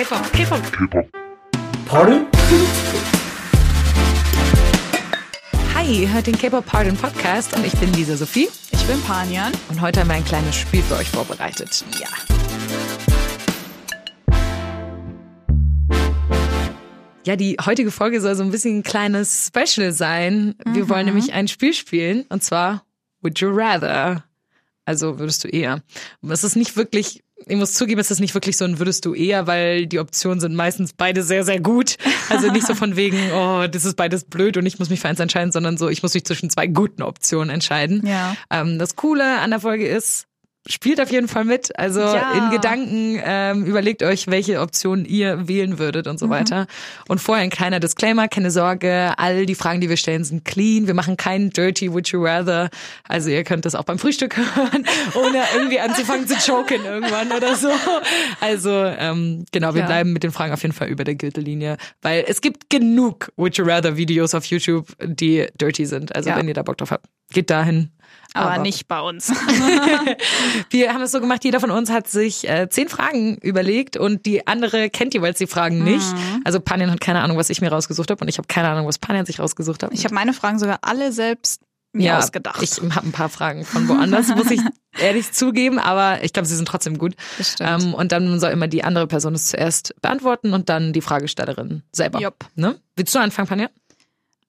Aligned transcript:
K-Pop, 0.00 0.32
K-Pop. 0.32 1.10
Pardon? 1.84 2.26
Hi, 5.74 6.04
ihr 6.04 6.10
hört 6.10 6.26
den 6.26 6.38
K-Pop 6.38 6.64
Pardon 6.64 6.96
Podcast 6.96 7.54
und 7.54 7.66
ich 7.66 7.74
bin 7.74 7.92
Lisa 7.92 8.16
Sophie 8.16 8.48
Ich 8.70 8.82
bin 8.86 8.98
Panjan. 9.02 9.52
und 9.68 9.82
heute 9.82 10.00
haben 10.00 10.08
wir 10.08 10.14
ein 10.14 10.24
kleines 10.24 10.56
Spiel 10.56 10.82
für 10.82 10.96
euch 10.96 11.10
vorbereitet. 11.10 11.84
Ja. 12.00 12.08
Ja, 17.26 17.36
die 17.36 17.58
heutige 17.62 17.90
Folge 17.90 18.22
soll 18.22 18.36
so 18.36 18.42
ein 18.42 18.50
bisschen 18.50 18.78
ein 18.78 18.82
kleines 18.82 19.48
Special 19.48 19.92
sein. 19.92 20.54
Wir 20.64 20.88
wollen 20.88 21.04
nämlich 21.04 21.34
ein 21.34 21.46
Spiel 21.46 21.74
spielen 21.74 22.24
und 22.30 22.42
zwar 22.42 22.86
Would 23.20 23.38
You 23.40 23.50
Rather? 23.52 24.24
Also 24.86 25.18
würdest 25.18 25.44
du 25.44 25.48
eher. 25.48 25.82
Es 26.26 26.42
ist 26.42 26.56
nicht 26.56 26.76
wirklich, 26.76 27.22
ich 27.46 27.56
muss 27.56 27.74
zugeben, 27.74 28.00
es 28.00 28.10
ist 28.10 28.20
nicht 28.20 28.34
wirklich 28.34 28.56
so 28.56 28.64
ein 28.64 28.78
würdest 28.78 29.04
du 29.04 29.14
eher, 29.14 29.46
weil 29.46 29.86
die 29.86 29.98
Optionen 29.98 30.40
sind 30.40 30.54
meistens 30.54 30.92
beide 30.92 31.22
sehr, 31.22 31.44
sehr 31.44 31.60
gut. 31.60 31.96
Also 32.28 32.50
nicht 32.52 32.66
so 32.66 32.74
von 32.74 32.96
wegen, 32.96 33.18
oh, 33.34 33.66
das 33.66 33.84
ist 33.84 33.96
beides 33.96 34.24
blöd 34.24 34.56
und 34.56 34.66
ich 34.66 34.78
muss 34.78 34.90
mich 34.90 35.00
für 35.00 35.08
eins 35.08 35.20
entscheiden, 35.20 35.52
sondern 35.52 35.76
so, 35.76 35.88
ich 35.88 36.02
muss 36.02 36.14
mich 36.14 36.24
zwischen 36.24 36.50
zwei 36.50 36.66
guten 36.66 37.02
Optionen 37.02 37.50
entscheiden. 37.50 38.06
Ja. 38.06 38.36
Ähm, 38.50 38.78
das 38.78 38.96
Coole 38.96 39.40
an 39.40 39.50
der 39.50 39.60
Folge 39.60 39.86
ist, 39.88 40.26
spielt 40.68 41.00
auf 41.00 41.10
jeden 41.10 41.26
Fall 41.26 41.44
mit. 41.44 41.78
Also 41.78 42.00
Ja. 42.00 42.32
in 42.32 42.50
Gedanken 42.50 43.20
ähm, 43.24 43.64
überlegt 43.64 44.02
euch, 44.02 44.26
welche 44.26 44.60
Option 44.60 45.04
ihr 45.06 45.48
wählen 45.48 45.78
würdet 45.78 46.06
und 46.06 46.18
so 46.18 46.26
Mhm. 46.26 46.30
weiter. 46.30 46.66
Und 47.08 47.18
vorher 47.18 47.42
ein 47.42 47.50
kleiner 47.50 47.80
Disclaimer, 47.80 48.28
keine 48.28 48.50
Sorge, 48.50 49.14
all 49.16 49.46
die 49.46 49.54
Fragen, 49.54 49.80
die 49.80 49.88
wir 49.88 49.96
stellen, 49.96 50.22
sind 50.22 50.44
clean. 50.44 50.86
Wir 50.86 50.94
machen 50.94 51.16
keinen 51.16 51.50
Dirty 51.50 51.92
Would 51.92 52.08
You 52.08 52.24
Rather. 52.24 52.68
Also 53.08 53.30
ihr 53.30 53.42
könnt 53.44 53.64
das 53.64 53.74
auch 53.74 53.84
beim 53.84 53.98
Frühstück 53.98 54.36
hören, 54.56 54.84
ohne 55.14 55.42
irgendwie 55.56 55.80
anzufangen 55.80 56.28
zu 56.28 56.34
choken 56.36 56.84
irgendwann 56.84 57.32
oder 57.32 57.56
so. 57.56 57.70
Also 58.40 58.70
ähm, 58.70 59.46
genau, 59.52 59.74
wir 59.74 59.80
Ja. 59.80 59.86
bleiben 59.86 60.12
mit 60.12 60.22
den 60.22 60.30
Fragen 60.30 60.52
auf 60.52 60.62
jeden 60.62 60.74
Fall 60.74 60.88
über 60.88 61.04
der 61.04 61.14
Gürtellinie, 61.14 61.78
weil 62.02 62.24
es 62.28 62.40
gibt 62.42 62.68
genug 62.70 63.32
Would 63.36 63.56
You 63.56 63.64
Rather 63.64 63.96
Videos 63.96 64.34
auf 64.34 64.44
YouTube, 64.44 64.88
die 65.02 65.46
dirty 65.60 65.86
sind. 65.86 66.14
Also 66.14 66.30
Ja. 66.30 66.36
wenn 66.36 66.48
ihr 66.48 66.54
da 66.54 66.62
Bock 66.62 66.76
drauf 66.76 66.90
habt, 66.90 67.06
geht 67.32 67.48
dahin. 67.50 67.90
Aber, 68.34 68.58
nicht 68.58 68.88
bei 68.88 69.00
uns. 69.00 69.30
Wir 70.70 70.92
haben 70.94 71.02
es 71.02 71.12
so 71.12 71.20
gemacht, 71.20 71.44
jeder 71.44 71.60
von 71.60 71.70
uns 71.70 71.90
hat 71.90 72.08
sich 72.08 72.48
äh, 72.48 72.68
zehn 72.68 72.88
Fragen 72.88 73.36
überlegt 73.38 73.96
und 73.96 74.26
die 74.26 74.46
andere 74.46 74.90
kennt 74.90 75.14
jeweils 75.14 75.38
die 75.38 75.46
Fragen 75.46 75.82
nicht. 75.82 76.06
Also 76.44 76.60
Panjan 76.60 76.90
hat 76.90 77.00
keine 77.00 77.20
Ahnung, 77.20 77.36
was 77.36 77.50
ich 77.50 77.60
mir 77.60 77.70
rausgesucht 77.70 78.10
habe 78.10 78.22
und 78.22 78.28
ich 78.28 78.38
habe 78.38 78.48
keine 78.48 78.68
Ahnung, 78.68 78.86
was 78.86 78.98
Panjan 78.98 79.26
sich 79.26 79.40
rausgesucht 79.40 79.82
hat. 79.82 79.92
Ich 79.92 80.04
habe 80.04 80.14
meine 80.14 80.32
Fragen 80.32 80.58
sogar 80.58 80.78
alle 80.82 81.12
selbst 81.12 81.62
mir 81.92 82.06
ja, 82.06 82.18
ausgedacht. 82.18 82.62
Ich 82.62 82.80
habe 82.80 83.06
ein 83.06 83.12
paar 83.12 83.28
Fragen 83.28 83.64
von 83.64 83.88
woanders, 83.88 84.28
muss 84.28 84.50
ich 84.50 84.60
ehrlich 84.98 85.32
zugeben, 85.32 85.78
aber 85.78 86.22
ich 86.22 86.32
glaube, 86.32 86.46
sie 86.46 86.54
sind 86.54 86.68
trotzdem 86.68 86.98
gut. 86.98 87.14
Ähm, 87.58 87.94
und 87.94 88.12
dann 88.12 88.38
soll 88.38 88.50
immer 88.52 88.68
die 88.68 88.84
andere 88.84 89.06
Person 89.06 89.34
es 89.34 89.48
zuerst 89.48 89.94
beantworten 90.00 90.52
und 90.52 90.68
dann 90.68 90.92
die 90.92 91.00
Fragestellerin 91.00 91.82
selber. 91.92 92.20
Ne? 92.54 92.80
Willst 92.96 93.14
du 93.14 93.18
anfangen, 93.18 93.48
Panja? 93.48 93.70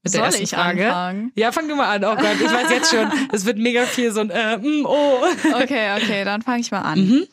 Mit 0.04 0.14
der 0.14 0.20
Soll 0.20 0.26
ersten 0.28 0.44
ich 0.44 0.50
Frage. 0.52 0.88
anfangen? 0.88 1.32
Ja, 1.36 1.52
fang 1.52 1.68
du 1.68 1.76
mal 1.76 1.96
an. 1.96 2.04
Oh 2.04 2.16
Gott, 2.16 2.36
ich 2.40 2.52
weiß 2.52 2.72
jetzt 2.72 2.90
schon, 2.90 3.12
es 3.32 3.46
wird 3.46 3.58
mega 3.60 3.84
viel 3.84 4.12
so 4.12 4.22
ein 4.22 4.32
äh, 4.32 4.58
mm, 4.58 4.86
oh. 4.86 5.20
Okay, 5.62 5.96
okay, 5.96 6.24
dann 6.24 6.42
fange 6.42 6.62
ich 6.62 6.72
mal 6.72 6.82
an. 6.82 7.00
Mhm. 7.08 7.28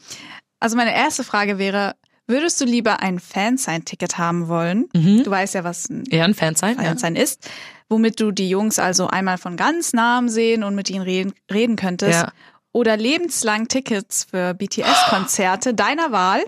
Also 0.60 0.76
meine 0.76 0.94
erste 0.94 1.24
Frage 1.24 1.58
wäre, 1.58 1.94
würdest 2.26 2.60
du 2.60 2.66
lieber 2.66 3.00
ein 3.00 3.20
Fansign-Ticket 3.20 4.18
haben 4.18 4.48
wollen? 4.48 4.88
Mhm. 4.94 5.24
Du 5.24 5.30
weißt 5.30 5.54
ja, 5.54 5.64
was 5.64 5.88
ein 5.88 6.04
Eher 6.10 6.24
ein 6.24 6.34
Fan 6.34 6.56
sein, 6.56 6.76
ja. 6.76 6.84
Fansign 6.84 7.16
ist, 7.16 7.48
womit 7.88 8.20
du 8.20 8.32
die 8.32 8.50
Jungs 8.50 8.78
also 8.78 9.06
einmal 9.08 9.38
von 9.38 9.56
ganz 9.56 9.94
nahem 9.94 10.28
sehen 10.28 10.62
und 10.62 10.74
mit 10.74 10.90
ihnen 10.90 11.02
reden, 11.02 11.32
reden 11.50 11.76
könntest. 11.76 12.20
Ja. 12.20 12.32
Oder 12.72 12.98
lebenslang 12.98 13.68
Tickets 13.68 14.26
für 14.30 14.52
BTS-Konzerte 14.52 15.72
deiner 15.74 16.12
Wahl. 16.12 16.44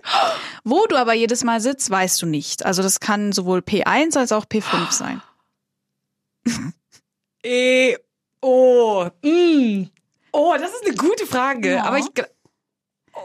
Wo 0.64 0.84
du 0.86 0.96
aber 0.96 1.14
jedes 1.14 1.44
Mal 1.44 1.62
sitzt, 1.62 1.90
weißt 1.90 2.20
du 2.20 2.26
nicht. 2.26 2.66
Also 2.66 2.82
das 2.82 3.00
kann 3.00 3.32
sowohl 3.32 3.60
P1 3.60 4.18
als 4.18 4.32
auch 4.32 4.44
P5 4.44 4.90
sein. 4.92 5.22
E 7.42 7.96
oh, 8.42 9.08
mm. 9.22 9.86
oh, 10.32 10.54
das 10.58 10.72
ist 10.72 10.84
eine 10.86 10.94
gute 10.94 11.26
Frage. 11.26 11.72
Ja. 11.76 11.84
Aber 11.84 11.96
ich, 11.96 12.04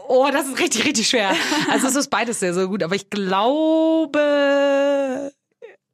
oh, 0.08 0.26
das 0.32 0.46
ist 0.46 0.58
richtig, 0.58 0.86
richtig 0.86 1.06
schwer. 1.08 1.34
Also 1.70 1.88
es 1.88 1.96
ist 1.96 2.08
beides 2.08 2.40
sehr, 2.40 2.54
sehr 2.54 2.66
gut. 2.66 2.82
Aber 2.82 2.94
ich 2.94 3.10
glaube, 3.10 4.22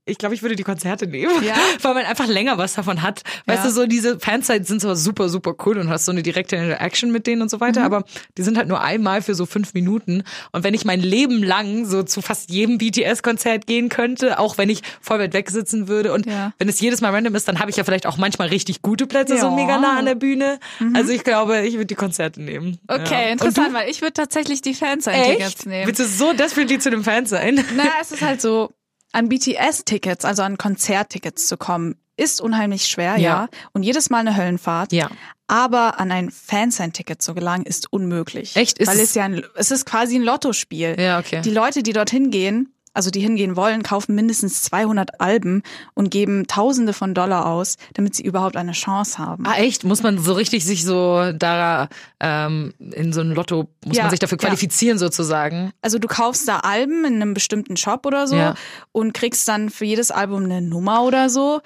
ich 0.04 0.18
glaube, 0.18 0.34
ich 0.34 0.42
würde 0.42 0.56
die 0.56 0.62
Konzerte 0.64 1.06
nehmen, 1.06 1.44
Ja? 1.44 1.54
weil 1.82 1.94
man 1.94 2.04
einfach 2.04 2.26
länger 2.26 2.58
was 2.58 2.74
davon 2.74 3.02
hat. 3.02 3.22
Weißt 3.46 3.62
Ja. 3.64 3.68
du, 3.68 3.74
so 3.74 3.86
diese 3.86 4.18
Fansites 4.18 4.66
sind 4.68 4.80
zwar 4.80 4.96
super, 4.96 5.28
super 5.28 5.54
cool 5.64 5.78
und 5.78 5.88
hast 5.90 6.06
so 6.06 6.12
eine 6.12 6.22
direkte 6.22 6.56
Interaction 6.56 7.12
mit 7.12 7.26
denen 7.26 7.42
und 7.42 7.50
so 7.50 7.60
weiter, 7.60 7.80
Mhm. 7.80 7.86
aber 7.86 8.04
die 8.36 8.42
sind 8.42 8.56
halt 8.58 8.66
nur 8.68 8.80
einmal 8.82 9.22
für 9.22 9.34
so 9.34 9.46
fünf 9.46 9.74
Minuten. 9.74 10.24
Und 10.50 10.64
wenn 10.64 10.74
ich 10.74 10.84
mein 10.84 11.00
Leben 11.00 11.42
lang 11.42 11.84
so 11.86 12.02
zu 12.02 12.20
fast 12.20 12.50
jedem 12.50 12.78
BTS-Konzert 12.78 13.66
gehen 13.66 13.88
könnte, 13.88 14.38
auch 14.38 14.58
wenn 14.58 14.70
ich 14.70 14.82
voll 15.00 15.18
weit 15.20 15.34
weg 15.34 15.50
sitzen 15.50 15.86
würde 15.88 16.12
und 16.12 16.26
Ja. 16.26 16.52
wenn 16.58 16.68
es 16.68 16.80
jedes 16.80 17.00
Mal 17.00 17.10
random 17.14 17.34
ist, 17.34 17.46
dann 17.46 17.58
habe 17.60 17.70
ich 17.70 17.76
ja 17.76 17.84
vielleicht 17.84 18.06
auch 18.06 18.16
manchmal 18.16 18.48
richtig 18.48 18.82
gute 18.82 19.06
Plätze, 19.06 19.38
so. 19.38 19.50
Mhm. 19.50 19.56
mega 19.56 19.78
nah 19.78 19.98
an 19.98 20.06
der 20.06 20.14
Bühne. 20.16 20.58
Also 20.94 21.12
ich 21.12 21.22
glaube, 21.24 21.60
ich 21.62 21.74
würde 21.74 21.86
die 21.86 21.94
Konzerte 21.94 22.42
nehmen. 22.42 22.78
Okay, 22.88 23.32
interessant, 23.32 23.72
weil 23.72 23.88
ich 23.88 24.00
würde 24.02 24.14
tatsächlich 24.14 24.62
die 24.62 24.70
Echt? 24.70 25.66
nehmen. 25.66 25.86
Willst 25.86 26.00
du 26.00 26.06
so 26.06 26.32
desperately 26.32 26.78
zu 26.78 26.90
dem 26.90 27.04
Fan 27.04 27.26
sein? 27.26 27.64
Na, 27.76 27.84
es 28.00 28.10
ist 28.12 28.22
halt 28.22 28.40
so, 28.40 28.70
an 29.12 29.28
BTS-Tickets, 29.28 30.24
also 30.24 30.42
an 30.42 30.58
Konzerttickets 30.58 31.46
zu 31.46 31.56
kommen, 31.56 31.96
ist 32.16 32.40
unheimlich 32.40 32.86
schwer, 32.86 33.16
ja. 33.16 33.18
Ja. 33.18 33.48
Und 33.72 33.82
jedes 33.82 34.10
Mal 34.10 34.18
eine 34.18 34.36
Höllenfahrt. 34.36 34.92
Ja. 34.92 35.10
Aber 35.48 35.98
an 36.00 36.10
ein 36.12 36.30
Fansign-Ticket 36.30 37.20
zu 37.22 37.34
gelangen, 37.34 37.64
ist 37.66 37.92
unmöglich. 37.92 38.56
Echt? 38.56 38.78
Ist 38.78 38.88
Weil 38.88 38.96
es- 38.96 39.10
es 39.10 39.14
ja 39.14 39.24
ein, 39.24 39.42
es 39.56 39.70
ist 39.70 39.84
quasi 39.86 40.16
ein 40.16 40.22
Lottospiel. 40.22 40.96
Ja, 40.98 41.18
okay. 41.18 41.40
Die 41.42 41.50
Leute, 41.50 41.82
die 41.82 41.92
dorthin 41.92 42.30
gehen, 42.30 42.72
also 42.94 43.10
die 43.10 43.20
hingehen 43.20 43.56
wollen, 43.56 43.82
kaufen 43.82 44.14
mindestens 44.14 44.62
200 44.64 45.20
Alben 45.20 45.62
und 45.94 46.10
geben 46.10 46.46
Tausende 46.46 46.92
von 46.92 47.14
Dollar 47.14 47.46
aus, 47.46 47.76
damit 47.94 48.14
sie 48.14 48.22
überhaupt 48.22 48.56
eine 48.56 48.72
Chance 48.72 49.18
haben. 49.18 49.44
Ah, 49.46 49.54
echt? 49.58 49.84
Muss 49.84 50.02
man 50.02 50.18
so 50.18 50.32
richtig 50.34 50.64
sich 50.64 50.84
so 50.84 51.32
da 51.32 51.88
ähm, 52.20 52.74
in 52.78 53.12
so 53.12 53.20
ein 53.20 53.30
Lotto, 53.30 53.68
muss 53.84 53.96
Ja, 53.96 54.04
man 54.04 54.10
sich 54.10 54.18
dafür 54.20 54.38
ja. 54.38 54.46
qualifizieren 54.48 54.98
sozusagen? 54.98 55.72
Also 55.82 55.98
du 55.98 56.08
kaufst 56.08 56.46
da 56.48 56.58
Alben 56.58 57.04
in 57.04 57.14
einem 57.16 57.34
bestimmten 57.34 57.76
Shop 57.76 58.04
oder 58.06 58.26
so 58.26 58.36
Ja. 58.36 58.54
und 58.92 59.14
kriegst 59.14 59.48
dann 59.48 59.70
für 59.70 59.84
jedes 59.84 60.10
Album 60.10 60.44
eine 60.44 60.60
Nummer 60.62 61.02
oder 61.04 61.28
so. 61.30 61.60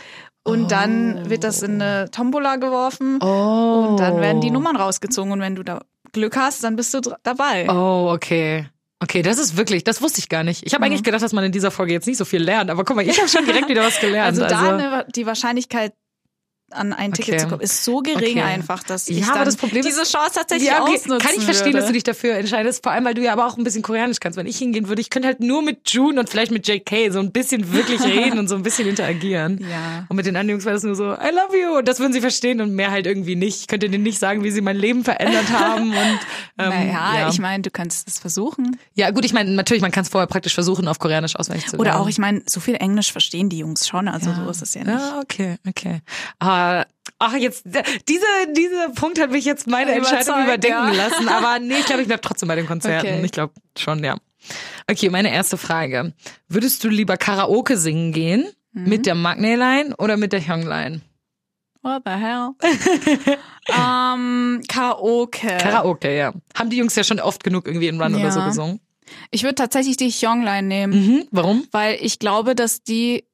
Und 0.44 0.70
dann 0.70 1.28
wird 1.28 1.42
das 1.42 1.62
in 1.62 1.82
eine 1.82 2.08
Tombola 2.12 2.54
geworfen 2.54 3.18
Oh. 3.20 3.88
und 3.90 3.96
dann 4.00 4.20
werden 4.20 4.40
die 4.40 4.52
Nummern 4.52 4.76
rausgezogen. 4.76 5.32
Und 5.32 5.40
wenn 5.40 5.56
du 5.56 5.64
da 5.64 5.80
Glück 6.12 6.36
hast, 6.36 6.62
dann 6.62 6.76
bist 6.76 6.94
du 6.94 7.00
dabei. 7.24 7.66
Oh, 7.68 8.12
okay. 8.14 8.68
Okay, 9.02 9.20
das 9.22 9.38
ist 9.38 9.56
wirklich, 9.58 9.84
das 9.84 10.00
wusste 10.00 10.20
ich 10.20 10.28
gar 10.30 10.42
nicht. 10.42 10.64
Ich 10.66 10.72
habe 10.72 10.80
Mhm. 10.84 10.86
eigentlich 10.92 11.02
gedacht, 11.02 11.22
dass 11.22 11.32
man 11.32 11.44
in 11.44 11.52
dieser 11.52 11.70
Folge 11.70 11.92
jetzt 11.92 12.06
nicht 12.06 12.16
so 12.16 12.24
viel 12.24 12.42
lernt, 12.42 12.70
aber 12.70 12.84
guck 12.84 12.96
mal, 12.96 13.06
ich 13.06 13.18
habe 13.18 13.28
schon 13.28 13.44
direkt 13.44 13.68
wieder 13.68 13.82
was 13.82 14.00
gelernt. 14.00 14.26
Also 14.26 14.42
da 14.46 14.74
eine, 14.74 15.06
die 15.14 15.26
Wahrscheinlichkeit 15.26 15.92
an 16.70 16.92
ein 16.92 17.12
Ticket 17.12 17.34
Okay. 17.34 17.42
zu 17.42 17.48
kommen, 17.48 17.60
ist 17.60 17.84
so 17.84 17.98
gering 18.00 18.38
Okay. 18.38 18.42
einfach, 18.42 18.82
dass 18.82 19.08
ich 19.08 19.18
Ja, 19.20 19.26
aber 19.28 19.34
dann 19.36 19.44
das 19.46 19.56
Problem 19.56 19.82
diese 19.84 20.02
Chance 20.02 20.32
tatsächlich 20.34 20.68
ja, 20.68 20.82
okay. 20.82 20.98
Kann 21.06 21.20
ich 21.36 21.44
verstehen, 21.44 21.66
würde. 21.66 21.78
dass 21.78 21.86
du 21.86 21.92
dich 21.92 22.02
dafür 22.02 22.34
entscheidest, 22.34 22.82
vor 22.82 22.92
allem, 22.92 23.04
weil 23.04 23.14
du 23.14 23.22
ja 23.22 23.32
aber 23.32 23.46
auch 23.46 23.56
ein 23.56 23.62
bisschen 23.64 23.82
Koreanisch 23.82 24.18
kannst. 24.20 24.36
Wenn 24.36 24.46
ich 24.46 24.58
hingehen 24.58 24.88
würde, 24.88 25.00
ich 25.00 25.10
könnte 25.10 25.28
halt 25.28 25.40
nur 25.40 25.62
mit 25.62 25.88
June 25.90 26.18
und 26.18 26.28
vielleicht 26.28 26.50
mit 26.50 26.66
JK 26.66 27.12
so 27.12 27.20
ein 27.20 27.30
bisschen 27.30 27.72
wirklich 27.72 28.00
reden 28.04 28.38
und 28.38 28.48
so 28.48 28.56
ein 28.56 28.62
bisschen 28.64 28.88
interagieren. 28.88 29.64
Ja. 29.70 30.06
Und 30.08 30.16
mit 30.16 30.26
den 30.26 30.34
anderen 30.36 30.50
Jungs 30.56 30.64
war 30.64 30.72
das 30.72 30.82
nur 30.82 30.96
so, 30.96 31.12
I 31.12 31.30
love 31.32 31.56
you. 31.56 31.78
Und 31.78 31.86
das 31.88 32.00
würden 32.00 32.12
sie 32.12 32.20
verstehen 32.20 32.60
und 32.60 32.74
mehr 32.74 32.90
halt 32.90 33.06
irgendwie 33.06 33.36
nicht. 33.36 33.60
Ich 33.60 33.66
könnte 33.68 33.88
denen 33.88 34.02
nicht 34.02 34.18
sagen, 34.18 34.42
wie 34.42 34.50
sie 34.50 34.60
mein 34.60 34.76
Leben 34.76 35.04
verändert 35.04 35.50
haben. 35.50 35.90
Und, 35.90 35.96
ähm, 36.58 36.68
Naja, 36.70 37.18
ja. 37.20 37.28
ich 37.28 37.38
meine, 37.38 37.62
du 37.62 37.70
kannst 37.70 38.08
es 38.08 38.18
versuchen. 38.18 38.76
ja, 38.94 39.10
gut, 39.12 39.24
ich 39.24 39.32
meine, 39.32 39.50
natürlich, 39.52 39.82
man 39.82 39.92
kann 39.92 40.02
es 40.02 40.08
vorher 40.08 40.26
praktisch 40.26 40.54
versuchen, 40.54 40.88
auf 40.88 40.98
Koreanisch 40.98 41.36
auswendig 41.36 41.66
zu 41.68 41.76
lernen. 41.76 41.80
Oder 41.92 42.00
auch, 42.00 42.08
ich 42.08 42.18
meine, 42.18 42.42
so 42.46 42.58
viel 42.60 42.74
Englisch 42.74 43.12
verstehen 43.12 43.48
die 43.48 43.58
Jungs 43.58 43.86
schon, 43.86 44.08
also 44.08 44.32
so 44.34 44.50
ist 44.50 44.62
es 44.62 44.74
ja 44.74 44.82
nicht. 44.82 44.98
Ja, 44.98 45.20
okay, 45.22 45.56
okay. 45.68 46.00
Ah, 46.38 46.55
ach, 47.18 47.34
jetzt, 47.36 47.64
diese, 48.08 48.26
dieser 48.56 48.90
Punkt 48.90 49.20
hat 49.20 49.30
mich 49.30 49.44
jetzt 49.44 49.66
meine 49.66 49.92
Entscheidung 49.92 50.42
überdenken 50.44 50.92
ja. 50.94 51.08
lassen. 51.08 51.28
Aber 51.28 51.58
nee, 51.60 51.78
ich 51.78 51.86
glaube, 51.86 52.02
ich 52.02 52.08
bleib 52.08 52.22
trotzdem 52.22 52.48
bei 52.48 52.56
den 52.56 52.66
Konzerten. 52.66 53.06
Okay. 53.06 53.22
Ich 53.24 53.32
glaube 53.32 53.54
schon, 53.78 54.02
ja. 54.04 54.16
Okay, 54.90 55.10
meine 55.10 55.32
erste 55.32 55.56
Frage. 55.56 56.12
Würdest 56.48 56.84
du 56.84 56.88
lieber 56.88 57.16
Karaoke 57.16 57.76
singen 57.76 58.12
gehen? 58.12 58.46
Mhm. 58.72 58.88
Mit 58.88 59.06
der 59.06 59.14
Magneline 59.14 59.94
oder 59.98 60.16
mit 60.16 60.32
der 60.32 60.46
Hyungline? 60.46 61.00
What 61.82 62.02
the 62.04 62.12
hell? 62.12 62.50
ähm, 63.68 64.62
Karaoke. 64.68 65.56
Karaoke, 65.58 66.16
ja. 66.16 66.32
Haben 66.56 66.70
die 66.70 66.76
Jungs 66.78 66.94
ja 66.96 67.04
schon 67.04 67.20
oft 67.20 67.42
genug 67.44 67.66
irgendwie 67.66 67.88
in 67.88 68.00
Run 68.00 68.14
oder 68.14 68.24
Ja. 68.24 68.30
so 68.30 68.42
gesungen. 68.42 68.80
ich 69.30 69.44
würde 69.44 69.54
tatsächlich 69.54 69.96
die 69.96 70.10
Hyongline 70.10 70.66
nehmen, 70.66 70.92
Mhm. 70.92 71.28
Warum? 71.30 71.66
weil 71.70 71.96
ich 72.00 72.18
glaube, 72.18 72.54
dass 72.56 72.82
die, 72.82 73.24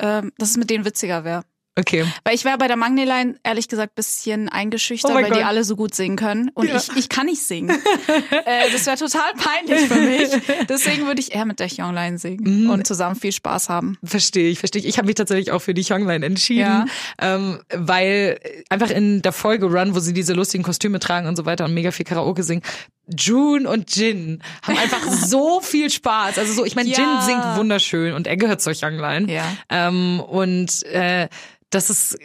ähm, 0.00 0.32
dass 0.38 0.50
es 0.50 0.56
mit 0.56 0.68
denen 0.70 0.84
witziger 0.84 1.24
wäre. 1.24 1.44
Okay. 1.78 2.04
Weil 2.24 2.34
ich 2.34 2.44
wäre 2.44 2.58
bei 2.58 2.66
der 2.68 2.76
Magneline 2.76 3.36
ehrlich 3.44 3.66
gesagt 3.66 3.94
bisschen 3.94 4.50
eingeschüchtert, 4.50 5.10
Oh 5.10 5.14
weil 5.14 5.24
die 5.24 5.30
Gott. 5.30 5.44
alle 5.44 5.64
so 5.64 5.74
gut 5.74 5.94
singen 5.94 6.16
können. 6.16 6.50
Und 6.52 6.68
Ja. 6.68 6.76
ich, 6.76 6.94
ich 6.96 7.08
kann 7.08 7.24
nicht 7.26 7.42
singen. 7.42 7.70
äh, 8.44 8.70
das 8.70 8.84
wäre 8.84 8.98
total 8.98 9.32
peinlich 9.38 9.88
für 9.88 9.98
mich. 10.00 10.28
Deswegen 10.68 11.06
würde 11.06 11.20
ich 11.20 11.34
eher 11.34 11.46
mit 11.46 11.60
der 11.60 11.68
Hyongline 11.68 12.18
singen 12.18 12.64
Mhm. 12.64 12.70
und 12.70 12.86
zusammen 12.86 13.16
viel 13.16 13.32
Spaß 13.32 13.70
haben. 13.70 13.96
Verstehe 14.04 14.50
ich, 14.50 14.58
verstehe 14.58 14.80
ich. 14.82 14.86
Ich 14.88 14.98
habe 14.98 15.06
mich 15.06 15.14
tatsächlich 15.14 15.50
auch 15.50 15.60
für 15.60 15.72
die 15.72 15.82
Hyungline 15.82 16.26
entschieden, 16.26 16.60
Ja. 16.60 16.84
ähm, 17.18 17.60
weil 17.74 18.38
einfach 18.68 18.90
in 18.90 19.22
der 19.22 19.32
Folge 19.32 19.66
Run, 19.66 19.94
wo 19.94 20.00
sie 20.00 20.12
diese 20.12 20.34
lustigen 20.34 20.64
Kostüme 20.64 20.98
tragen 20.98 21.26
und 21.26 21.36
so 21.36 21.46
weiter 21.46 21.64
und 21.64 21.72
mega 21.72 21.90
viel 21.90 22.04
Karaoke 22.04 22.42
singen, 22.42 22.62
June 23.08 23.68
und 23.68 23.94
Jin 23.94 24.42
haben 24.62 24.78
einfach 24.78 25.02
so 25.10 25.60
viel 25.60 25.90
Spaß. 25.90 26.38
Also 26.38 26.52
so, 26.52 26.64
ich 26.64 26.76
meine, 26.76 26.88
Ja. 26.88 26.98
Jin 26.98 27.22
singt 27.22 27.56
wunderschön 27.56 28.14
und 28.14 28.26
er 28.26 28.36
gehört 28.36 28.60
zur 28.60 28.72
Young 28.80 28.98
Line. 28.98 29.32
Ja. 29.32 29.44
Ähm, 29.68 30.20
und 30.20 30.82
äh, 30.86 31.28
das 31.74 31.88
ist, 31.88 32.18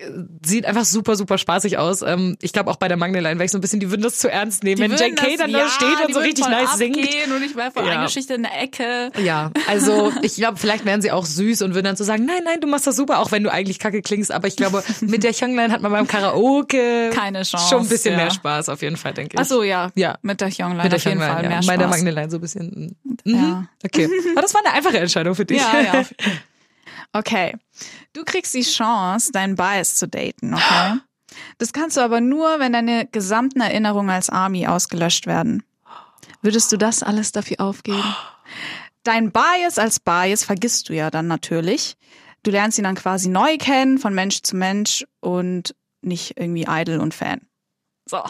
sieht 0.46 0.66
einfach 0.66 0.84
super, 0.84 1.16
super 1.16 1.38
spaßig 1.38 1.78
aus. 1.78 2.02
Ähm, 2.02 2.38
ich 2.42 2.52
glaube 2.52 2.70
auch 2.70 2.76
bei 2.76 2.90
der 2.90 2.98
Magneline, 2.98 3.40
weil 3.40 3.46
ich 3.46 3.52
so 3.54 3.58
ein 3.58 3.62
bisschen, 3.62 3.80
die 3.80 3.90
würden 3.90 4.02
das 4.02 4.18
zu 4.20 4.30
ernst 4.30 4.66
nehmen, 4.66 4.82
wenn 4.82 4.92
würden 4.92 5.16
JK 5.16 5.38
dann 5.38 5.50
ja, 5.52 5.60
da 5.60 5.70
steht 5.70 6.00
und 6.02 6.10
die 6.10 6.14
so 6.14 6.20
richtig 6.20 6.50
nice 6.50 6.76
singt. 6.78 6.98
Und 6.98 7.44
ich 7.46 7.56
war 7.56 7.72
voll 7.72 7.86
Ja. 7.86 7.94
eingeschüchtert 7.94 8.36
in 8.36 8.44
der 8.44 8.62
Ecke. 8.62 9.10
Ja, 9.24 9.52
also 9.68 10.12
ich 10.22 10.36
glaube, 10.36 10.58
vielleicht 10.58 10.84
wären 10.84 11.02
sie 11.02 11.12
auch 11.12 11.26
süß 11.26 11.62
und 11.62 11.76
würden 11.76 11.86
dann 11.86 11.96
so 11.96 12.04
sagen, 12.04 12.26
nein, 12.26 12.42
nein, 12.44 12.60
du 12.60 12.68
machst 12.68 12.88
das 12.88 12.98
super, 12.98 13.20
auch 13.20 13.32
wenn 13.32 13.42
du 13.42 13.50
eigentlich 13.50 13.80
kacke 13.80 14.02
klingst. 14.02 14.34
Aber 14.34 14.50
ich 14.50 14.58
glaube, 14.58 14.84
mit 15.02 15.24
der 15.24 15.32
Youngline 15.34 15.72
hat 15.72 15.82
man 15.82 15.94
beim 15.94 16.08
Karaoke 16.08 17.10
Keine 17.14 17.44
Chance, 17.44 17.70
schon 17.70 17.84
ein 17.84 17.90
bisschen 17.90 18.12
ja. 18.18 18.24
mehr 18.26 18.32
Spaß, 18.32 18.68
auf 18.68 18.82
jeden 18.82 18.98
Fall, 18.98 19.14
denke 19.14 19.36
ich. 19.36 19.40
Ach 19.40 19.46
so, 19.46 19.64
ja. 19.64 19.92
Ja. 19.96 20.18
Mit 20.24 20.42
der 20.42 20.50
Young 20.50 20.76
Mit 20.84 20.94
auf 20.94 21.04
jeden 21.04 21.20
Fall 21.20 21.44
ja. 21.44 21.50
mehr 21.50 21.62
Bei 21.66 21.78
der 21.78 21.88
Spaß. 21.88 21.98
Magneline 21.98 22.30
so 22.30 22.38
ein 22.38 22.42
bisschen. 22.42 22.98
Mhm. 23.24 23.36
Ja. 23.36 23.68
Okay. 23.84 24.10
Aber 24.32 24.42
das 24.42 24.54
war 24.54 24.62
eine 24.66 24.74
einfache 24.74 25.00
Entscheidung 25.00 25.36
für 25.36 25.46
dich. 25.46 25.58
Ja, 25.58 25.82
ja. 25.82 26.06
Okay. 27.14 27.56
Du 28.14 28.24
kriegst 28.26 28.54
die 28.54 28.64
Chance, 28.64 29.32
deinen 29.32 29.56
Bias 29.56 29.96
zu 29.96 30.08
daten, 30.08 30.54
okay? 30.54 31.00
Das 31.58 31.74
kannst 31.74 31.98
du 31.98 32.02
aber 32.02 32.22
nur, 32.22 32.60
wenn 32.60 32.74
deine 32.74 33.08
gesamten 33.08 33.62
Erinnerungen 33.62 34.10
als 34.10 34.30
Army 34.30 34.68
ausgelöscht 34.68 35.26
werden. 35.26 35.64
Würdest 36.42 36.72
du 36.72 36.78
das 36.78 37.04
alles 37.04 37.32
dafür 37.32 37.62
aufgeben? 37.62 38.04
Dein 39.04 39.32
Bias 39.32 39.80
als 39.80 40.00
Bias 40.00 40.44
vergisst 40.44 40.90
du 40.90 40.94
ja 40.94 41.10
dann 41.10 41.28
natürlich. 41.28 41.96
Du 42.44 42.52
lernst 42.52 42.78
ihn 42.78 42.84
dann 42.84 42.96
quasi 42.96 43.30
neu 43.30 43.58
kennen, 43.58 43.98
von 43.98 44.14
Mensch 44.14 44.42
zu 44.44 44.56
Mensch 44.56 45.06
und 45.20 45.76
nicht 46.02 46.38
irgendwie 46.38 46.66
Idol 46.68 47.00
und 47.00 47.14
Fan. 47.14 47.42
So. 48.06 48.24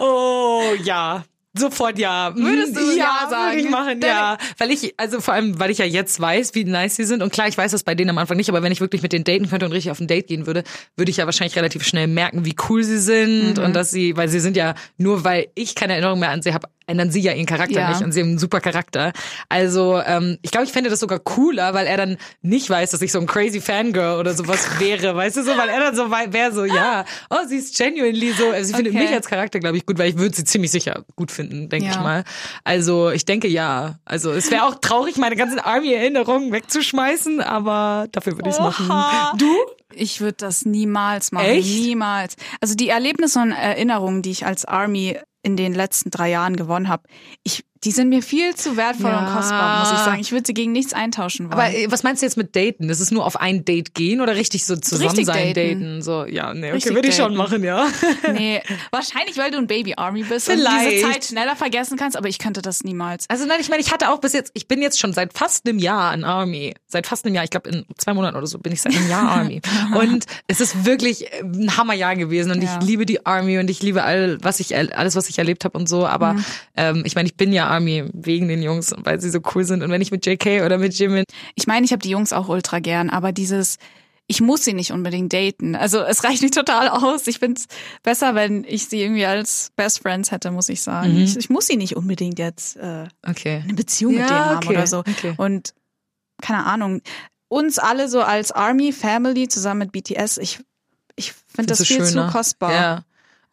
Oh 0.00 0.74
ja. 0.82 1.24
Sofort 1.58 1.98
ja. 1.98 2.32
Mhm. 2.34 2.44
Würdest 2.44 2.76
du 2.76 2.80
ja 2.96 3.26
sagen? 3.28 3.56
Würde 3.56 3.60
ich 3.60 3.70
machen, 3.70 4.00
ja. 4.02 4.38
Weil 4.58 4.70
ich, 4.70 4.94
also 4.98 5.20
vor 5.20 5.34
allem, 5.34 5.58
weil 5.58 5.70
ich 5.70 5.78
ja 5.78 5.84
jetzt 5.84 6.20
weiß, 6.20 6.54
wie 6.54 6.64
nice 6.64 6.96
sie 6.96 7.04
sind. 7.04 7.22
Und 7.22 7.32
klar, 7.32 7.48
ich 7.48 7.58
weiß 7.58 7.72
das 7.72 7.82
bei 7.82 7.94
denen 7.94 8.10
am 8.10 8.18
Anfang 8.18 8.36
nicht, 8.36 8.48
aber 8.48 8.62
wenn 8.62 8.72
ich 8.72 8.80
wirklich 8.80 9.02
mit 9.02 9.12
denen 9.12 9.24
daten 9.24 9.48
könnte 9.48 9.66
und 9.66 9.72
richtig 9.72 9.90
auf 9.90 10.00
ein 10.00 10.06
Date 10.06 10.26
gehen 10.28 10.46
würde, 10.46 10.62
würde 10.96 11.10
ich 11.10 11.16
ja 11.18 11.26
wahrscheinlich 11.26 11.56
relativ 11.56 11.84
schnell 11.84 12.06
merken, 12.06 12.44
wie 12.44 12.54
cool 12.68 12.82
sie 12.84 12.98
sind 12.98 13.58
Mhm. 13.58 13.64
und 13.64 13.74
dass 13.76 13.90
sie, 13.90 14.16
weil 14.16 14.28
sie 14.28 14.40
sind 14.40 14.56
ja, 14.56 14.74
nur 14.96 15.24
weil 15.24 15.48
ich 15.54 15.74
keine 15.74 15.94
Erinnerung 15.94 16.20
mehr 16.20 16.30
an 16.30 16.42
sie 16.42 16.54
habe, 16.54 16.68
ändern 16.88 17.10
sie 17.12 17.20
ja 17.20 17.32
ihren 17.32 17.46
Charakter 17.46 17.80
Ja. 17.80 17.90
nicht 17.90 18.02
und 18.02 18.10
sie 18.12 18.20
haben 18.20 18.30
einen 18.30 18.38
super 18.38 18.60
Charakter. 18.60 19.12
Also 19.48 20.00
ähm, 20.04 20.38
ich 20.42 20.50
glaube, 20.50 20.66
ich 20.66 20.72
fände 20.72 20.90
das 20.90 20.98
sogar 21.00 21.20
cooler, 21.20 21.74
weil 21.74 21.86
er 21.86 21.96
dann 21.96 22.16
nicht 22.42 22.68
weiß, 22.68 22.90
dass 22.90 23.02
ich 23.02 23.12
so 23.12 23.20
ein 23.20 23.26
crazy 23.26 23.60
Fangirl 23.60 24.18
oder 24.18 24.34
sowas 24.34 24.66
wäre, 24.80 25.14
weißt 25.14 25.36
du 25.36 25.42
so, 25.44 25.56
weil 25.56 25.68
er 25.68 25.78
dann 25.80 25.94
so 25.94 26.10
wäre 26.10 26.52
so, 26.52 26.64
ja, 26.64 27.04
oh, 27.30 27.46
sie 27.46 27.56
ist 27.58 27.76
genuinely 27.78 28.32
so, 28.32 28.50
also 28.50 28.68
sie 28.68 28.74
findet 28.74 28.94
Okay. 28.94 29.04
mich 29.04 29.12
als 29.12 29.28
Charakter, 29.28 29.60
glaube 29.60 29.76
ich, 29.76 29.86
gut, 29.86 29.98
weil 29.98 30.08
ich 30.10 30.18
würde 30.18 30.34
sie 30.34 30.44
ziemlich 30.44 30.70
sicher 30.70 31.04
gut 31.14 31.30
finden, 31.30 31.68
denke 31.68 31.86
Ja. 31.86 31.92
ich 31.92 32.00
mal. 32.00 32.24
Also 32.64 33.10
ich 33.10 33.24
denke 33.24 33.48
ja. 33.48 33.98
Also 34.04 34.32
es 34.32 34.50
wäre 34.50 34.64
auch 34.64 34.76
traurig, 34.76 35.16
meine 35.18 35.36
ganzen 35.36 35.58
Army-Erinnerungen 35.58 36.52
wegzuschmeißen, 36.52 37.40
aber 37.40 38.06
dafür 38.12 38.36
würde 38.36 38.48
ich 38.48 38.54
es 38.56 38.60
machen. 38.60 38.88
Du? 39.38 39.46
Ich 39.94 40.20
würde 40.20 40.36
das 40.38 40.64
niemals 40.64 41.32
machen. 41.32 41.46
Echt? 41.46 41.68
Niemals. 41.68 42.36
Also 42.60 42.74
die 42.74 42.88
Erlebnisse 42.88 43.40
und 43.40 43.52
Erinnerungen, 43.52 44.22
die 44.22 44.30
ich 44.30 44.46
als 44.46 44.64
Army 44.64 45.18
in 45.48 45.56
den 45.56 45.72
letzten 45.72 46.10
drei 46.10 46.28
Jahren 46.30 46.56
gewonnen 46.56 46.88
habe, 46.88 47.04
ich, 47.42 47.64
die 47.84 47.90
sind 47.92 48.08
mir 48.08 48.22
viel 48.22 48.54
zu 48.54 48.76
wertvoll 48.76 49.10
Ja. 49.10 49.20
und 49.26 49.34
kostbar, 49.34 49.80
muss 49.80 49.92
ich 49.92 49.98
sagen. 50.04 50.20
Ich 50.20 50.32
würde 50.32 50.44
sie 50.46 50.54
gegen 50.54 50.72
nichts 50.72 50.92
eintauschen 50.92 51.46
wollen. 51.46 51.52
Aber 51.52 51.70
äh, 51.72 51.90
was 51.90 52.02
meinst 52.02 52.22
du 52.22 52.26
jetzt 52.26 52.36
mit 52.36 52.54
daten? 52.56 52.88
Ist 52.90 53.00
es 53.00 53.10
nur 53.10 53.24
auf 53.24 53.40
ein 53.40 53.64
Date 53.64 53.94
gehen 53.94 54.20
oder 54.20 54.34
richtig 54.36 54.64
so 54.66 54.76
zusammen 54.76 55.08
Richtig 55.10 55.26
sein, 55.26 55.54
daten. 55.54 55.80
daten? 55.80 56.02
So, 56.02 56.24
ja, 56.24 56.54
nee, 56.54 56.66
okay, 56.66 56.72
Richtig 56.74 56.94
würde 56.94 57.08
ich 57.08 57.14
schon 57.16 57.34
machen, 57.36 57.62
ja. 57.62 57.86
nee, 58.32 58.60
wahrscheinlich, 58.90 59.36
weil 59.38 59.50
du 59.50 59.58
ein 59.58 59.66
Baby 59.66 59.94
Army 59.96 60.22
bist 60.24 60.48
und 60.48 60.56
Vielleicht. 60.56 60.90
diese 60.92 61.10
Zeit 61.10 61.24
schneller 61.24 61.56
vergessen 61.56 61.96
kannst, 61.96 62.16
aber 62.16 62.28
ich 62.28 62.38
könnte 62.38 62.62
das 62.62 62.84
niemals. 62.84 63.26
Also 63.28 63.46
nein, 63.46 63.58
ich 63.60 63.68
meine, 63.68 63.80
ich 63.82 63.92
hatte 63.92 64.10
auch 64.10 64.18
bis 64.20 64.32
jetzt, 64.32 64.50
ich 64.54 64.66
bin 64.68 64.82
jetzt 64.82 64.98
schon 64.98 65.12
seit 65.12 65.32
fast 65.36 65.68
einem 65.68 65.78
Jahr 65.78 66.12
in 66.14 66.24
Army. 66.24 66.74
Seit 66.86 67.06
fast 67.06 67.24
einem 67.26 67.34
Jahr, 67.34 67.44
ich 67.44 67.50
glaube 67.50 67.70
in 67.70 67.84
zwei 67.96 68.14
Monaten 68.14 68.36
oder 68.36 68.46
so 68.46 68.58
bin 68.58 68.72
ich 68.72 68.80
seit 68.82 68.94
einem 68.96 69.08
Jahr 69.08 69.28
Army. 69.28 69.60
Und 69.94 70.24
es 70.46 70.60
ist 70.60 70.84
wirklich 70.84 71.26
ein 71.42 71.76
Hammerjahr 71.76 72.16
gewesen 72.16 72.50
und 72.52 72.62
Ja. 72.62 72.78
ich 72.80 72.86
liebe 72.86 73.06
die 73.06 73.24
Army 73.26 73.58
und 73.58 73.68
ich 73.70 73.82
liebe 73.82 74.02
all, 74.02 74.38
was 74.42 74.60
ich, 74.60 74.74
alles, 74.76 75.14
was 75.16 75.28
ich 75.28 75.38
erlebt 75.38 75.64
habe 75.64 75.78
und 75.78 75.88
so. 75.88 76.06
Aber 76.06 76.36
ähm, 76.76 77.02
ich 77.04 77.14
meine, 77.14 77.26
ich 77.28 77.36
bin 77.36 77.52
ja 77.52 77.67
Army 77.68 78.04
wegen 78.12 78.48
den 78.48 78.62
Jungs, 78.62 78.94
weil 78.98 79.20
sie 79.20 79.30
so 79.30 79.40
cool 79.54 79.64
sind. 79.64 79.82
Und 79.82 79.90
wenn 79.90 80.00
ich 80.02 80.10
mit 80.10 80.26
JK 80.26 80.62
oder 80.64 80.78
mit 80.78 80.94
Jimin, 80.94 81.24
Ich 81.54 81.66
meine, 81.66 81.84
ich 81.84 81.92
habe 81.92 82.02
die 82.02 82.10
Jungs 82.10 82.32
auch 82.32 82.48
ultra 82.48 82.78
gern, 82.80 83.10
aber 83.10 83.32
dieses, 83.32 83.76
ich 84.26 84.40
muss 84.40 84.64
sie 84.64 84.74
nicht 84.74 84.92
unbedingt 84.92 85.32
daten. 85.32 85.74
Also 85.74 86.00
es 86.02 86.22
reicht 86.24 86.42
nicht 86.42 86.54
total 86.54 86.88
aus. 86.88 87.26
Ich 87.26 87.38
find's 87.38 87.66
besser, 88.02 88.34
wenn 88.34 88.64
ich 88.64 88.88
sie 88.88 89.00
irgendwie 89.02 89.24
als 89.26 89.70
Best 89.76 90.00
Friends 90.02 90.30
hätte, 90.30 90.50
muss 90.50 90.68
ich 90.68 90.82
sagen. 90.82 91.14
Mhm. 91.14 91.20
Ich, 91.22 91.36
ich 91.36 91.48
muss 91.50 91.66
sie 91.66 91.76
nicht 91.76 91.96
unbedingt 91.96 92.38
jetzt 92.38 92.76
äh, 92.76 93.06
okay. 93.26 93.62
eine 93.64 93.74
Beziehung 93.74 94.12
mit 94.14 94.22
Ja, 94.22 94.26
denen 94.28 94.44
haben 94.44 94.56
okay, 94.58 94.68
oder 94.68 94.86
so. 94.86 94.98
okay. 94.98 95.34
Und 95.38 95.72
keine 96.42 96.66
Ahnung, 96.66 97.00
uns 97.48 97.78
alle 97.78 98.08
so 98.08 98.20
als 98.20 98.52
Army 98.52 98.92
Family 98.92 99.48
zusammen 99.48 99.78
mit 99.80 99.92
BTS, 99.92 100.36
ich, 100.38 100.60
ich 101.16 101.32
finde 101.46 101.68
das 101.68 101.86
viel 101.86 102.04
schöner? 102.06 102.26
zu 102.28 102.32
kostbar. 102.32 102.72
Ja. 102.72 103.04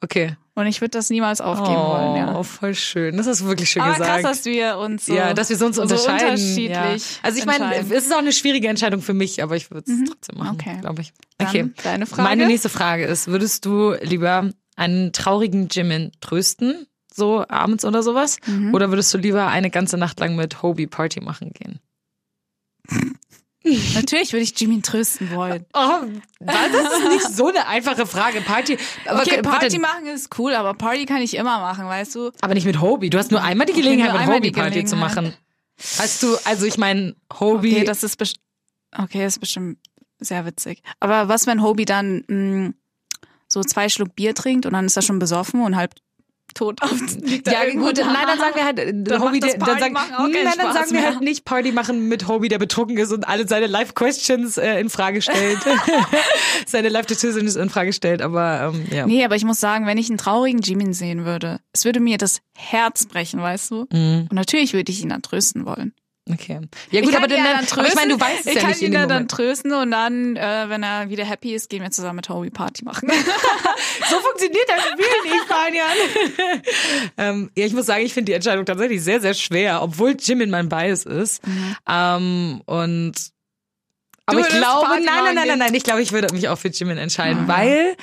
Okay. 0.01 0.35
Und 0.57 0.67
ich 0.67 0.79
würde 0.79 0.91
das 0.91 1.09
niemals 1.09 1.41
aufgeben 1.41 1.75
oh, 1.77 1.89
wollen. 1.89 2.15
Ja. 2.15 2.41
voll 2.43 2.73
schön. 2.75 3.17
Das 3.17 3.27
hast 3.27 3.41
du 3.41 3.45
wirklich 3.45 3.69
schön 3.69 3.81
Aber 3.81 3.91
gesagt. 3.93 4.21
krass, 4.21 4.37
dass 4.37 4.45
wir 4.45 4.77
uns 4.77 5.05
so, 5.05 5.13
ja, 5.13 5.33
dass 5.33 5.49
wir 5.49 5.57
so 5.57 5.65
uns 5.65 5.75
so 5.75 5.81
unterscheiden. 5.81 6.29
unterschiedlich 6.29 6.69
ja. 6.71 6.95
Also 7.23 7.39
ich 7.39 7.45
meine, 7.45 7.75
es 7.75 7.91
ist 7.91 8.13
auch 8.13 8.19
eine 8.19 8.31
schwierige 8.31 8.69
Entscheidung 8.69 9.01
für 9.01 9.13
mich, 9.13 9.43
aber 9.43 9.57
ich 9.57 9.69
würde 9.69 9.91
es 9.91 10.09
trotzdem 10.09 10.37
machen, 10.37 10.55
Okay. 10.55 10.77
glaube 10.79 11.01
ich. 11.01 11.13
Dann 11.37 11.47
Okay. 11.49 11.69
deine 11.83 12.05
Frage. 12.05 12.21
Meine 12.23 12.47
nächste 12.47 12.69
Frage 12.69 13.05
ist, 13.05 13.27
würdest 13.27 13.65
du 13.65 13.95
lieber 14.01 14.49
einen 14.77 15.11
traurigen 15.11 15.67
Jimin 15.69 16.13
trösten, 16.21 16.87
so 17.13 17.45
abends 17.49 17.83
oder 17.83 18.01
sowas? 18.01 18.37
Mhm. 18.45 18.73
Oder 18.73 18.89
würdest 18.89 19.13
du 19.13 19.17
lieber 19.17 19.47
eine 19.47 19.69
ganze 19.69 19.97
Nacht 19.97 20.21
lang 20.21 20.37
mit 20.37 20.61
Hobie 20.63 20.87
Party 20.87 21.19
machen 21.19 21.51
gehen? 21.51 21.79
Natürlich 23.95 24.31
würde 24.33 24.44
ich 24.44 24.59
Jimin 24.59 24.81
trösten 24.83 25.31
wollen. 25.31 25.65
Oh, 25.73 26.01
das 26.39 27.00
ist 27.00 27.09
nicht 27.09 27.35
so 27.35 27.47
eine 27.47 27.67
einfache 27.67 28.06
Frage. 28.06 28.41
Party, 28.41 28.77
aber, 29.07 29.21
Okay, 29.21 29.41
Party 29.41 29.65
warte, 29.65 29.79
machen 29.79 30.07
ist 30.07 30.38
cool, 30.38 30.53
aber 30.53 30.73
Party 30.75 31.06
kann 31.06 31.21
ich 31.21 31.35
immer 31.35 31.59
machen, 31.59 31.85
weißt 31.85 32.13
du? 32.15 32.31
aber 32.41 32.53
nicht 32.53 32.65
mit 32.65 32.79
Hobie. 32.81 33.09
Du 33.09 33.17
hast 33.17 33.31
nur 33.31 33.41
einmal 33.41 33.65
die 33.65 33.73
Okay, 33.73 33.81
Gelegenheit, 33.81 34.12
nur 34.13 34.19
mit 34.21 34.29
Hobie 34.35 34.51
Party 34.51 34.85
zu 34.85 34.95
machen. 34.95 35.33
Hast 35.97 36.21
du, 36.23 36.38
also 36.45 36.65
ich 36.65 36.77
meine, 36.77 37.15
Hobie. 37.39 37.75
Okay, 37.77 37.83
das 37.85 38.03
ist 38.03 38.17
best 38.17 38.38
okay, 38.97 39.23
das 39.23 39.33
ist 39.33 39.39
bestimmt 39.39 39.79
sehr 40.19 40.45
witzig. 40.45 40.81
Aber 41.00 41.27
was, 41.27 41.47
wenn 41.47 41.62
Hobie 41.63 41.85
dann 41.85 42.23
mh, 42.27 42.73
so 43.47 43.62
zwei 43.62 43.89
Schluck 43.89 44.15
Bier 44.15 44.33
trinkt 44.35 44.65
und 44.65 44.73
dann 44.73 44.85
ist 44.85 44.95
er 44.95 45.01
schon 45.01 45.19
besoffen 45.19 45.62
und 45.62 45.75
halb 45.75 45.94
tot 46.53 46.81
auf 46.81 46.92
liegt 47.21 47.47
Ja, 47.47 47.69
gut, 47.74 47.97
da? 47.97 48.06
nein, 48.06 48.25
dann 48.27 48.38
sagen 48.39 48.56
wir 48.56 48.65
halt, 48.65 48.80
äh, 48.80 48.94
Dann 48.94 49.21
Hobie, 49.21 49.39
der- 49.39 49.57
dann 49.57 49.79
sagen, 49.79 49.93
nein, 49.93 50.53
dann 50.58 50.74
sagen 50.74 50.91
wir 50.91 51.01
mehr. 51.01 51.10
halt 51.12 51.22
nicht 51.22 51.43
Party 51.46 51.72
machen 51.72 52.08
mit 52.08 52.27
Hobie, 52.27 52.48
der 52.48 52.60
betrunken 52.60 52.98
ist 52.98 53.12
und 53.12 53.27
alle 53.27 53.48
seine 53.48 53.67
Life-Questions 53.67 54.58
äh, 54.58 54.79
in 54.79 54.89
Frage 54.89 55.22
stellt. 55.22 55.58
seine 56.65 56.89
Life-Decisions 56.89 57.55
in 57.55 57.69
Frage 57.69 57.93
stellt, 57.93 58.22
aber 58.22 58.74
ähm, 58.74 58.86
ja. 58.91 59.05
Nee, 59.05 59.24
aber 59.25 59.36
ich 59.36 59.46
muss 59.46 59.60
sagen, 59.60 59.86
wenn 59.86 59.98
ich 59.98 60.10
einen 60.10 60.17
traurigen 60.17 60.62
Jimin 60.62 60.93
sehen 60.93 61.25
würde, 61.25 61.60
es 61.74 61.86
würde 61.86 62.00
mir 62.00 62.17
das 62.17 62.39
Herz 62.55 63.05
brechen, 63.05 63.41
weißt 63.41 63.72
du? 63.72 63.86
Mhm, 63.91 64.27
Und 64.29 64.34
natürlich 64.34 64.74
würde 64.74 64.91
ich 64.91 65.01
ihn 65.01 65.10
dann 65.10 65.22
trösten 65.22 65.65
wollen. 65.65 65.93
Okay. 66.32 66.60
Ja 66.91 67.01
gut, 67.01 67.10
ich 67.10 67.17
aber, 67.17 67.27
kann 67.27 67.29
dann, 67.29 67.39
ihn 67.39 67.46
ja 67.46 67.53
dann 67.62 67.79
aber 67.79 67.88
ich 67.88 67.96
meine, 67.96 68.13
du 68.13 68.20
weißt 68.20 68.39
es 68.41 68.46
ich 68.48 68.53
ja 68.55 68.62
kann 68.62 68.70
nicht 68.70 68.82
ihn 68.82 68.88
in 68.88 68.91
dem 68.94 69.01
ja 69.01 69.08
dann 69.08 69.27
trösten 69.27 69.74
und 69.74 69.91
dann, 69.91 70.36
äh, 70.36 70.65
wenn 70.67 70.84
er 70.84 71.10
wieder 71.10 71.25
happy 71.25 71.53
ist, 71.53 71.70
gehen 71.70 71.84
wir 71.84 71.91
zusammen 71.91 72.17
mit 72.17 72.29
Hobie 72.29 72.50
Party 72.50 72.84
machen. 72.84 73.10
So 74.10 74.20
funktioniert 74.20 74.67
das 74.67 74.84
Spiel 74.84 75.32
nicht, 75.32 75.46
Fabian. 75.48 76.62
ähm, 77.17 77.51
ja, 77.55 77.65
ich 77.65 77.74
muss 77.74 77.86
sagen, 77.86 78.05
ich 78.05 78.13
finde 78.13 78.32
die 78.32 78.34
Entscheidung 78.34 78.65
tatsächlich 78.65 79.01
sehr, 79.03 79.22
sehr 79.22 79.34
schwer, 79.34 79.82
obwohl 79.82 80.15
Jimin 80.20 80.50
mein 80.50 80.70
Bias 80.70 81.05
ist. 81.05 81.46
Mhm. 81.48 81.75
Ähm, 81.88 82.62
und 82.65 83.13
aber 84.27 84.39
ich 84.39 84.46
würdest 84.46 84.62
glaube, 84.62 84.88
nein, 84.89 85.03
nein, 85.05 85.36
nein, 85.36 85.48
nein, 85.48 85.60
nein, 85.60 85.74
ich 85.75 85.84
glaube, 85.84 86.01
ich 86.01 86.12
würde 86.12 86.34
mich 86.34 86.50
auch 86.50 86.58
für 86.58 86.70
Jimin 86.70 86.98
entscheiden, 86.98 87.46
Ah. 87.48 87.58
weil 87.60 87.96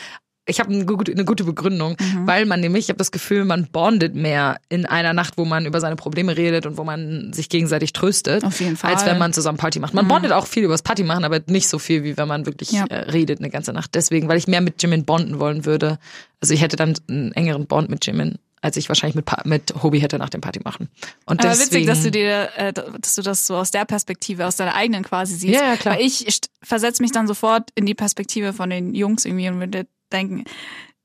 ich 0.52 0.60
habe 0.60 0.72
eine 0.72 0.84
gute, 0.86 1.10
eine 1.10 1.24
gute 1.24 1.44
Begründung, 1.44 1.96
Mhm. 1.98 2.26
weil 2.26 2.46
man 2.46 2.60
nämlich, 2.60 2.84
ich 2.84 2.88
habe 2.90 2.98
das 2.98 3.10
Gefühl, 3.10 3.44
man 3.44 3.66
bondet 3.66 4.14
mehr 4.14 4.60
in 4.68 4.86
einer 4.86 5.12
Nacht, 5.12 5.34
wo 5.36 5.44
man 5.44 5.66
über 5.66 5.80
seine 5.80 5.96
Probleme 5.96 6.36
redet 6.36 6.66
und 6.66 6.76
wo 6.76 6.84
man 6.84 7.32
sich 7.32 7.48
gegenseitig 7.48 7.92
tröstet, 7.92 8.44
Auf 8.44 8.60
jeden 8.60 8.76
Fall. 8.76 8.92
Mhm. 8.92 8.96
als 8.96 9.06
wenn 9.06 9.18
man 9.18 9.32
zusammen 9.32 9.58
Party 9.58 9.80
macht. 9.80 9.94
Man 9.94 10.06
bondet 10.06 10.30
auch 10.32 10.46
viel 10.46 10.62
übers 10.64 10.82
Party 10.82 11.02
machen, 11.02 11.24
aber 11.24 11.40
nicht 11.46 11.68
so 11.68 11.78
viel, 11.78 12.04
wie 12.04 12.16
wenn 12.16 12.28
man 12.28 12.46
wirklich 12.46 12.70
Ja. 12.70 12.84
äh, 12.86 13.10
redet 13.10 13.40
eine 13.40 13.50
ganze 13.50 13.72
Nacht. 13.72 13.94
Deswegen, 13.94 14.28
weil 14.28 14.38
ich 14.38 14.46
mehr 14.46 14.60
mit 14.60 14.80
Jimin 14.82 15.04
bonden 15.04 15.40
wollen 15.40 15.64
würde. 15.64 15.98
Also 16.40 16.54
ich 16.54 16.60
hätte 16.62 16.76
dann 16.76 16.94
einen 17.08 17.32
engeren 17.32 17.66
Bond 17.66 17.88
mit 17.88 18.04
Jimin, 18.06 18.36
als 18.60 18.76
ich 18.76 18.88
wahrscheinlich 18.88 19.16
mit, 19.16 19.24
Pa- 19.24 19.42
mit 19.44 19.74
Hobie 19.82 19.98
hätte 20.00 20.18
nach 20.18 20.28
dem 20.30 20.40
Party 20.40 20.60
machen. 20.64 20.88
Und 21.26 21.40
Aber 21.40 21.48
deswegen, 21.48 21.70
witzig, 21.70 21.86
dass 21.86 22.02
du 22.02 22.10
dir, 22.12 22.48
äh, 22.56 22.72
dass 22.72 23.14
du 23.16 23.22
das 23.22 23.46
so 23.46 23.56
aus 23.56 23.70
der 23.72 23.84
Perspektive, 23.84 24.46
aus 24.46 24.56
deiner 24.56 24.74
eigenen 24.74 25.02
quasi 25.04 25.34
siehst. 25.34 25.54
Ja, 25.60 25.66
ja, 25.70 25.76
klar. 25.76 25.94
Weil 25.96 26.04
ich 26.06 26.26
versetze 26.62 27.02
mich 27.02 27.10
dann 27.12 27.26
sofort 27.26 27.70
in 27.74 27.86
die 27.86 27.94
Perspektive 27.94 28.52
von 28.52 28.70
den 28.70 28.94
Jungs 28.94 29.24
irgendwie 29.24 29.48
und 29.48 29.58
würde 29.58 29.86
denken, 30.12 30.44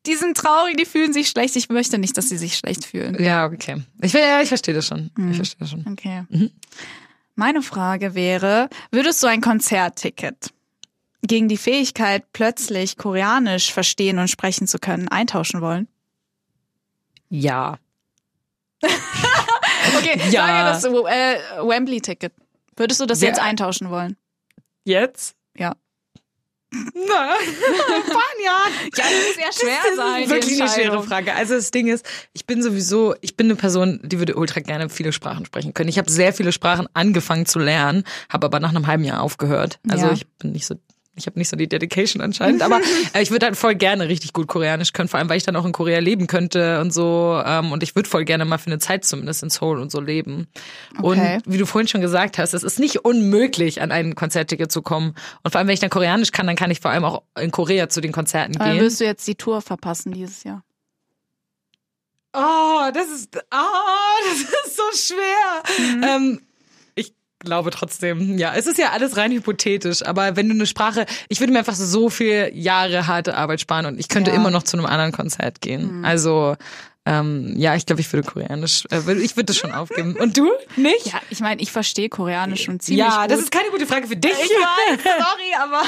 die 0.06 0.16
sind 0.16 0.38
traurig, 0.38 0.78
die 0.78 0.86
fühlen 0.86 1.12
sich 1.14 1.28
schlecht. 1.30 1.56
Ich 1.56 1.70
möchte 1.70 1.98
nicht, 1.98 2.18
dass 2.18 2.30
sie 2.30 2.38
sich 2.38 2.56
schlecht 2.58 2.86
fühlen. 2.86 3.22
Ja, 3.22 3.46
okay. 3.46 3.84
Ich, 4.02 4.14
ja, 4.14 4.42
ich 4.42 4.48
verstehe 4.48 4.74
das 4.74 4.88
schon. 4.88 5.12
Mhm. 5.18 5.32
Ich 5.32 5.36
verstehe 5.38 5.60
das 5.60 5.70
schon. 5.72 5.86
Okay. 5.92 6.24
Mhm. 6.30 6.52
Meine 7.36 7.62
Frage 7.62 8.16
wäre, 8.16 8.70
würdest 8.92 9.22
du 9.22 9.28
ein 9.28 9.42
Konzertticket 9.42 10.52
gegen 11.24 11.50
die 11.50 11.58
Fähigkeit, 11.58 12.24
plötzlich 12.32 12.96
Koreanisch 12.98 13.74
verstehen 13.74 14.18
und 14.20 14.30
sprechen 14.30 14.66
zu 14.68 14.80
können, 14.80 15.08
eintauschen 15.08 15.62
wollen? 15.62 15.88
Ja. 17.30 17.78
Okay, 19.98 20.20
Ja. 20.32 20.46
sage 20.72 20.90
das 20.90 21.06
äh, 21.06 21.40
Wembley-Ticket. 21.68 22.34
Würdest 22.76 23.00
du 23.00 23.06
das 23.06 23.22
Ja. 23.22 23.30
jetzt 23.30 23.40
eintauschen 23.40 23.90
wollen? 23.90 24.18
Jetzt? 24.84 25.36
Ja. 25.56 25.76
Na, 26.72 27.36
Spanien. 27.40 28.44
Ja, 28.44 28.60
das 28.96 29.06
muss 29.12 29.38
ja 29.38 29.52
schwer 29.54 29.78
Das 29.86 29.96
sein. 29.96 30.24
ist 30.24 30.30
wirklich 30.30 30.62
eine 30.62 30.70
schwere. 30.72 31.04
Frage. 31.04 31.34
Also 31.34 31.56
das 31.56 31.72
Ding 31.72 31.88
ist, 31.88 32.06
ich 32.34 32.46
bin 32.46 32.62
sowieso, 32.62 33.16
ich 33.22 33.38
bin 33.38 33.48
eine 33.48 33.56
Person, 33.56 34.00
die 34.04 34.20
würde 34.20 34.36
ultra 34.36 34.60
gerne 34.60 34.90
viele 34.90 35.14
Sprachen 35.14 35.46
sprechen 35.46 35.74
können. 35.74 35.90
Ich 35.90 35.98
habe 35.98 36.12
sehr 36.12 36.34
viele 36.34 36.52
Sprachen 36.52 36.88
angefangen 36.94 37.46
zu 37.46 37.60
lernen, 37.60 38.04
habe 38.30 38.46
aber 38.48 38.60
nach 38.60 38.70
einem 38.70 38.86
halben 38.88 39.04
Jahr 39.06 39.22
aufgehört. 39.22 39.80
Also 39.90 40.08
Ja. 40.08 40.12
ich 40.14 40.28
bin 40.40 40.52
nicht 40.52 40.66
so 40.66 40.76
ich 41.18 41.26
habe 41.26 41.38
nicht 41.40 41.50
so 41.50 41.58
die 41.58 41.68
Dedication 41.68 42.22
anscheinend, 42.22 42.62
aber 42.62 42.80
äh, 43.14 43.22
ich 43.22 43.32
würde 43.32 43.48
halt 43.48 43.58
voll 43.58 43.76
gerne 43.76 44.08
richtig 44.08 44.34
gut 44.34 44.48
Koreanisch 44.48 44.94
können, 44.94 45.10
vor 45.10 45.20
allem 45.20 45.30
weil 45.30 45.38
ich 45.38 45.44
dann 45.44 45.56
auch 45.56 45.66
in 45.66 45.72
Korea 45.72 46.00
leben 46.00 46.28
könnte 46.28 46.80
und 46.80 46.94
so. 46.94 47.42
Ähm, 47.46 47.72
und 47.72 47.84
ich 47.84 47.96
würde 47.96 48.10
voll 48.10 48.24
gerne 48.26 48.46
mal 48.46 48.58
für 48.58 48.68
eine 48.68 48.80
Zeit 48.80 49.04
zumindest 49.06 49.44
in 49.44 49.50
Seoul 49.50 49.80
und 49.80 49.92
so 49.92 50.00
leben. 50.00 50.48
Okay. 50.98 51.36
Und 51.36 51.54
wie 51.54 51.58
du 51.58 51.66
vorhin 51.66 51.88
schon 51.88 52.02
gesagt 52.02 52.38
hast, 52.38 52.54
es 52.54 52.64
ist 52.64 52.80
nicht 52.80 53.04
unmöglich, 53.04 53.82
an 53.82 53.92
ein 53.92 54.16
Konzertticket 54.16 54.72
zu 54.72 54.82
kommen. 54.82 55.16
Und 55.44 55.52
vor 55.52 55.60
allem, 55.60 55.68
wenn 55.68 55.74
ich 55.74 55.80
dann 55.80 55.90
Koreanisch 55.90 56.32
kann, 56.32 56.48
dann 56.48 56.56
kann 56.56 56.72
ich 56.72 56.80
vor 56.80 56.92
allem 56.92 57.04
auch 57.04 57.24
in 57.40 57.52
Korea 57.52 57.90
zu 57.90 58.02
den 58.02 58.12
Konzerten 58.12 58.58
Aber 58.58 58.72
gehen. 58.72 58.82
wirst 58.82 59.00
du 59.00 59.06
jetzt 59.06 59.28
die 59.28 59.36
Tour 59.36 59.62
verpassen 59.62 60.12
dieses 60.12 60.44
Jahr? 60.44 60.64
Oh, 62.34 62.90
das 62.94 63.10
ist, 63.10 63.36
oh, 63.36 63.60
das 64.30 64.42
ist 64.42 64.78
so 64.78 65.14
schwer. 65.16 66.08
Ähm, 66.08 66.42
ich 66.42 66.47
glaube 67.39 67.70
trotzdem, 67.72 68.38
ja, 68.38 68.53
es 68.56 68.67
ist 68.67 68.77
ja 68.77 68.91
alles 68.91 69.17
rein 69.17 69.32
hypothetisch, 69.32 70.03
aber 70.06 70.36
wenn 70.36 70.48
du 70.50 70.56
eine 70.56 70.65
Sprache, 70.65 71.06
ich 71.29 71.39
würde 71.39 71.53
mir 71.53 71.60
einfach 71.60 71.75
so 71.75 72.10
viel 72.10 72.51
Jahre 72.53 73.08
harte 73.08 73.36
Arbeit 73.36 73.62
sparen 73.62 73.86
und 73.86 74.00
ich 74.00 74.08
könnte 74.10 74.32
Ja. 74.32 74.38
immer 74.38 74.50
noch 74.51 74.63
zu 74.63 74.77
einem 74.77 74.86
anderen 74.88 75.12
Konzert 75.12 75.62
gehen. 75.62 76.03
Also, 76.03 76.56
ähm, 77.06 77.53
ja, 77.56 77.74
ich 77.75 77.86
glaube, 77.86 78.01
ich 78.01 78.12
würde 78.12 78.27
Koreanisch, 78.29 78.84
äh, 78.91 78.98
ich 79.13 79.38
würde 79.38 79.46
das 79.46 79.58
schon 79.58 79.72
aufgeben. 79.72 80.15
Und 80.17 80.36
du? 80.38 80.50
Nicht? 80.75 81.06
Ja, 81.06 81.22
ich 81.29 81.39
meine, 81.39 81.62
ich 81.62 81.72
verstehe 81.72 82.10
Koreanisch 82.10 82.63
schon 82.65 82.79
ziemlich 82.82 83.06
ja 83.06 83.22
gut. 83.22 83.32
das 83.32 83.39
ist 83.39 83.51
keine 83.51 83.70
gute 83.70 83.86
Frage 83.88 84.08
für 84.08 84.17
dich. 84.17 84.32
Ich 84.34 84.39
weiß, 84.39 85.00
sorry, 85.03 85.53
aber. 85.63 85.84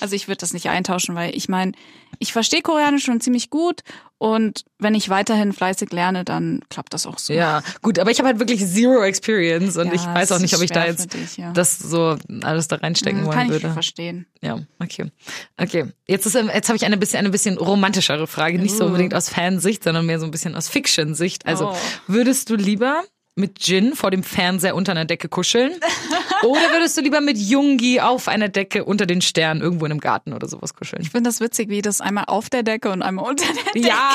Also 0.00 0.14
ich 0.16 0.28
würde 0.28 0.38
das 0.38 0.54
nicht 0.54 0.68
eintauschen, 0.70 1.14
weil 1.14 1.36
ich 1.36 1.48
meine, 1.50 1.72
ich 2.18 2.32
verstehe 2.32 2.62
Koreanisch 2.62 3.04
schon 3.04 3.20
ziemlich 3.20 3.50
gut 3.50 3.80
und 4.18 4.64
wenn 4.78 4.94
ich 4.94 5.08
weiterhin 5.10 5.52
fleißig 5.52 5.92
lerne, 5.92 6.24
dann 6.24 6.60
klappt 6.70 6.94
das 6.94 7.06
auch 7.06 7.18
so. 7.18 7.32
Ja, 7.32 7.62
gut, 7.82 7.98
aber 7.98 8.10
ich 8.10 8.18
habe 8.18 8.28
halt 8.28 8.38
wirklich 8.38 8.66
zero 8.66 9.02
experience 9.02 9.76
und 9.76 9.88
Ja, 9.88 9.92
ich 9.94 10.06
weiß 10.06 10.32
auch 10.32 10.38
nicht, 10.38 10.54
ob 10.56 10.62
ich 10.62 10.70
da 10.70 10.86
jetzt 10.86 11.12
dich, 11.12 11.36
ja. 11.36 11.52
das 11.52 11.78
so 11.78 12.16
alles 12.42 12.68
da 12.68 12.76
reinstecken 12.76 13.20
Hm, 13.20 13.26
wollen 13.26 13.36
Kann 13.36 13.46
ich 13.46 13.52
würde. 13.52 13.70
verstehen. 13.72 14.26
Ja, 14.40 14.58
okay. 14.82 15.10
Okay. 15.58 15.86
Jetzt 16.06 16.26
ist 16.26 16.34
ähm, 16.34 16.50
jetzt 16.52 16.68
habe 16.68 16.76
ich 16.76 16.84
eine 16.86 16.96
bisschen 16.96 17.18
eine 17.20 17.30
bisschen 17.30 17.58
romantischere 17.58 18.26
Frage, 18.26 18.58
nicht 18.58 18.74
so 18.76 18.84
Uh. 18.84 18.86
unbedingt 18.88 19.14
aus 19.14 19.28
Fansicht, 19.28 19.84
sondern 19.84 20.06
mehr 20.06 20.18
so 20.18 20.24
ein 20.24 20.30
bisschen 20.30 20.54
aus 20.54 20.68
Fiction-Sicht. 20.68 21.46
Also, 21.46 21.70
Oh. 21.70 21.76
würdest 22.06 22.48
du 22.50 22.54
lieber 22.56 23.02
mit 23.34 23.66
Jin 23.66 23.94
vor 23.94 24.10
dem 24.10 24.22
Fernseher 24.22 24.74
unter 24.74 24.92
einer 24.92 25.04
Decke 25.04 25.28
kuscheln 25.28 25.72
oder 26.42 26.60
würdest 26.72 26.96
du 26.96 27.00
lieber 27.00 27.20
mit 27.20 27.38
Jungi 27.38 28.00
auf 28.00 28.28
einer 28.28 28.48
Decke 28.48 28.84
unter 28.84 29.06
den 29.06 29.20
Sternen 29.20 29.60
irgendwo 29.60 29.86
in 29.86 29.92
einem 29.92 30.00
Garten 30.00 30.32
oder 30.32 30.48
sowas 30.48 30.74
kuscheln? 30.74 31.02
Ich 31.02 31.10
finde 31.10 31.28
das 31.28 31.40
witzig, 31.40 31.68
wie 31.68 31.82
das 31.82 32.00
einmal 32.00 32.24
auf 32.26 32.50
der 32.50 32.62
Decke 32.62 32.90
und 32.90 33.02
einmal 33.02 33.28
unter 33.28 33.44
der 33.46 33.72
Decke 33.72 33.86
Ja, 33.88 34.10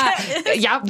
ist. 0.54 0.62
ja, 0.62 0.82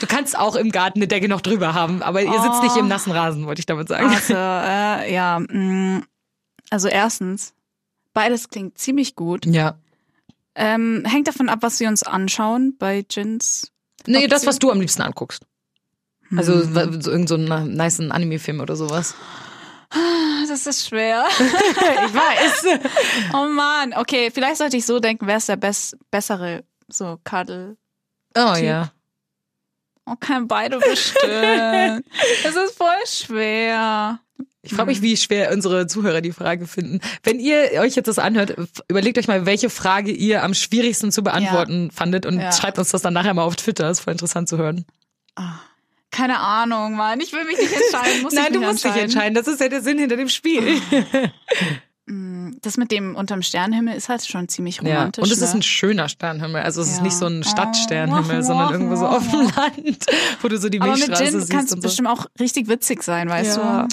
du 0.00 0.06
kannst 0.06 0.38
auch 0.38 0.56
im 0.56 0.70
Garten 0.70 0.98
eine 0.98 1.08
Decke 1.08 1.28
noch 1.28 1.40
drüber 1.40 1.74
haben, 1.74 2.02
aber 2.02 2.22
ihr 2.22 2.40
sitzt 2.42 2.62
nicht 2.62 2.76
im 2.76 2.88
nassen 2.88 3.12
Rasen, 3.12 3.46
wollte 3.46 3.60
ich 3.60 3.66
damit 3.66 3.88
sagen. 3.88 4.06
Also, 4.06 4.34
äh, 4.34 5.12
ja, 5.12 5.40
mh, 5.40 6.02
also 6.70 6.88
erstens, 6.88 7.54
beides 8.12 8.48
klingt 8.48 8.78
ziemlich 8.78 9.14
gut. 9.16 9.46
Ja. 9.46 9.78
Ähm, 10.54 11.02
hängt 11.06 11.26
davon 11.28 11.48
ab, 11.48 11.58
was 11.62 11.80
wir 11.80 11.88
uns 11.88 12.02
anschauen 12.04 12.76
bei 12.78 13.04
Jins. 13.10 13.72
Nee, 14.06 14.26
das, 14.28 14.40
Option? 14.42 14.48
was 14.48 14.58
du 14.60 14.70
am 14.70 14.80
liebsten 14.80 15.02
anguckst. 15.02 15.42
Also 16.36 16.62
so 17.00 17.10
irgend 17.10 17.28
so 17.28 17.34
einen 17.36 17.76
nice 17.76 18.00
Anime-Film 18.00 18.60
oder 18.60 18.76
sowas. 18.76 19.14
Das 20.48 20.66
ist 20.66 20.88
schwer. 20.88 21.24
ich 21.38 22.14
weiß. 22.14 22.80
Oh 23.34 23.46
man, 23.48 23.94
okay, 23.94 24.30
vielleicht 24.32 24.56
sollte 24.58 24.76
ich 24.76 24.86
so 24.86 25.00
denken, 25.00 25.26
wer 25.26 25.36
ist 25.38 25.48
der 25.48 25.56
bess 25.56 25.96
bessere 26.10 26.64
so 26.88 27.18
Cuddle? 27.24 27.76
Oh 28.36 28.54
Typ. 28.54 28.64
ja. 28.64 28.92
Oh, 30.06 30.14
kann 30.20 30.46
beide 30.48 30.78
bestimmen. 30.78 32.02
Es 32.44 32.54
ist 32.54 32.76
voll 32.76 33.06
schwer. 33.06 34.18
Ich 34.62 34.74
frage 34.74 34.90
mich, 34.90 35.00
wie 35.02 35.16
schwer 35.16 35.50
unsere 35.52 35.86
Zuhörer 35.86 36.20
die 36.20 36.32
Frage 36.32 36.66
finden. 36.66 37.00
Wenn 37.22 37.38
ihr 37.38 37.70
euch 37.80 37.94
jetzt 37.94 38.06
das 38.08 38.18
anhört, 38.18 38.54
überlegt 38.88 39.16
euch 39.18 39.28
mal, 39.28 39.46
welche 39.46 39.70
Frage 39.70 40.10
ihr 40.10 40.42
am 40.42 40.54
schwierigsten 40.54 41.12
zu 41.12 41.22
beantworten 41.22 41.90
fandet 41.90 42.26
und 42.26 42.40
Ja. 42.40 42.50
schreibt 42.52 42.78
uns 42.78 42.90
das 42.90 43.02
dann 43.02 43.14
nachher 43.14 43.34
mal 43.34 43.42
auf 43.44 43.56
Twitter. 43.56 43.88
ist 43.90 44.00
voll 44.00 44.12
interessant 44.12 44.48
zu 44.48 44.56
hören. 44.58 44.84
Keine 46.14 46.38
Ahnung, 46.38 46.94
Mann. 46.94 47.20
Ich 47.20 47.32
will 47.32 47.44
mich 47.44 47.58
nicht 47.58 47.72
entscheiden. 47.72 48.22
Muss 48.22 48.32
Nein, 48.34 48.46
ich 48.48 48.52
du 48.52 48.60
musst 48.60 48.84
dich 48.84 48.94
entscheiden. 48.94 49.34
Das 49.34 49.48
ist 49.48 49.60
ja 49.60 49.68
der 49.68 49.82
Sinn 49.82 49.98
hinter 49.98 50.16
dem 50.16 50.28
Spiel. 50.28 50.80
Mm, 52.06 52.56
Das 52.60 52.76
mit 52.76 52.90
dem 52.90 53.16
unterm 53.16 53.40
Sternenhimmel 53.40 53.96
ist 53.96 54.10
halt 54.10 54.26
schon 54.26 54.46
ziemlich 54.46 54.76
Ja. 54.82 54.82
romantisch. 54.96 55.24
Und 55.24 55.32
es 55.32 55.40
ist 55.40 55.54
ne? 55.54 55.60
ein 55.60 55.62
schöner 55.62 56.10
Sternenhimmel. 56.10 56.60
Also 56.62 56.82
es 56.82 56.88
ist 56.88 56.96
Ja. 56.98 57.02
nicht 57.02 57.16
so 57.16 57.24
ein 57.24 57.40
Oh. 57.40 57.48
Stadtsternenhimmel, 57.48 58.42
sondern 58.42 58.72
irgendwo 58.72 58.96
so 58.96 59.06
auf 59.06 59.26
dem 59.30 59.40
Land, 59.56 60.04
wo 60.42 60.48
du 60.48 60.58
so 60.58 60.68
die 60.68 60.82
Aber 60.82 60.90
mit 60.90 60.98
Milchstraße 61.08 61.38
siehst 61.40 61.50
kann 61.50 61.64
es 61.64 61.72
und 61.72 61.80
so. 61.80 61.88
bestimmt 61.88 62.08
auch 62.08 62.26
richtig 62.38 62.68
witzig 62.68 63.02
sein, 63.02 63.30
weißt 63.30 63.56
Ja. 63.56 63.88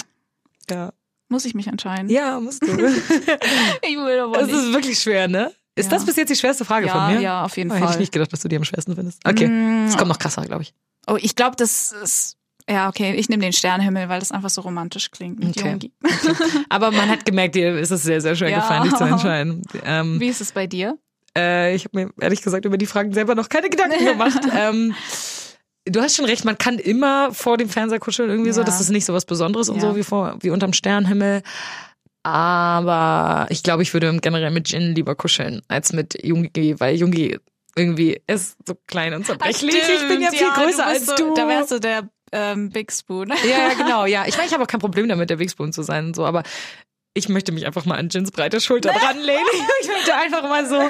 du? 0.68 0.74
Ja. 0.74 0.92
Muss 1.30 1.46
ich 1.46 1.54
mich 1.54 1.68
entscheiden? 1.68 2.10
ja, 2.10 2.38
musst 2.38 2.62
du. 2.62 2.66
Ich 2.66 3.96
will 3.96 4.18
aber 4.20 4.40
Es 4.42 4.46
nicht. 4.48 4.56
ist 4.56 4.72
wirklich 4.74 4.98
schwer, 4.98 5.26
ne? 5.28 5.50
Ist 5.74 5.90
Ja. 5.90 5.96
das 5.96 6.04
bis 6.04 6.16
jetzt 6.16 6.28
die 6.28 6.36
schwerste 6.36 6.66
Frage 6.66 6.88
ja, 6.88 6.92
von 6.92 7.14
mir? 7.14 7.20
ja, 7.22 7.44
auf 7.44 7.56
jeden 7.56 7.70
Oh, 7.70 7.74
hätte 7.74 7.84
ich 7.86 7.90
Fall. 7.92 7.98
nicht 8.00 8.12
gedacht, 8.12 8.30
dass 8.30 8.40
du 8.40 8.48
die 8.48 8.56
am 8.56 8.64
schwersten 8.64 8.94
findest. 8.94 9.26
Okay. 9.26 9.48
Mm, 9.48 9.86
Es 9.86 9.96
kommt 9.96 10.08
noch 10.10 10.18
krasser, 10.18 10.42
glaube 10.42 10.64
ich. 10.64 10.74
Oh, 11.06 11.16
ich 11.20 11.34
glaube, 11.36 11.56
das 11.56 11.92
ist. 11.92 12.36
Ja, 12.70 12.88
okay, 12.88 13.14
ich 13.16 13.28
nehme 13.28 13.42
den 13.42 13.52
Sternenhimmel, 13.52 14.08
weil 14.08 14.20
das 14.20 14.30
einfach 14.30 14.48
so 14.50 14.60
romantisch 14.60 15.10
klingt 15.10 15.40
mit 15.40 15.56
Okay. 15.58 15.70
Jungi. 15.72 15.92
Aber 16.68 16.92
man 16.92 17.08
hat 17.10 17.24
gemerkt, 17.24 17.56
dir 17.56 17.76
ist 17.76 17.90
es 17.90 18.04
sehr, 18.04 18.20
sehr 18.20 18.36
schwer 18.36 18.50
Ja. 18.50 18.60
gefallen, 18.60 18.84
dich 18.84 18.94
zu 18.94 19.02
entscheiden. 19.04 19.62
Ähm, 19.84 20.20
Wie 20.20 20.28
ist 20.28 20.40
es 20.40 20.52
bei 20.52 20.68
dir? 20.68 20.96
äh, 21.36 21.74
ich 21.74 21.84
habe 21.86 21.98
mir 22.04 22.10
ehrlich 22.20 22.40
gesagt 22.40 22.64
über 22.64 22.78
die 22.78 22.86
Fragen 22.86 23.12
selber 23.12 23.34
noch 23.34 23.48
keine 23.48 23.68
Gedanken 23.68 24.04
gemacht. 24.04 24.38
ähm, 24.56 24.94
du 25.86 26.00
hast 26.00 26.14
schon 26.14 26.24
recht, 26.26 26.44
man 26.44 26.56
kann 26.56 26.78
immer 26.78 27.32
vor 27.34 27.56
dem 27.56 27.68
Fernseher 27.68 27.98
kuscheln 27.98 28.30
irgendwie 28.30 28.52
so. 28.52 28.60
Ja. 28.60 28.64
Das 28.64 28.80
ist 28.80 28.90
nicht 28.90 29.06
so 29.06 29.12
was 29.12 29.24
Besonderes 29.24 29.68
und 29.68 29.76
Ja. 29.76 29.80
so 29.90 29.96
wie 29.96 30.04
vor, 30.04 30.36
wie 30.40 30.50
unterm 30.50 30.72
Sternenhimmel. 30.72 31.42
Aber 32.22 33.46
ich 33.50 33.64
glaube, 33.64 33.82
ich 33.82 33.92
würde 33.92 34.16
generell 34.20 34.50
mit 34.52 34.68
Jin 34.70 34.94
lieber 34.94 35.16
kuscheln 35.16 35.62
als 35.66 35.92
mit 35.92 36.24
Jungi, 36.24 36.78
weil 36.78 36.94
Jungi 36.94 37.38
irgendwie 37.76 38.20
ist 38.26 38.56
so 38.66 38.74
klein 38.86 39.14
und 39.14 39.26
zerbrechlich. 39.26 39.74
ich 39.74 40.08
bin 40.08 40.20
ja 40.20 40.30
viel 40.30 40.40
Ja, 40.40 40.54
größer 40.54 40.82
du 40.84 40.88
als 40.88 41.06
bist 41.06 41.18
so, 41.18 41.28
du. 41.28 41.34
Da 41.34 41.48
wärst 41.48 41.70
du 41.70 41.78
der 41.80 42.08
ähm, 42.32 42.70
Big 42.70 42.92
Spoon. 42.92 43.28
Ja, 43.28 43.68
ja, 43.68 43.74
genau, 43.76 44.06
ja. 44.06 44.26
Ich 44.26 44.36
meine, 44.36 44.46
ich 44.48 44.52
habe 44.54 44.62
auch 44.64 44.68
kein 44.68 44.80
Problem 44.80 45.08
damit, 45.08 45.30
der 45.30 45.38
Wegspoon 45.38 45.72
zu 45.72 45.82
sein 45.82 46.06
und 46.06 46.16
so, 46.16 46.24
aber 46.24 46.42
ich 47.14 47.28
möchte 47.28 47.52
mich 47.52 47.66
einfach 47.66 47.84
mal 47.84 47.96
an 47.98 48.08
Jins 48.08 48.30
breite 48.30 48.60
Schulter 48.60 48.92
dranlehnen. 48.92 49.44
Ich 49.82 49.88
möchte 49.88 50.14
einfach 50.14 50.42
mal 50.44 50.66
so, 50.68 50.80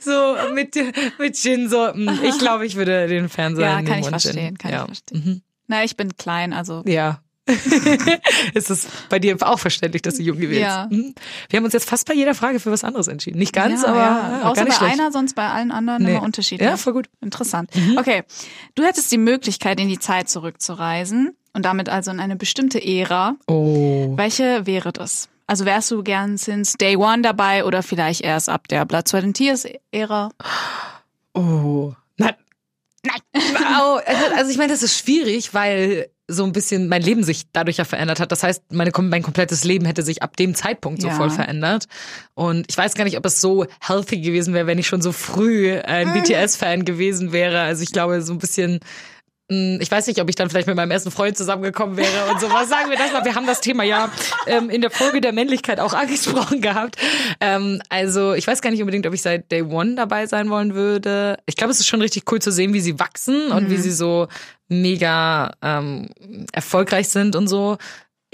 so 0.00 0.52
mit, 0.52 0.76
mit 1.18 1.42
Jin 1.42 1.68
so, 1.70 1.90
mm, 1.94 2.20
ich 2.22 2.38
glaube, 2.38 2.66
ich 2.66 2.76
würde 2.76 3.06
den 3.08 3.28
Fernseher 3.30 3.66
Ja, 3.66 3.76
nehmen 3.76 3.88
kann 3.88 3.98
ich 4.00 4.08
verstehen, 4.08 4.58
kann 4.58 4.70
ich 4.70 4.76
ja. 4.76 4.84
verstehen. 4.86 5.22
Mhm. 5.24 5.42
Na, 5.68 5.82
ich 5.84 5.96
bin 5.96 6.16
klein, 6.16 6.52
also. 6.52 6.82
Ja. 6.86 7.21
ist 8.54 8.70
es 8.70 8.86
bei 9.08 9.18
dir 9.18 9.36
auch 9.40 9.58
verständlich, 9.58 10.02
dass 10.02 10.14
du 10.16 10.22
jung 10.22 10.38
gewählt 10.38 10.62
Ja. 10.62 10.86
Mhm. 10.90 11.14
Wir 11.50 11.56
haben 11.56 11.64
uns 11.64 11.72
jetzt 11.74 11.88
fast 11.88 12.06
bei 12.06 12.14
jeder 12.14 12.34
Frage 12.34 12.60
für 12.60 12.70
was 12.70 12.84
anderes 12.84 13.08
entschieden. 13.08 13.38
Nicht 13.38 13.52
ganz, 13.52 13.82
ja, 13.82 13.88
aber 13.88 13.98
ja. 13.98 14.38
ja, 14.38 14.42
außer 14.50 14.54
gar 14.54 14.64
nicht 14.64 14.78
bei 14.78 14.86
schlecht. 14.86 15.00
einer, 15.00 15.12
sonst 15.12 15.34
bei 15.34 15.48
allen 15.48 15.70
anderen 15.72 16.04
Nee. 16.04 16.12
immer 16.12 16.22
unterschiedlich. 16.22 16.68
Ja, 16.68 16.76
voll 16.76 16.92
gut. 16.92 17.08
Interessant. 17.20 17.70
Okay, 17.96 18.22
du 18.76 18.84
hättest 18.84 19.10
die 19.10 19.18
Möglichkeit, 19.18 19.80
in 19.80 19.88
die 19.88 19.98
Zeit 19.98 20.28
zurückzureisen 20.28 21.36
und 21.52 21.64
damit 21.64 21.88
also 21.88 22.10
in 22.10 22.20
eine 22.20 22.36
bestimmte 22.36 22.82
Ära. 22.84 23.34
Oh. 23.48 24.16
Welche 24.16 24.66
wäre 24.66 24.92
das? 24.92 25.28
Also 25.48 25.64
wärst 25.64 25.90
du 25.90 26.02
gern 26.02 26.38
since 26.38 26.78
Day 26.78 26.96
One 26.96 27.22
dabei 27.22 27.64
oder 27.64 27.82
vielleicht 27.82 28.20
erst 28.22 28.48
ab 28.48 28.68
der 28.68 28.86
Blood, 28.86 29.08
Sweat 29.08 29.24
and 29.24 29.36
Tears 29.36 29.66
Ära? 29.90 30.30
Oh. 31.34 31.92
Nein. 32.16 32.34
Nein. 33.04 33.20
Also- 34.36 34.50
ich 34.50 34.58
meine, 34.58 34.72
das 34.72 34.82
ist 34.82 34.96
schwierig, 34.98 35.54
weil 35.54 36.08
so 36.28 36.44
ein 36.44 36.52
bisschen 36.52 36.88
mein 36.88 37.02
Leben 37.02 37.24
sich 37.24 37.44
dadurch 37.52 37.76
ja 37.76 37.84
verändert 37.84 38.20
hat. 38.20 38.32
Das 38.32 38.42
heißt, 38.42 38.72
meine, 38.72 38.90
mein 38.96 39.22
komplettes 39.22 39.64
Leben 39.64 39.84
hätte 39.84 40.02
sich 40.02 40.22
ab 40.22 40.36
dem 40.36 40.54
Zeitpunkt 40.54 41.02
so 41.02 41.08
Ja. 41.08 41.14
voll 41.14 41.30
verändert. 41.30 41.86
Und 42.34 42.64
ich 42.70 42.76
weiß 42.78 42.94
gar 42.94 43.04
nicht, 43.04 43.18
ob 43.18 43.26
es 43.26 43.40
so 43.40 43.66
healthy 43.80 44.20
gewesen 44.20 44.54
wäre, 44.54 44.66
wenn 44.66 44.78
ich 44.78 44.86
schon 44.86 45.02
so 45.02 45.12
früh 45.12 45.74
ein 45.78 46.08
Mhm. 46.08 46.12
BTS-Fan 46.22 46.84
gewesen 46.84 47.32
wäre. 47.32 47.60
Also 47.60 47.82
ich 47.82 47.92
glaube, 47.92 48.22
so 48.22 48.32
ein 48.32 48.38
bisschen 48.38 48.80
ich 49.80 49.90
weiß 49.90 50.06
nicht, 50.06 50.20
ob 50.20 50.28
ich 50.28 50.36
dann 50.36 50.50
vielleicht 50.50 50.66
mit 50.66 50.76
meinem 50.76 50.90
ersten 50.90 51.10
Freund 51.10 51.36
zusammengekommen 51.36 51.96
wäre 51.96 52.30
und 52.30 52.40
sowas. 52.40 52.68
Sagen 52.68 52.90
wir 52.90 52.96
das 52.96 53.12
mal. 53.12 53.24
Wir 53.24 53.34
haben 53.34 53.46
das 53.46 53.60
Thema 53.60 53.82
ja 53.84 54.10
ähm, 54.46 54.70
in 54.70 54.80
der 54.80 54.90
Folge 54.90 55.20
der 55.20 55.32
Männlichkeit 55.32 55.80
auch 55.80 55.94
angesprochen 56.02 56.60
gehabt. 56.60 56.96
Ähm, 57.40 57.80
also 57.88 58.32
ich 58.34 58.46
weiß 58.46 58.62
gar 58.62 58.70
nicht 58.70 58.80
unbedingt, 58.80 59.06
ob 59.06 59.14
ich 59.14 59.22
seit 59.22 59.50
Day 59.50 59.62
One 59.62 59.94
dabei 59.94 60.26
sein 60.26 60.50
wollen 60.50 60.74
würde. 60.74 61.36
Ich 61.46 61.56
glaube, 61.56 61.72
es 61.72 61.80
ist 61.80 61.88
schon 61.88 62.00
richtig 62.02 62.30
cool 62.30 62.40
zu 62.40 62.52
sehen, 62.52 62.72
wie 62.74 62.80
sie 62.80 62.98
wachsen 62.98 63.52
und 63.52 63.70
wie 63.70 63.76
sie 63.76 63.92
so 63.92 64.28
mega 64.68 65.52
ähm, 65.62 66.08
erfolgreich 66.52 67.08
sind 67.08 67.36
und 67.36 67.48
so. 67.48 67.78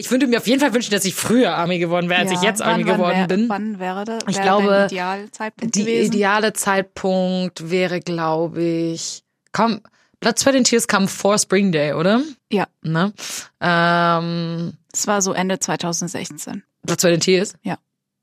Ich 0.00 0.12
würde 0.12 0.28
mir 0.28 0.38
auf 0.38 0.46
jeden 0.46 0.60
Fall 0.60 0.72
wünschen, 0.72 0.92
dass 0.92 1.04
ich 1.04 1.14
früher 1.16 1.56
Army 1.56 1.80
geworden 1.80 2.08
wäre, 2.08 2.20
als 2.20 2.30
ich 2.30 2.40
jetzt 2.40 2.62
Army 2.62 2.86
wann, 2.86 2.92
geworden 2.94 3.16
wann 3.18 3.30
wär, 3.30 3.36
bin. 3.36 3.48
Wann 3.48 3.78
wäre 3.80 4.04
das? 4.04 4.22
Ich 4.28 4.40
glaube, 4.40 4.86
Idealzeitpunkt 4.88 5.74
Die 5.74 5.84
gewesen? 5.84 6.12
ideale 6.12 6.52
Zeitpunkt 6.52 7.68
wäre, 7.68 7.98
glaube 7.98 8.62
ich, 8.62 9.24
komm, 9.50 9.80
Blood, 10.20 10.38
Sweat 10.38 10.56
and 10.56 10.66
Tears 10.66 10.88
kam 10.88 11.06
vor 11.08 11.38
Spring 11.38 11.70
Day, 11.72 11.92
oder? 11.92 12.22
Ja. 12.50 12.66
Ne? 12.82 13.12
Ähm, 13.60 14.72
Es 14.92 15.06
war 15.06 15.22
so 15.22 15.32
Ende 15.32 15.58
2016. 15.58 16.62
Blood, 16.82 17.00
Sweat 17.00 17.14
and 17.14 17.22
Tears? 17.22 17.54
Ja. 17.62 17.78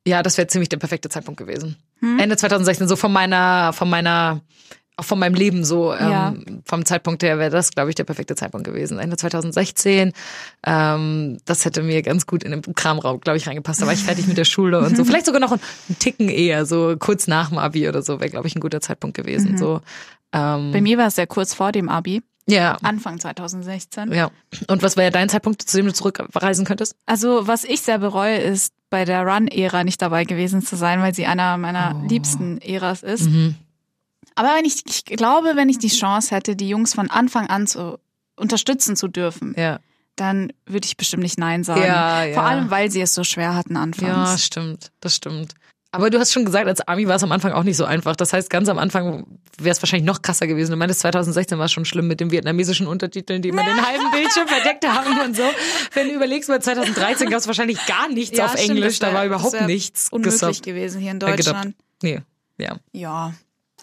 Ja, 0.07 0.21
das 0.21 0.37
wäre 0.37 0.47
ziemlich 0.47 0.69
der 0.69 0.77
perfekte 0.77 1.09
Zeitpunkt 1.09 1.39
gewesen. 1.39 1.77
Hm? 1.99 2.19
Ende 2.19 2.37
2016, 2.37 2.87
so 2.87 2.95
von 2.95 3.11
meiner, 3.11 3.73
von 3.73 3.89
meiner, 3.89 4.41
auch 4.97 5.05
von 5.05 5.17
meinem 5.17 5.33
Leben 5.33 5.63
so, 5.65 5.93
ähm, 5.95 6.09
Ja. 6.11 6.33
vom 6.65 6.85
Zeitpunkt 6.85 7.23
her 7.23 7.39
wäre 7.39 7.49
das, 7.49 7.71
glaube 7.71 7.89
ich, 7.89 7.95
der 7.95 8.03
perfekte 8.03 8.35
Zeitpunkt 8.35 8.67
gewesen. 8.67 8.99
Ende 8.99 9.17
2016, 9.17 10.13
ähm, 10.65 11.37
das 11.45 11.65
hätte 11.65 11.81
mir 11.81 12.01
ganz 12.03 12.27
gut 12.27 12.43
in 12.43 12.51
den 12.51 12.61
Kramraum, 12.75 13.19
glaube 13.19 13.37
ich, 13.37 13.47
reingepasst. 13.47 13.81
Da 13.81 13.87
war 13.87 13.93
ich 13.93 14.03
fertig 14.03 14.27
mit 14.27 14.37
der 14.37 14.45
Schule 14.45 14.79
und 14.79 14.95
so. 14.95 15.05
Vielleicht 15.05 15.25
sogar 15.25 15.41
noch 15.41 15.53
ein, 15.53 15.59
ein 15.89 15.97
Ticken 15.97 16.29
eher, 16.29 16.65
so 16.67 16.95
kurz 16.99 17.25
nach 17.27 17.49
dem 17.49 17.57
Abi 17.57 17.87
oder 17.89 18.01
so, 18.03 18.19
wäre, 18.19 18.29
glaube 18.29 18.47
ich, 18.47 18.55
ein 18.55 18.61
guter 18.61 18.81
Zeitpunkt 18.81 19.17
gewesen. 19.17 19.53
Mhm. 19.53 19.57
So, 19.57 19.81
ähm, 20.35 20.71
Bei 20.71 20.81
mir 20.81 20.97
war 20.97 21.07
es 21.07 21.15
ja 21.15 21.25
kurz 21.25 21.53
vor 21.53 21.71
dem 21.71 21.89
Abi, 21.89 22.21
ja. 22.47 22.77
Anfang 22.83 23.19
2016. 23.19 24.11
Ja. 24.11 24.29
Und 24.67 24.83
was 24.83 24.97
wäre 24.97 25.09
dein 25.11 25.29
Zeitpunkt, 25.29 25.63
zu 25.63 25.77
dem 25.77 25.87
du 25.87 25.93
zurückreisen 25.93 26.63
könntest? 26.65 26.95
Also, 27.07 27.47
was 27.47 27.63
ich 27.63 27.81
sehr 27.81 27.97
bereue, 27.97 28.37
ist, 28.37 28.73
bei 28.91 29.03
der 29.03 29.23
Run-Ära 29.25 29.83
nicht 29.83 29.99
dabei 30.01 30.25
gewesen 30.25 30.61
zu 30.61 30.75
sein, 30.75 31.01
weil 31.01 31.13
sie 31.15 31.25
einer 31.25 31.57
meiner 31.57 31.99
Oh. 32.03 32.07
liebsten 32.07 32.59
Äras 32.59 33.01
ist. 33.01 33.23
Mhm. 33.29 33.55
Aber 34.35 34.49
wenn 34.57 34.65
ich, 34.65 34.83
ich 34.87 35.05
glaube, 35.05 35.53
wenn 35.55 35.69
ich 35.69 35.79
die 35.79 35.87
Chance 35.87 36.35
hätte, 36.35 36.55
die 36.55 36.69
Jungs 36.69 36.93
von 36.93 37.09
Anfang 37.09 37.47
an 37.47 37.65
zu 37.67 37.97
unterstützen 38.35 38.95
zu 38.95 39.07
dürfen, 39.07 39.55
Ja. 39.57 39.79
dann 40.17 40.51
würde 40.65 40.85
ich 40.85 40.97
bestimmt 40.97 41.23
nicht 41.23 41.39
Nein 41.39 41.63
sagen. 41.63 41.81
Ja, 41.81 42.23
ja. 42.25 42.33
Vor 42.35 42.43
allem, 42.43 42.69
weil 42.69 42.91
sie 42.91 43.01
es 43.01 43.13
so 43.13 43.23
schwer 43.23 43.55
hatten 43.55 43.75
anfangs. 43.77 44.07
Ja, 44.31 44.37
stimmt. 44.37 44.91
Das 44.99 45.15
stimmt. 45.15 45.53
Aber 45.95 46.09
du 46.09 46.19
hast 46.19 46.31
schon 46.33 46.45
gesagt, 46.45 46.67
als 46.67 46.87
Army 46.87 47.07
war 47.07 47.15
es 47.15 47.23
am 47.23 47.31
Anfang 47.31 47.51
auch 47.53 47.63
nicht 47.63 47.77
so 47.77 47.85
einfach. 47.85 48.15
Das 48.15 48.33
heißt, 48.33 48.49
ganz 48.49 48.69
am 48.69 48.77
Anfang 48.77 49.25
wäre 49.57 49.71
es 49.75 49.81
wahrscheinlich 49.81 50.05
noch 50.05 50.21
krasser 50.21 50.47
gewesen. 50.47 50.71
Du 50.71 50.77
meintest, 50.77 50.99
2016 51.01 51.57
war 51.57 51.65
es 51.65 51.71
schon 51.71 51.85
schlimm 51.85 52.07
mit 52.07 52.19
den 52.19 52.31
vietnamesischen 52.31 52.87
Untertiteln, 52.87 53.41
die 53.41 53.49
immer 53.49 53.63
den 53.63 53.85
halben 53.85 54.11
Bildschirm 54.11 54.47
verdeckt 54.47 54.87
haben 54.87 55.19
und 55.21 55.35
so. 55.35 55.43
Wenn 55.93 56.09
du 56.09 56.15
überlegst, 56.15 56.49
bei 56.49 56.59
2013 56.59 57.29
gab 57.29 57.39
es 57.39 57.47
wahrscheinlich 57.47 57.83
gar 57.85 58.07
nichts 58.09 58.37
Ja, 58.37 58.45
auf 58.45 58.51
stimmt, 58.57 58.69
Englisch. 58.71 58.99
Da 58.99 59.13
war 59.13 59.25
überhaupt 59.25 59.61
nichts 59.67 60.09
Unmöglich 60.11 60.39
gesubbt. 60.41 60.63
gewesen 60.63 61.01
hier 61.01 61.11
in 61.11 61.17
Äh. 61.17 61.19
Deutschland. 61.35 61.75
Nee, 62.03 62.21
ja. 62.57 62.77
Ja. 62.91 63.33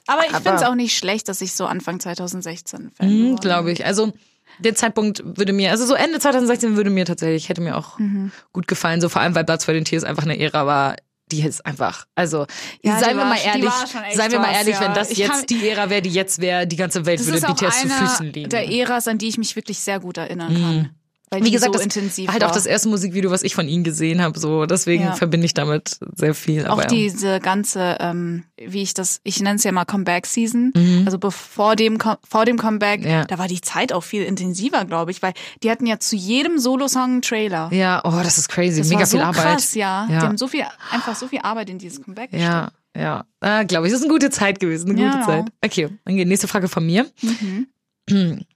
Aber 0.07 0.23
ich 0.27 0.33
finde 0.37 0.55
es 0.55 0.63
auch 0.63 0.75
nicht 0.75 0.97
schlecht, 0.97 1.29
dass 1.29 1.41
ich 1.41 1.55
so 1.55 1.65
Anfang 1.67 2.01
2016 2.01 2.91
Fan 2.97 3.09
Mhm, 3.09 3.37
Glaube 3.37 3.71
ich. 3.73 3.85
Also 3.87 4.13
der 4.59 4.75
Zeitpunkt 4.75 5.23
würde 5.39 5.53
mir, 5.53 5.71
also 5.71 5.87
so 5.87 5.95
Ende 5.95 6.19
2016 6.19 6.77
würde 6.77 6.91
mir 6.91 7.05
tatsächlich, 7.07 7.49
hätte 7.49 7.61
mir 7.63 7.77
auch 7.77 7.99
Mhm. 7.99 8.33
gut 8.53 8.69
gefallen. 8.69 9.01
So 9.01 9.09
vor 9.09 9.23
allem, 9.23 9.35
weil 9.35 9.45
Blood, 9.45 9.63
Sweat 9.63 9.77
and 9.79 9.87
Tears 9.89 10.05
einfach 10.05 10.25
eine 10.25 10.39
Ära 10.39 10.67
war, 10.67 10.97
die 11.33 11.43
ist 11.43 11.65
einfach, 11.65 12.07
also 12.15 12.47
Ja, 12.83 12.99
seien 13.01 13.17
wir 13.17 13.25
mal 13.25 13.39
ehrlich, 13.43 13.71
seien 14.13 14.31
wir 14.31 14.39
mal 14.39 14.51
was, 14.51 14.57
ehrlich, 14.59 14.75
ja. 14.75 14.81
wenn 14.83 14.95
das 14.95 15.11
Ich 15.11 15.19
jetzt 15.19 15.51
die 15.51 15.69
Ära 15.69 15.91
wäre, 15.91 16.03
die 16.03 16.11
jetzt 16.11 16.41
wäre, 16.41 16.67
die 16.67 16.77
ganze 16.77 17.07
Welt 17.07 17.25
würde 17.27 17.41
BTS 17.41 17.83
zu 17.83 17.89
Füßen 17.89 18.33
liegen. 18.33 18.51
der 18.51 18.69
Äras, 18.69 19.09
an 19.09 19.19
die 19.19 19.29
ich 19.29 19.39
mich 19.39 19.57
wirklich 19.57 19.79
sehr 19.79 19.99
gut 20.01 20.19
erinnern 20.19 20.55
kann. 20.55 20.91
Weil 21.33 21.43
Wie 21.45 21.51
gesagt, 21.51 21.73
so 21.73 21.79
das 21.79 21.83
intensiv 21.83 22.27
war 22.27 22.35
halt 22.35 22.43
war. 22.43 22.51
auch 22.51 22.55
das 22.55 22.67
erste 22.67 22.91
Musikvideo, 22.91 23.31
was 23.31 23.43
ich 23.43 23.55
von 23.55 23.67
ihnen 23.67 23.85
gesehen 23.85 24.21
habe. 24.21 24.39
So, 24.39 24.67
deswegen 24.67 25.05
Ja. 25.05 25.13
verbinde 25.15 25.47
ich 25.47 25.55
damit 25.55 25.99
sehr 26.15 26.35
viel. 26.35 26.67
auch 26.67 26.73
Aber, 26.79 26.85
diese 26.85 27.41
ganze, 27.41 27.97
ähm, 28.01 28.45
wie 28.59 28.83
ich 28.83 28.93
das, 28.93 29.21
ich 29.25 29.41
nenne 29.41 29.57
es 29.57 29.65
ja 29.65 29.73
mal 29.73 29.87
Comeback-Season. 29.87 30.73
Mhm. 30.77 31.03
Also 31.07 31.19
bevor 31.19 31.75
dem, 31.75 31.97
vor 32.29 32.45
dem 32.45 32.59
Comeback, 32.59 33.03
Ja. 33.05 33.25
da 33.25 33.39
war 33.39 33.49
die 33.49 33.63
Zeit 33.63 33.95
auch 33.95 34.03
viel 34.05 34.25
intensiver, 34.25 34.85
glaube 34.85 35.11
ich, 35.11 35.23
weil 35.23 35.33
die 35.63 35.71
hatten 35.71 35.87
ja 35.87 35.99
zu 35.99 36.17
jedem 36.17 36.59
Solo-Song 36.59 37.03
einen 37.05 37.23
Trailer. 37.23 37.71
ja, 37.73 38.03
oh, 38.05 38.21
das 38.23 38.37
ist 38.37 38.49
crazy, 38.51 38.81
das 38.81 38.89
mega 38.89 39.01
war 39.01 39.07
so 39.07 39.17
viel 39.17 39.25
Arbeit. 39.27 39.43
krass, 39.43 39.75
ja. 39.75 40.07
Ja. 40.11 40.21
Die 40.21 40.27
haben 40.27 40.37
so 40.37 40.49
viel, 40.49 40.65
einfach 40.91 41.17
so 41.17 41.29
viel 41.29 41.41
Arbeit 41.43 41.71
in 41.71 41.79
dieses 41.79 42.03
Comeback 42.03 42.31
Ja, 42.35 42.73
ja. 42.95 43.25
Ah, 43.41 43.63
glaube 43.63 43.87
ich, 43.87 43.93
das 43.95 44.01
ist 44.03 44.07
eine 44.07 44.13
gute 44.13 44.29
Zeit 44.29 44.61
gewesen, 44.61 44.91
eine 44.91 45.01
Ja. 45.01 45.11
gute 45.13 45.25
Zeit. 45.25 45.45
Okay, 45.65 45.89
dann 46.05 46.17
geht 46.17 46.29
nächste 46.29 46.47
Frage 46.49 46.69
von 46.69 46.85
mir. 46.85 47.07
Mhm. 47.23 47.67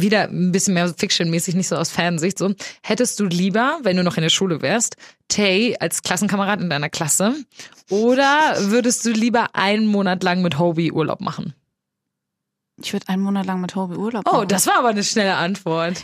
Wieder 0.00 0.24
ein 0.28 0.52
bisschen 0.52 0.74
mehr 0.74 0.92
Fiction-mäßig, 0.92 1.54
nicht 1.54 1.68
so 1.68 1.76
aus 1.76 1.90
Fansicht. 1.90 2.38
So, 2.38 2.54
hättest 2.82 3.18
du 3.20 3.24
lieber, 3.24 3.78
wenn 3.82 3.96
du 3.96 4.02
noch 4.04 4.16
in 4.16 4.22
der 4.22 4.30
Schule 4.30 4.62
wärst, 4.62 4.96
Tay 5.28 5.76
als 5.80 6.02
Klassenkamerad 6.02 6.60
in 6.60 6.70
deiner 6.70 6.88
Klasse, 6.90 7.34
oder 7.90 8.54
würdest 8.70 9.04
du 9.04 9.10
lieber 9.10 9.48
einen 9.54 9.86
Monat 9.86 10.22
lang 10.22 10.42
mit 10.42 10.58
Hobie 10.58 10.92
Urlaub 10.92 11.20
machen? 11.20 11.54
Ich 12.82 12.92
würde 12.92 13.08
einen 13.08 13.22
Monat 13.22 13.46
lang 13.46 13.60
mit 13.60 13.74
Hobie 13.76 13.96
Urlaub 13.96 14.24
Oh, 14.28 14.32
machen. 14.36 14.48
das 14.48 14.66
war 14.66 14.78
aber 14.78 14.88
eine 14.88 15.04
schnelle 15.04 15.36
Antwort. 15.36 16.02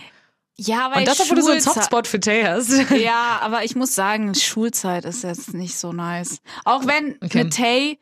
ja, 0.56 0.90
weil 0.92 1.00
Und 1.00 1.08
das, 1.08 1.20
obwohl 1.20 1.36
du 1.36 1.42
so 1.42 1.50
einen 1.50 1.60
Softspot 1.60 2.06
für 2.06 2.20
Tay 2.20 2.42
hast. 2.44 2.70
Ja, 2.92 3.38
aber 3.42 3.64
ich 3.64 3.74
muss 3.76 3.94
sagen, 3.94 4.34
Schulzeit 4.34 5.04
ist 5.04 5.24
jetzt 5.24 5.52
nicht 5.54 5.76
so 5.76 5.92
nice. 5.92 6.38
Auch 6.64 6.86
wenn 6.86 7.16
Okay. 7.22 7.44
mit 7.44 7.56
Tay 7.56 7.98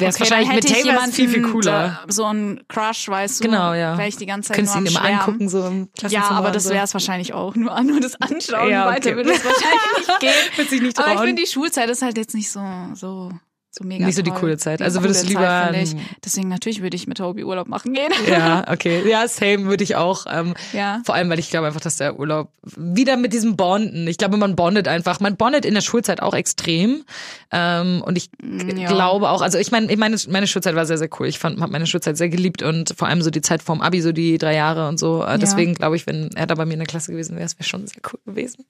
Wär's 0.00 0.14
okay, 0.16 0.20
wahrscheinlich 0.30 0.48
mit 0.48 0.56
hätte 0.64 0.66
ich 0.78 0.82
Tay 0.84 0.92
wär's 0.92 1.10
viel, 1.14 1.28
viel 1.28 1.42
cooler. 1.42 2.00
da- 2.06 2.12
So 2.12 2.24
ein 2.24 2.60
Crush, 2.68 3.08
weißt 3.08 3.40
du. 3.40 3.44
Genau, 3.44 3.74
ja. 3.74 3.96
Wäre 3.98 4.08
ich 4.08 4.16
die 4.16 4.26
ganze 4.26 4.48
Zeit 4.48 4.56
Könntest 4.56 4.76
nur 4.76 4.84
ihn 4.84 4.90
immer 4.90 5.00
Schwärmen. 5.00 5.20
angucken, 5.20 5.48
so 5.48 5.66
im 5.66 5.78
Ja, 5.80 5.86
Klassenzimmer 5.98 6.30
aber 6.38 6.46
und 6.48 6.56
das 6.56 6.68
wäre 6.68 6.84
es 6.84 6.92
wahrscheinlich 6.94 7.32
auch. 7.34 7.54
Nur, 7.54 7.80
nur 7.82 8.00
das 8.00 8.20
Anschauen 8.20 8.70
Ja, 8.70 8.86
weiter 8.86 9.10
okay. 9.10 9.16
würde 9.16 9.32
es 9.32 9.44
wahrscheinlich 9.44 9.98
nicht 10.08 10.20
gehen. 10.20 10.30
Wird 10.56 10.70
sich 10.70 10.82
nicht 10.82 10.98
Aber 10.98 11.08
ich 11.08 11.14
trauen. 11.14 11.26
finde, 11.26 11.42
die 11.42 11.48
Schulzeit 11.48 11.88
ist 11.90 12.02
halt 12.02 12.16
jetzt 12.18 12.34
nicht 12.34 12.50
so, 12.50 12.60
so, 12.94 13.30
so 13.72 13.84
mega 13.84 14.04
Nicht 14.06 14.16
so 14.16 14.22
die 14.22 14.30
toll. 14.30 14.40
coole 14.40 14.58
Zeit. 14.58 14.80
Die 14.80 14.84
Also 14.84 15.00
würdest 15.02 15.22
du 15.24 15.28
lieber 15.28 15.42
Zeit. 15.72 15.94
Deswegen 16.24 16.48
natürlich 16.48 16.82
würde 16.82 16.96
ich 16.96 17.06
mit 17.06 17.18
Tobi 17.18 17.44
Urlaub 17.44 17.68
machen 17.68 17.92
gehen. 17.94 18.10
Ja, 18.28 18.64
okay. 18.72 19.08
Ja, 19.08 19.28
same 19.28 19.66
würde 19.66 19.84
ich 19.84 19.94
auch. 19.96 20.26
Ähm, 20.28 20.54
Ja. 20.72 21.00
Vor 21.04 21.14
allem, 21.14 21.30
weil 21.30 21.38
ich 21.38 21.50
glaube 21.50 21.68
einfach, 21.68 21.80
dass 21.80 21.96
der 21.96 22.18
Urlaub 22.18 22.50
wieder 22.76 23.16
mit 23.16 23.32
diesem 23.32 23.56
Bonden. 23.56 24.08
Ich 24.08 24.18
glaube, 24.18 24.36
man 24.38 24.56
bondet 24.56 24.88
einfach. 24.88 25.20
Man 25.20 25.36
bondet 25.36 25.64
in 25.64 25.74
der 25.74 25.80
Schulzeit 25.82 26.20
auch 26.20 26.34
extrem. 26.34 27.04
Ähm, 27.52 28.02
und 28.04 28.16
ich 28.16 28.30
Mm, 28.42 28.76
ja. 28.78 28.88
glaube 28.88 29.28
auch, 29.28 29.42
also 29.42 29.58
ich 29.58 29.70
meine, 29.70 29.90
ich 29.92 29.98
meine, 29.98 30.16
meine 30.28 30.46
Schulzeit 30.46 30.74
war 30.74 30.86
sehr, 30.86 30.98
sehr 30.98 31.10
cool. 31.18 31.26
Ich 31.26 31.38
fand, 31.38 31.60
habe 31.60 31.70
meine 31.72 31.86
Schulzeit 31.86 32.16
sehr 32.16 32.28
geliebt 32.28 32.62
und 32.62 32.94
vor 32.96 33.06
allem 33.08 33.22
so 33.22 33.30
die 33.30 33.40
Zeit 33.42 33.62
vorm 33.62 33.80
Abi, 33.82 34.00
so 34.00 34.12
die 34.12 34.38
drei 34.38 34.54
Jahre 34.54 34.88
und 34.88 34.98
so. 34.98 35.22
Äh, 35.24 35.38
Deswegen 35.38 35.74
glaube 35.74 35.96
ich, 35.96 36.06
wenn 36.06 36.30
er 36.34 36.46
da 36.46 36.54
bei 36.54 36.64
mir 36.64 36.72
in 36.74 36.78
der 36.80 36.86
Klasse 36.86 37.12
gewesen 37.12 37.36
wäre, 37.36 37.44
es 37.46 37.56
wäre 37.58 37.68
schon 37.68 37.86
sehr 37.86 38.00
cool 38.12 38.18
gewesen. 38.26 38.64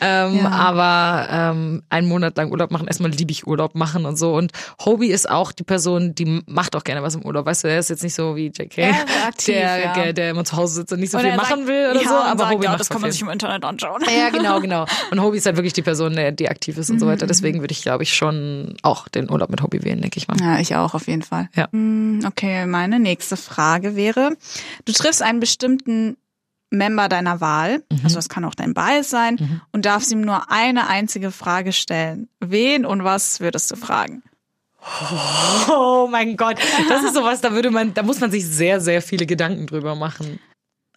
Ähm, 0.00 0.36
Ja. 0.38 0.50
Aber 0.50 1.28
ähm, 1.30 1.82
einen 1.88 2.08
Monat 2.08 2.36
lang 2.36 2.50
Urlaub 2.50 2.70
machen, 2.70 2.86
erstmal 2.88 3.10
liebe 3.12 3.30
ich 3.30 3.46
Urlaub 3.46 3.74
machen 3.74 4.04
und 4.06 4.16
so. 4.18 4.34
Und 4.34 4.41
Hobie 4.84 5.08
ist 5.10 5.28
auch 5.30 5.52
die 5.52 5.64
Person, 5.64 6.14
die 6.14 6.42
macht 6.46 6.74
auch 6.76 6.84
gerne 6.84 7.02
was 7.02 7.14
im 7.14 7.24
Urlaub. 7.24 7.46
Weißt 7.46 7.64
du, 7.64 7.68
er 7.68 7.78
ist 7.78 7.90
jetzt 7.90 8.02
nicht 8.02 8.14
so 8.14 8.34
wie 8.36 8.46
JK, 8.46 8.78
ist 8.78 9.24
aktiv, 9.26 9.54
der, 9.54 9.78
ja. 9.80 9.92
der, 9.94 10.12
der 10.12 10.30
immer 10.30 10.44
zu 10.44 10.56
Hause 10.56 10.74
sitzt 10.74 10.92
und 10.92 11.00
nicht 11.00 11.10
so 11.10 11.18
Und 11.18 11.24
viel 11.24 11.36
machen 11.36 11.48
sagt- 11.58 11.66
will 11.68 11.90
oder 11.90 12.02
ja, 12.02 12.08
so. 12.08 12.14
und 12.14 12.20
Aber 12.22 12.50
Hobie 12.50 12.64
ja, 12.64 12.70
macht 12.70 12.80
das 12.80 12.88
kann 12.88 13.00
man 13.00 13.08
viel. 13.10 13.12
sich 13.12 13.22
im 13.22 13.28
Internet 13.30 13.64
anschauen. 13.64 14.02
Ja, 14.16 14.30
genau, 14.30 14.60
genau. 14.62 14.86
Und 15.10 15.20
Hobie 15.20 15.38
ist 15.38 15.46
halt 15.46 15.56
wirklich 15.56 15.72
die 15.74 15.82
Person, 15.82 16.14
der, 16.14 16.32
die 16.32 16.48
aktiv 16.48 16.76
ist 16.78 16.90
und 16.90 16.98
so 16.98 17.06
Mhm, 17.06 17.10
weiter. 17.10 17.26
Deswegen 17.26 17.60
würde 17.60 17.72
ich, 17.72 17.82
glaube 17.82 18.02
ich, 18.02 18.14
schon 18.14 18.76
auch 18.82 19.08
den 19.08 19.30
Urlaub 19.30 19.50
mit 19.50 19.62
Hobby 19.62 19.82
wählen, 19.84 20.00
denke 20.00 20.18
ich 20.18 20.28
mal. 20.28 20.36
Ja, 20.40 20.58
ich 20.58 20.74
auch, 20.76 20.94
auf 20.94 21.06
jeden 21.08 21.22
Fall. 21.22 21.48
Ja. 21.54 21.68
Hm, 21.72 22.20
Okay, 22.26 22.66
meine 22.66 22.98
nächste 23.00 23.36
Frage 23.36 23.96
wäre, 23.96 24.36
du 24.84 24.92
triffst 24.92 25.22
einen 25.22 25.40
bestimmten 25.40 26.16
Member 26.70 27.08
deiner 27.10 27.40
Wahl, 27.42 27.82
Mhm. 27.92 28.00
also 28.04 28.16
das 28.16 28.30
kann 28.30 28.44
auch 28.46 28.54
dein 28.54 28.72
Bias 28.72 29.10
sein, 29.10 29.60
und 29.72 29.84
darfst 29.84 30.10
ihm 30.10 30.22
nur 30.22 30.50
eine 30.50 30.88
einzige 30.88 31.30
Frage 31.30 31.72
stellen. 31.72 32.28
Wen 32.40 32.86
und 32.86 33.04
was 33.04 33.40
würdest 33.40 33.70
du 33.70 33.76
fragen? 33.76 34.22
Oh 35.70 36.08
mein 36.10 36.36
Gott, 36.36 36.56
das 36.88 37.04
ist 37.04 37.14
sowas, 37.14 37.40
da 37.40 37.52
würde 37.52 37.70
man, 37.70 37.94
da 37.94 38.02
muss 38.02 38.20
man 38.20 38.30
sich 38.30 38.46
sehr, 38.46 38.80
sehr 38.80 39.00
viele 39.02 39.26
Gedanken 39.26 39.66
drüber 39.66 39.94
machen. 39.94 40.40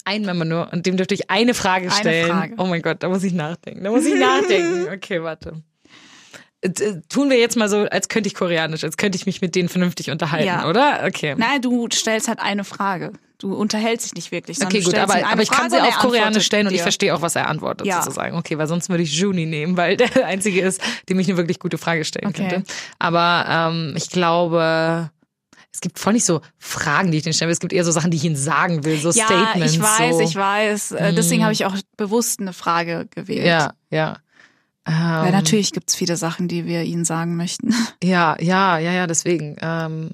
Ein 0.06 0.24
Member 0.24 0.46
nur 0.46 0.74
und 0.74 0.86
dem 0.86 0.98
dürfte 0.98 1.14
ich 1.16 1.30
eine 1.30 1.54
Frage 1.54 1.88
Eine 1.88 1.96
stellen. 1.96 2.28
Frage. 2.30 2.56
Oh 2.58 2.66
mein 2.66 2.82
Gott, 2.82 3.02
da 3.02 3.10
muss 3.10 3.24
ich 3.24 3.34
nachdenken. 3.34 3.84
Da 3.84 3.92
muss 3.92 4.06
ich 4.06 4.16
nachdenken. 4.20 4.88
Okay, 4.94 5.22
warte. 5.24 5.64
Äh, 6.62 6.70
Tun 7.10 7.30
wir 7.30 7.38
jetzt 7.40 7.58
mal 7.58 7.70
so, 7.70 7.86
als 7.90 8.08
könnte 8.08 8.28
ich 8.28 8.36
Koreanisch, 8.36 8.84
als 8.84 8.98
könnte 8.98 9.18
ich 9.18 9.26
mich 9.26 9.42
mit 9.42 9.56
denen 9.56 9.70
vernünftig 9.70 10.12
unterhalten, 10.12 10.46
Ja. 10.48 10.68
oder? 10.70 11.04
Okay. 11.08 11.36
Nein, 11.38 11.62
du 11.62 11.88
stellst 11.92 12.28
halt 12.28 12.40
eine 12.40 12.64
Frage. 12.64 13.14
Du 13.38 13.54
unterhältst 13.54 14.06
dich 14.06 14.14
nicht 14.16 14.32
wirklich. 14.32 14.62
Okay, 14.64 14.82
gut, 14.82 14.96
aber, 14.96 15.26
aber 15.28 15.42
ich 15.42 15.52
kann 15.52 15.70
sie 15.70 15.80
auf 15.82 15.98
Koreanisch 15.98 16.46
stellen 16.46 16.68
und 16.68 16.74
ich 16.74 16.82
verstehe 16.82 17.14
auch, 17.14 17.22
was 17.22 17.36
er 17.36 17.48
antwortet, 17.50 17.86
Ja. 17.88 18.02
sozusagen. 18.02 18.38
Okay, 18.38 18.58
weil 18.58 18.68
sonst 18.68 18.90
würde 18.90 19.04
ich 19.04 19.14
Juni 19.14 19.46
nehmen, 19.46 19.76
weil 19.78 19.98
der 19.98 20.10
einzige 20.26 20.62
ist, 20.62 20.82
dem 21.10 21.20
ich 21.20 21.28
eine 21.28 21.38
wirklich 21.38 21.60
gute 21.60 21.78
Frage 21.78 22.06
stellen 22.06 22.28
Okay. 22.30 22.48
könnte. 22.50 22.72
Aber 23.00 23.46
ähm, 23.50 23.94
ich 23.98 24.10
glaube, 24.10 25.10
es 25.74 25.82
gibt 25.82 26.00
voll 26.00 26.14
nicht 26.14 26.24
so 26.26 26.40
Fragen, 26.58 27.12
die 27.12 27.18
ich 27.18 27.24
den 27.24 27.34
stellen 27.34 27.50
will. 27.50 27.54
Es 27.54 27.60
gibt 27.60 27.74
eher 27.74 27.84
so 27.84 27.92
Sachen, 27.92 28.10
die 28.12 28.18
ich 28.18 28.24
ihnen 28.24 28.38
sagen 28.38 28.86
will, 28.86 28.98
so 28.98 29.10
Ja, 29.12 29.26
Statements. 29.26 29.74
ich 29.74 29.82
weiß, 29.82 30.16
so. 30.18 30.22
ich 30.22 30.36
weiß. 30.36 30.96
Deswegen 31.18 31.44
habe 31.44 31.52
ich 31.52 31.66
auch 31.66 31.76
bewusst 31.98 32.40
eine 32.40 32.54
Frage 32.54 33.08
gewählt. 33.14 33.46
Ja, 33.46 33.74
ja. 33.90 34.18
Weil 34.86 35.26
Ähm, 35.28 35.32
natürlich 35.34 35.74
gibt's 35.74 35.96
viele 35.96 36.16
Sachen, 36.16 36.48
die 36.48 36.66
wir 36.66 36.84
ihnen 36.84 37.06
sagen 37.06 37.36
möchten. 37.36 37.74
Ja, 38.04 38.38
ja, 38.40 38.78
ja, 38.78 38.92
ja, 38.94 39.08
deswegen. 39.08 39.56
Ähm, 39.60 40.12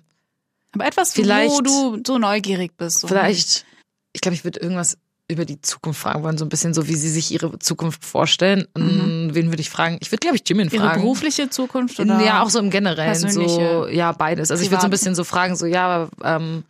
Aber 0.74 0.86
etwas, 0.86 1.14
Vielleicht- 1.14 1.52
wo 1.52 1.62
du 1.62 2.02
so 2.06 2.18
neugierig 2.18 2.78
bist. 2.78 3.00
So. 3.00 3.08
Vielleicht, 3.08 3.66
ich 4.14 4.22
glaube, 4.22 4.36
ich 4.36 4.44
würde 4.44 4.60
irgendwas 4.60 4.98
über 5.30 5.46
die 5.46 5.62
Zukunft 5.62 6.02
fragen 6.02 6.24
wollen, 6.24 6.38
so 6.38 6.44
ein 6.46 6.50
bisschen 6.50 6.74
so, 6.74 6.88
wie 6.90 6.96
sie 6.96 7.10
sich 7.10 7.32
ihre 7.32 7.58
Zukunft 7.60 8.04
vorstellen. 8.04 8.68
Und 8.74 9.30
wen 9.34 9.48
würde 9.50 9.62
ich 9.62 9.70
fragen? 9.70 9.98
Ich 10.02 10.12
würde, 10.12 10.20
glaube 10.20 10.36
ich, 10.36 10.44
Jimin 10.48 10.68
Mhm. 10.68 10.74
Ihre 10.74 10.84
fragen. 10.88 11.02
berufliche 11.02 11.50
Zukunft 11.50 12.00
oder? 12.00 12.22
Ja, 12.22 12.44
auch 12.44 12.50
so 12.50 12.60
im 12.60 12.70
Generellen. 12.70 13.16
So, 13.16 13.88
ja, 13.88 14.12
beides. 14.12 14.52
Also 14.52 14.62
ich 14.64 14.70
würde 14.72 14.82
so 14.82 14.88
ein 14.88 14.92
privat? 14.92 15.00
bisschen 15.00 15.16
so 15.16 15.24
fragen, 15.24 15.56
so, 15.56 15.66
ja, 15.66 16.10
ähm, 16.24 16.64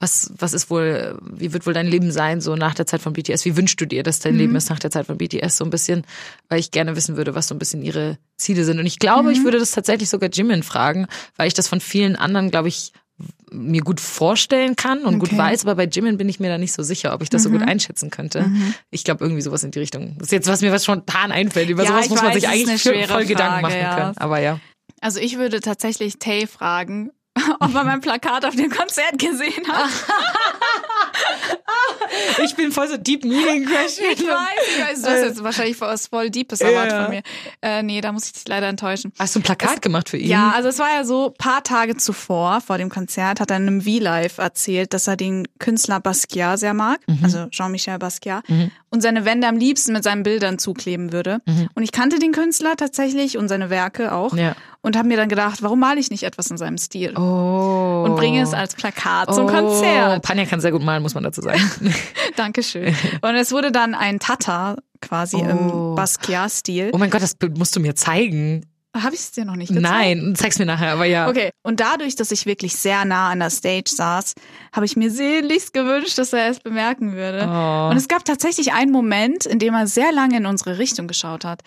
was, 0.00 0.32
was 0.36 0.52
ist 0.52 0.70
wohl, 0.70 1.18
wie 1.22 1.52
wird 1.52 1.66
wohl 1.66 1.74
dein 1.74 1.86
Leben 1.88 2.10
sein, 2.12 2.40
so 2.40 2.54
nach 2.56 2.74
der 2.74 2.86
Zeit 2.86 3.02
von 3.02 3.12
BTS? 3.12 3.44
Wie 3.44 3.56
wünschst 3.56 3.80
du 3.80 3.84
dir, 3.86 4.02
dass 4.04 4.20
dein 4.20 4.34
Mhm. 4.34 4.38
Leben 4.38 4.56
ist 4.56 4.70
nach 4.70 4.78
der 4.80 4.90
Zeit 4.92 5.06
von 5.06 5.18
BTS? 5.18 5.56
So 5.56 5.64
ein 5.64 5.70
bisschen, 5.70 6.04
weil 6.48 6.58
ich 6.60 6.70
gerne 6.72 6.94
wissen 6.96 7.16
würde, 7.16 7.34
was 7.36 7.48
so 7.48 7.54
ein 7.54 7.58
bisschen 7.58 7.82
ihre 7.82 8.18
Ziele 8.36 8.64
sind. 8.64 8.78
Und 8.80 8.86
ich 8.86 8.98
glaube, 9.00 9.24
Mhm. 9.24 9.30
ich 9.34 9.44
würde 9.44 9.58
das 9.60 9.70
tatsächlich 9.72 10.08
sogar 10.08 10.30
Jimin 10.30 10.62
fragen, 10.64 11.06
weil 11.36 11.46
ich 11.48 11.54
das 11.54 11.66
von 11.68 11.80
vielen 11.80 12.14
anderen, 12.16 12.50
glaube 12.50 12.68
ich, 12.68 12.92
mir 13.50 13.82
gut 13.82 14.00
vorstellen 14.00 14.76
kann 14.76 15.02
und 15.04 15.18
gut 15.18 15.28
Okay. 15.28 15.34
Mhm. 15.34 15.38
weiß, 15.38 15.64
aber 15.64 15.74
bei 15.74 15.84
Jimin 15.84 16.16
bin 16.18 16.28
ich 16.28 16.38
mir 16.38 16.48
da 16.48 16.58
nicht 16.58 16.72
so 16.72 16.82
sicher, 16.82 17.14
ob 17.14 17.22
ich 17.22 17.30
das 17.30 17.42
so 17.42 17.50
gut 17.50 17.62
einschätzen 17.62 18.10
könnte. 18.10 18.50
Ich 18.90 19.04
glaube 19.04 19.24
irgendwie 19.24 19.42
sowas 19.42 19.62
in 19.64 19.70
die 19.70 19.78
Richtung. 19.78 20.14
Das 20.18 20.28
ist 20.28 20.32
jetzt, 20.32 20.48
was 20.48 20.60
mir 20.60 20.70
was 20.72 20.84
spontan 20.84 21.32
einfällt. 21.32 21.68
Über 21.68 21.82
Ja, 21.82 21.90
sowas 21.90 22.08
muss 22.08 22.22
man 22.22 22.30
weiß, 22.30 22.34
sich 22.34 22.44
es 22.44 22.50
ist 22.50 22.68
eigentlich 22.68 22.82
voll 22.82 22.94
schwere 22.94 23.26
Gedanken 23.26 23.60
Frage, 23.60 23.62
machen 23.62 23.80
ja. 23.80 23.94
können. 23.96 24.18
Aber 24.18 24.38
ja. 24.40 24.60
Also 25.00 25.20
ich 25.20 25.38
würde 25.38 25.60
tatsächlich 25.60 26.18
Tay 26.18 26.46
fragen, 26.46 27.10
ob 27.60 27.74
er 27.74 27.84
mein 27.84 28.00
Plakat 28.00 28.44
auf 28.44 28.54
dem 28.56 28.70
Konzert 28.70 29.18
gesehen 29.18 29.66
hat. 29.68 29.90
Ich 32.44 32.54
bin 32.54 32.72
voll 32.72 32.88
so 32.88 32.96
deep 32.96 33.24
meaning 33.24 33.64
question. 33.66 34.06
Ich 34.12 34.20
weiß, 34.26 34.26
ich 34.76 34.82
weiß, 34.84 35.02
du 35.02 35.08
hast 35.10 35.22
jetzt 35.22 35.42
wahrscheinlich 35.44 35.80
was 35.80 36.06
voll 36.06 36.30
Deepes 36.30 36.60
erwartet 36.60 36.92
von 37.02 37.10
mir. 37.10 37.22
Äh, 37.60 37.82
nee, 37.82 38.00
da 38.00 38.12
muss 38.12 38.26
ich 38.26 38.32
dich 38.32 38.48
leider 38.48 38.66
enttäuschen. 38.68 39.12
Hast 39.18 39.34
du 39.34 39.40
ein 39.40 39.42
Plakat 39.42 39.82
gemacht 39.82 40.08
für 40.08 40.16
ihn? 40.16 40.28
Ja, 40.28 40.52
also 40.54 40.68
es 40.68 40.78
war 40.78 40.88
ja 40.94 41.04
so, 41.04 41.34
paar 41.36 41.62
Tage 41.62 41.96
zuvor, 41.96 42.60
vor 42.60 42.78
dem 42.78 42.88
Konzert, 42.88 43.40
hat 43.40 43.50
er 43.50 43.56
in 43.58 43.66
einem 43.66 43.82
V-Live 43.82 44.38
erzählt, 44.38 44.94
dass 44.94 45.06
er 45.06 45.16
den 45.16 45.46
Künstler 45.58 46.00
Basquiat 46.00 46.58
sehr 46.58 46.74
mag, 46.74 47.00
Mhm. 47.06 47.18
also 47.24 47.46
Jean-Michel 47.46 47.98
Basquiat, 47.98 48.44
und 48.90 49.00
seine 49.02 49.24
Wände 49.24 49.46
am 49.48 49.56
liebsten 49.56 49.92
mit 49.92 50.04
seinen 50.04 50.22
Bildern 50.22 50.58
zukleben 50.58 51.12
würde. 51.12 51.40
Und 51.74 51.82
ich 51.82 51.92
kannte 51.92 52.18
den 52.18 52.32
Künstler 52.32 52.76
tatsächlich 52.76 53.36
und 53.36 53.48
seine 53.48 53.70
Werke 53.70 54.12
auch 54.12 54.32
Mhm. 54.32 54.38
Ja. 54.38 54.56
und 54.82 54.96
habe 54.96 55.08
mir 55.08 55.16
dann 55.16 55.28
gedacht, 55.28 55.62
warum 55.62 55.80
male 55.80 56.00
ich 56.00 56.10
nicht 56.10 56.22
etwas 56.22 56.50
in 56.50 56.56
seinem 56.56 56.78
Stil? 56.78 57.14
Oh. 57.16 57.27
Und 58.04 58.16
bringe 58.16 58.42
es 58.42 58.54
als 58.54 58.74
Plakat 58.74 59.34
zum 59.34 59.46
Oh. 59.46 59.48
Konzert. 59.48 60.22
Panja 60.22 60.44
kann 60.44 60.60
sehr 60.60 60.72
gut 60.72 60.82
malen, 60.82 61.02
muss 61.02 61.14
man 61.14 61.24
dazu 61.24 61.40
sagen. 61.40 61.60
Dankeschön. 62.36 62.94
Und 63.22 63.34
es 63.36 63.52
wurde 63.52 63.72
dann 63.72 63.94
ein 63.94 64.18
Tata 64.18 64.76
quasi 65.00 65.36
Oh. 65.36 65.40
im 65.48 65.94
Basquiat-Stil. 65.94 66.90
Oh 66.92 66.98
mein 66.98 67.10
Gott, 67.10 67.22
das 67.22 67.36
musst 67.56 67.74
du 67.76 67.80
mir 67.80 67.94
zeigen. 67.94 68.64
Habe 68.96 69.14
ich 69.14 69.20
es 69.20 69.30
dir 69.32 69.44
noch 69.44 69.54
nicht 69.56 69.68
gezeigt? 69.68 69.82
Nein, 69.82 70.34
zeig's 70.36 70.58
mir 70.58 70.64
nachher, 70.66 70.92
aber 70.92 71.04
ja. 71.04 71.28
Okay, 71.28 71.50
und 71.62 71.78
dadurch, 71.80 72.16
dass 72.16 72.30
ich 72.30 72.46
wirklich 72.46 72.74
sehr 72.76 73.04
nah 73.04 73.28
an 73.30 73.38
der 73.40 73.50
Stage 73.50 73.90
saß, 73.90 74.34
habe 74.72 74.86
ich 74.86 74.96
mir 74.96 75.10
sehnlichst 75.10 75.72
gewünscht, 75.72 76.16
dass 76.18 76.32
er 76.32 76.48
es 76.48 76.60
bemerken 76.60 77.12
würde. 77.12 77.46
Oh. 77.48 77.90
Und 77.90 77.96
es 77.96 78.08
gab 78.08 78.24
tatsächlich 78.24 78.72
einen 78.72 78.90
Moment, 78.90 79.46
in 79.46 79.58
dem 79.58 79.74
er 79.74 79.86
sehr 79.86 80.10
lange 80.12 80.38
in 80.38 80.46
unsere 80.46 80.78
Richtung 80.78 81.06
geschaut 81.06 81.44
hat. 81.44 81.60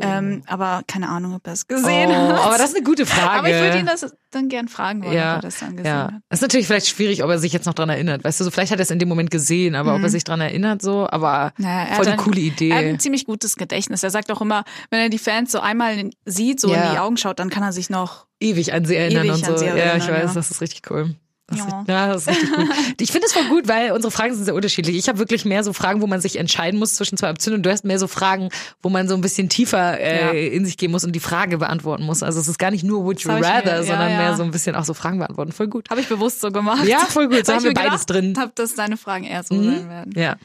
Ähm, 0.00 0.42
aber 0.46 0.82
keine 0.86 1.08
Ahnung, 1.08 1.34
ob 1.34 1.46
er 1.46 1.52
es 1.54 1.66
gesehen 1.66 2.10
Oh, 2.10 2.14
hat. 2.28 2.40
aber 2.46 2.58
das 2.58 2.70
ist 2.70 2.76
eine 2.76 2.84
gute 2.84 3.06
Frage. 3.06 3.30
Aber 3.38 3.48
ich 3.48 3.54
würde 3.60 3.78
ihn 3.78 3.86
das 3.86 4.06
dann 4.30 4.48
gern 4.48 4.68
fragen 4.68 5.02
wollen, 5.04 5.12
ja, 5.14 5.32
ob 5.32 5.38
er 5.38 5.42
das 5.42 5.58
dann 5.58 5.76
gesehen 5.76 5.84
ja. 5.92 6.02
hat. 6.04 6.14
Das 6.30 6.38
ist 6.38 6.42
natürlich 6.42 6.66
vielleicht 6.66 6.88
schwierig, 6.88 7.22
ob 7.22 7.28
er 7.30 7.38
sich 7.38 7.52
jetzt 7.52 7.66
noch 7.66 7.74
dran 7.74 7.90
erinnert. 7.90 8.24
Weißt 8.24 8.40
du, 8.40 8.44
so 8.44 8.50
vielleicht 8.50 8.72
hat 8.72 8.78
er 8.78 8.82
es 8.84 8.90
in 8.90 8.98
dem 8.98 9.08
Moment 9.08 9.30
gesehen, 9.30 9.74
aber 9.74 9.94
ob 9.94 10.02
er 10.02 10.08
sich 10.08 10.24
dran 10.24 10.40
erinnert, 10.40 10.80
so, 10.80 11.06
aber 11.10 11.52
Mhm. 11.58 11.64
Naja, 11.64 11.88
er 11.90 11.96
voll 11.96 12.06
die 12.06 12.16
coole 12.16 12.40
Er 12.40 12.46
hat 12.46 12.52
Idee. 12.52 12.72
ein 12.72 12.98
ziemlich 13.00 13.24
gutes 13.26 13.56
Gedächtnis. 13.56 14.02
Er 14.02 14.10
sagt 14.10 14.30
auch 14.30 14.40
immer, 14.40 14.64
wenn 14.90 15.00
er 15.00 15.08
die 15.08 15.18
Fans 15.18 15.50
so 15.52 15.60
einmal 15.60 16.10
sieht, 16.24 16.51
so 16.60 16.72
Ja. 16.72 16.84
in 16.88 16.92
die 16.92 16.98
Augen 16.98 17.16
schaut, 17.16 17.38
dann 17.38 17.50
kann 17.50 17.62
er 17.62 17.72
sich 17.72 17.90
noch. 17.90 18.26
Ewig 18.40 18.72
an 18.72 18.84
sie 18.84 18.96
erinnern 18.96 19.30
und 19.30 19.44
so. 19.44 19.56
sie 19.56 19.66
ja, 19.66 19.74
erinnern, 19.74 19.98
ich 19.98 20.08
weiß, 20.08 20.24
ja. 20.30 20.34
das 20.34 20.50
ist 20.50 20.60
richtig 20.60 20.82
cool. 20.90 21.14
Ja. 21.54 21.84
ja, 21.86 22.06
das 22.14 22.22
ist 22.22 22.28
richtig 22.28 22.50
gut. 22.50 22.66
Ich 23.00 23.12
finde 23.12 23.26
es 23.26 23.34
voll 23.34 23.44
gut, 23.48 23.68
weil 23.68 23.92
unsere 23.92 24.10
Fragen 24.10 24.34
sind 24.34 24.44
sehr 24.44 24.54
unterschiedlich. 24.54 24.96
Ich 24.96 25.08
habe 25.08 25.18
wirklich 25.18 25.44
mehr 25.44 25.62
so 25.64 25.74
Fragen, 25.74 26.00
wo 26.00 26.06
man 26.06 26.18
sich 26.20 26.38
entscheiden 26.38 26.78
muss 26.78 26.94
zwischen 26.94 27.18
zwei 27.18 27.30
Optionen 27.30 27.58
und 27.58 27.62
du 27.66 27.70
hast 27.70 27.84
mehr 27.84 27.98
so 27.98 28.06
Fragen, 28.06 28.48
wo 28.80 28.88
man 28.88 29.06
so 29.06 29.14
ein 29.14 29.20
bisschen 29.20 29.50
tiefer 29.50 30.00
äh, 30.00 30.46
in 30.48 30.64
sich 30.64 30.78
gehen 30.78 30.90
muss 30.90 31.04
und 31.04 31.12
die 31.12 31.20
Frage 31.20 31.58
beantworten 31.58 32.04
muss. 32.04 32.22
Also 32.22 32.40
es 32.40 32.48
ist 32.48 32.58
gar 32.58 32.70
nicht 32.70 32.84
nur 32.84 33.04
Would 33.04 33.20
you 33.20 33.28
Das 33.28 33.36
hab 33.36 33.42
mir- 33.42 33.48
rather, 33.70 33.76
ja, 33.78 33.82
sondern 33.82 34.10
ja. 34.12 34.16
mehr 34.18 34.36
so 34.36 34.44
ein 34.44 34.50
bisschen 34.50 34.74
auch 34.76 34.84
so 34.84 34.94
Fragen 34.94 35.18
beantworten. 35.18 35.52
Voll 35.52 35.68
gut. 35.68 35.90
Habe 35.90 36.00
ich 36.00 36.08
bewusst 36.08 36.40
so 36.40 36.50
gemacht. 36.50 36.86
Ja, 36.86 37.00
voll 37.00 37.28
gut. 37.28 37.44
So 37.44 37.52
haben 37.52 37.64
wir 37.64 37.70
mir 37.70 37.74
beides 37.74 38.06
gedacht 38.06 38.10
drin. 38.10 38.34
habe, 38.38 38.52
dass 38.54 38.74
deine 38.74 38.96
Fragen 38.96 39.24
eher 39.24 39.42
so 39.42 39.54
sein 39.62 39.90
werden. 39.90 40.14
Ja. 40.16 40.36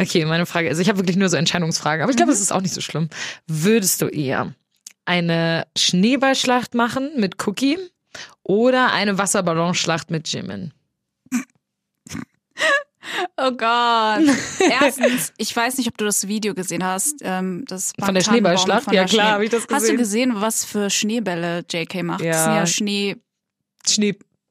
Okay, 0.00 0.24
meine 0.26 0.46
Frage. 0.46 0.68
Also 0.68 0.80
ich 0.80 0.88
habe 0.88 0.98
wirklich 0.98 1.16
nur 1.16 1.28
so 1.28 1.36
Entscheidungsfragen, 1.38 2.02
aber 2.02 2.10
ich 2.10 2.16
glaube, 2.16 2.30
Mhm. 2.30 2.36
es 2.36 2.40
ist 2.40 2.52
auch 2.52 2.60
nicht 2.60 2.74
so 2.74 2.80
schlimm. 2.80 3.08
Würdest 3.48 4.00
du 4.00 4.06
eher 4.06 4.54
eine 5.04 5.66
Schneeballschlacht 5.76 6.74
machen 6.74 7.10
mit 7.16 7.46
Cookie 7.46 7.78
oder 8.42 8.92
eine 8.92 9.18
Wasserballonschlacht 9.18 10.10
mit 10.10 10.28
Jimin? 10.28 10.72
Oh 13.36 13.50
Gott. 13.50 14.22
Erstens, 14.60 15.32
ich 15.36 15.54
weiß 15.54 15.76
nicht, 15.78 15.88
ob 15.88 15.98
du 15.98 16.04
das 16.04 16.28
Video 16.28 16.54
gesehen 16.54 16.84
hast. 16.84 17.16
Ähm, 17.22 17.64
das 17.66 17.92
Von 17.98 18.14
der 18.14 18.20
Schneeballschlacht? 18.22 18.84
von 18.84 18.94
Ja, 18.94 19.02
der 19.04 19.08
klar, 19.08 19.26
Schnee- 19.26 19.32
hab 19.34 19.40
ich 19.42 19.50
das 19.50 19.62
Hast 19.62 19.88
du 19.88 19.96
gesehen. 19.96 20.30
gesehen, 20.30 20.32
was 20.40 20.64
für 20.64 20.88
Schneebälle 20.88 21.64
JK 21.68 22.02
macht? 22.04 22.20
Das 22.20 22.26
Ja. 22.26 22.44
sind 22.44 22.54
ja 22.54 22.66
Schnee, 22.66 23.16
Schnee, 23.86 24.08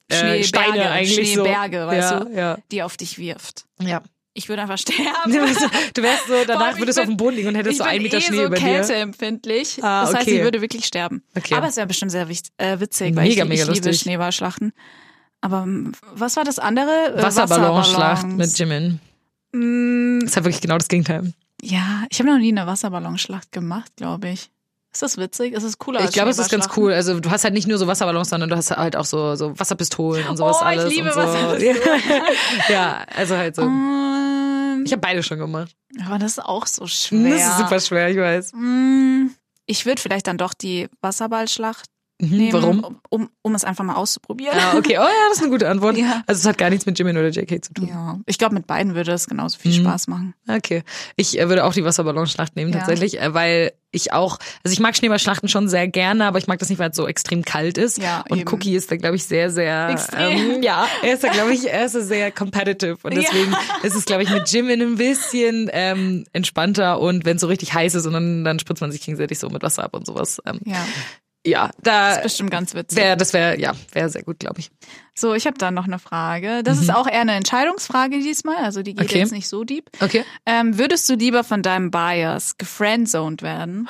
äh, 0.09 0.13
Schneeberge, 0.13 0.43
Steine 0.43 0.89
eigentlich 0.91 1.31
Schneeberge, 1.33 1.81
so. 1.81 1.87
weißt 1.87 2.11
ja, 2.11 2.19
du? 2.19 2.31
Ja, 2.35 2.57
die 2.71 2.83
auf 2.83 2.97
dich 2.97 3.17
wirft. 3.17 3.65
ja. 3.79 4.01
Ich 4.34 4.48
würde 4.48 4.62
einfach 4.62 4.78
sterben. 4.78 5.04
Du 5.94 6.02
wärst, 6.04 6.28
so, 6.28 6.34
danach 6.48 6.78
würdest 6.80 6.98
du 6.98 7.02
ich 7.02 7.08
auf 7.08 7.13
dem 7.13 7.17
Boden 7.17 7.36
liegen 7.36 7.48
und 7.50 7.56
hättest 7.56 7.74
ich 7.74 7.78
so 7.80 7.84
bin 7.84 7.91
einen 7.91 8.04
Meter 8.04 8.17
eh 8.17 8.22
Schnee 8.22 8.38
so 8.38 8.44
über 8.46 8.56
dir. 8.56 8.62
kälteempfindlich. 8.62 9.84
Ah, 9.84 10.02
Das 10.06 10.13
heißt, 10.13 10.28
okay. 10.28 10.38
ich 10.38 10.44
würde 10.44 10.62
wirklich 10.62 10.86
sterben. 10.86 11.22
Okay. 11.38 11.54
Aber 11.56 11.67
es 11.67 11.76
wäre 11.76 11.88
bestimmt 11.88 12.12
sehr 12.12 12.30
wichtig, 12.30 12.52
äh, 12.58 12.80
witzig, 12.80 13.15
weil 13.15 13.28
Mega, 13.28 13.44
ich, 13.44 13.50
mega 13.50 13.63
ich 13.63 13.70
liebe. 13.70 13.94
Schneeballschlachten. 13.94 14.72
Aber 15.41 15.63
ähm, 15.63 15.91
was 16.13 16.38
war 16.38 16.44
das 16.46 16.60
andere? 16.60 17.13
Äh, 17.17 17.22
Wasserballonschlacht 17.24 18.24
Wasserballons. 18.24 18.38
mit 18.38 18.58
Jimin. 18.60 19.00
Mm, 19.52 20.20
Das 20.22 20.30
ist 20.30 20.36
halt 20.38 20.46
wirklich 20.46 20.62
genau 20.62 20.78
das 20.78 20.88
Gegenteil. 20.88 21.34
Ja, 21.62 22.06
ich 22.10 22.20
habe 22.20 22.30
noch 22.32 22.39
nie 22.39 22.52
eine 22.52 22.65
Wasserballonschlacht 22.67 23.52
gemacht, 23.52 23.91
glaube 23.98 24.30
ich. 24.30 24.50
Ist 24.94 25.02
das 25.04 25.17
witzig? 25.17 25.54
Ist 25.54 25.63
es 25.63 25.78
cooler 25.78 26.00
als 26.02 26.10
Ich 26.10 26.13
glaube, 26.13 26.30
es 26.32 26.38
ist 26.39 26.50
ganz 26.52 26.67
cool. 26.76 26.91
Also 26.94 27.20
du 27.20 27.32
hast 27.32 27.44
halt 27.46 27.54
nicht 27.54 27.65
nur 27.67 27.78
so 27.78 27.88
Wasserballons, 27.88 28.30
sondern 28.30 28.50
du 28.50 28.56
hast 28.58 28.72
halt 28.72 28.96
auch 28.96 29.06
so, 29.06 29.36
so 29.36 29.58
Wasserpistolen 29.58 30.28
und 30.28 30.36
sowas 30.38 30.58
Oh, 30.60 30.63
ich 30.70 30.80
alles. 30.80 30.94
liebe 30.94 31.08
und 31.08 31.13
so. 31.13 31.20
Wasserpistolen. 31.22 31.78
ja, 32.70 33.06
also 33.15 33.38
halt 33.38 33.56
so. 33.56 33.62
Ähm, 34.82 34.86
Ich 34.86 34.91
habe 34.91 35.02
beide 35.02 35.24
schon 35.24 35.38
gemacht. 35.39 35.76
aber 36.06 36.20
das 36.20 36.34
ist 36.34 36.39
auch 36.46 36.65
so 36.65 36.86
schwer. 36.88 37.36
Das 37.38 37.48
ist 37.50 37.58
super 37.58 37.80
schwer, 37.80 38.10
ich 38.10 38.17
weiß. 38.17 38.52
Mm, 38.54 39.28
Ich 39.65 39.86
würde 39.86 40.02
vielleicht 40.02 40.28
dann 40.28 40.38
doch 40.38 40.54
die 40.54 40.88
Wasserballschlacht 41.02 41.88
nehmen, 42.21 42.53
warum? 42.53 42.79
um, 42.84 42.99
um, 43.10 43.29
um 43.41 43.55
es 43.55 43.63
einfach 43.63 43.84
mal 43.84 43.95
auszuprobieren. 43.95 44.57
Ah, 44.57 44.77
okay. 44.77 44.97
Oh 44.97 45.01
ja, 45.01 45.10
das 45.29 45.38
ist 45.38 45.43
eine 45.43 45.51
gute 45.51 45.67
Antwort. 45.69 45.97
Ja. 45.97 46.23
Also 46.27 46.39
es 46.39 46.45
hat 46.45 46.57
gar 46.57 46.69
nichts 46.69 46.86
mit 46.86 46.97
Jimin 46.97 47.17
oder 47.17 47.29
JK 47.29 47.63
zu 47.65 47.73
tun. 47.73 47.88
Ja, 47.88 48.19
ich 48.25 48.38
glaube, 48.38 48.53
mit 48.55 48.67
beiden 48.67 48.95
würde 48.95 49.12
es 49.12 49.27
genauso 49.27 49.57
viel 49.60 49.71
Mhm. 49.77 49.84
Spaß 49.86 50.07
machen. 50.07 50.34
Okay. 50.47 50.84
Ich 51.15 51.38
äh, 51.39 51.49
würde 51.49 51.65
auch 51.65 51.73
die 51.73 51.84
Wasserballonschlacht 51.84 52.55
nehmen, 52.55 52.71
Ja. 52.71 52.79
tatsächlich, 52.79 53.19
äh, 53.19 53.34
weil 53.34 53.73
ich 53.93 54.13
auch, 54.13 54.38
also 54.63 54.71
ich 54.71 54.79
mag 54.79 54.95
Schneeballschlachten 54.95 55.49
schon 55.49 55.67
sehr 55.67 55.86
gerne, 55.86 56.23
aber 56.25 56.38
ich 56.38 56.47
mag 56.47 56.57
das 56.60 56.69
nicht, 56.69 56.79
weil 56.79 56.91
es 56.91 56.95
so 56.95 57.07
extrem 57.07 57.43
kalt 57.43 57.77
ist. 57.77 57.97
Ja, 57.97 58.23
und 58.29 58.39
eben. 58.39 58.49
Cookie 58.49 58.73
ist 58.73 58.89
da, 58.89 58.95
glaube 58.95 59.17
ich, 59.17 59.25
sehr, 59.25 59.49
sehr, 59.51 59.89
Extrem. 59.89 60.31
ähm, 60.55 60.63
ja, 60.63 60.88
er 61.03 61.13
ist 61.15 61.23
da, 61.25 61.27
glaube 61.27 61.53
ich, 61.53 61.69
er 61.69 61.86
ist 61.88 61.91
sehr 61.93 62.31
competitive. 62.31 62.97
Und 63.03 63.13
Ja. 63.13 63.19
deswegen 63.21 63.53
ist 63.84 63.95
es, 63.95 64.05
glaube 64.05 64.23
ich, 64.23 64.29
mit 64.29 64.47
Jimin 64.49 64.81
ein 64.81 64.95
bisschen 64.95 65.69
ähm, 65.73 66.23
entspannter 66.31 67.01
und 67.01 67.25
wenn 67.25 67.36
es 67.36 67.41
so 67.41 67.47
richtig 67.47 67.73
heiß 67.73 67.95
ist 67.95 68.05
und 68.05 68.13
dann, 68.13 68.45
dann 68.45 68.60
spritzt 68.60 68.79
man 68.79 68.93
sich 68.93 69.01
gegenseitig 69.01 69.39
so 69.39 69.49
mit 69.49 69.62
Wasser 69.62 69.84
ab 69.84 69.93
und 69.93 70.05
sowas. 70.05 70.41
Ähm, 70.45 70.60
Ja, 70.63 70.86
ja, 71.45 71.71
da 71.82 72.13
ist 72.15 72.23
bestimmt 72.23 72.51
ganz 72.51 72.73
witzig. 72.75 72.97
wäre, 72.97 73.17
das 73.17 73.34
wäre, 73.34 73.60
ja, 73.60 73.73
wäre 73.93 74.10
sehr 74.10 74.23
gut, 74.23 74.39
glaube 74.39 74.60
ich. 74.60 74.69
So, 75.15 75.34
ich 75.34 75.45
habe 75.47 75.58
da 75.58 75.71
noch 75.71 75.86
eine 75.86 75.99
Frage. 75.99 76.63
Das 76.63 76.80
ist 76.80 76.93
auch 76.93 77.08
eher 77.08 77.21
eine 77.21 77.34
Entscheidungsfrage 77.34 78.19
diesmal, 78.19 78.58
also 78.58 78.82
die 78.84 78.93
geht 78.93 79.01
Mhm. 79.01 79.10
Okay. 79.10 79.19
jetzt 79.19 79.32
nicht 79.32 79.47
so 79.47 79.63
deep. 79.63 79.89
Okay. 79.99 80.23
Ähm, 80.45 80.77
würdest 80.77 81.10
du 81.10 81.15
lieber 81.15 81.43
von 81.43 81.62
deinem 81.63 81.91
Bias 81.91 82.58
gefriendzoned 82.58 83.41
werden 83.41 83.89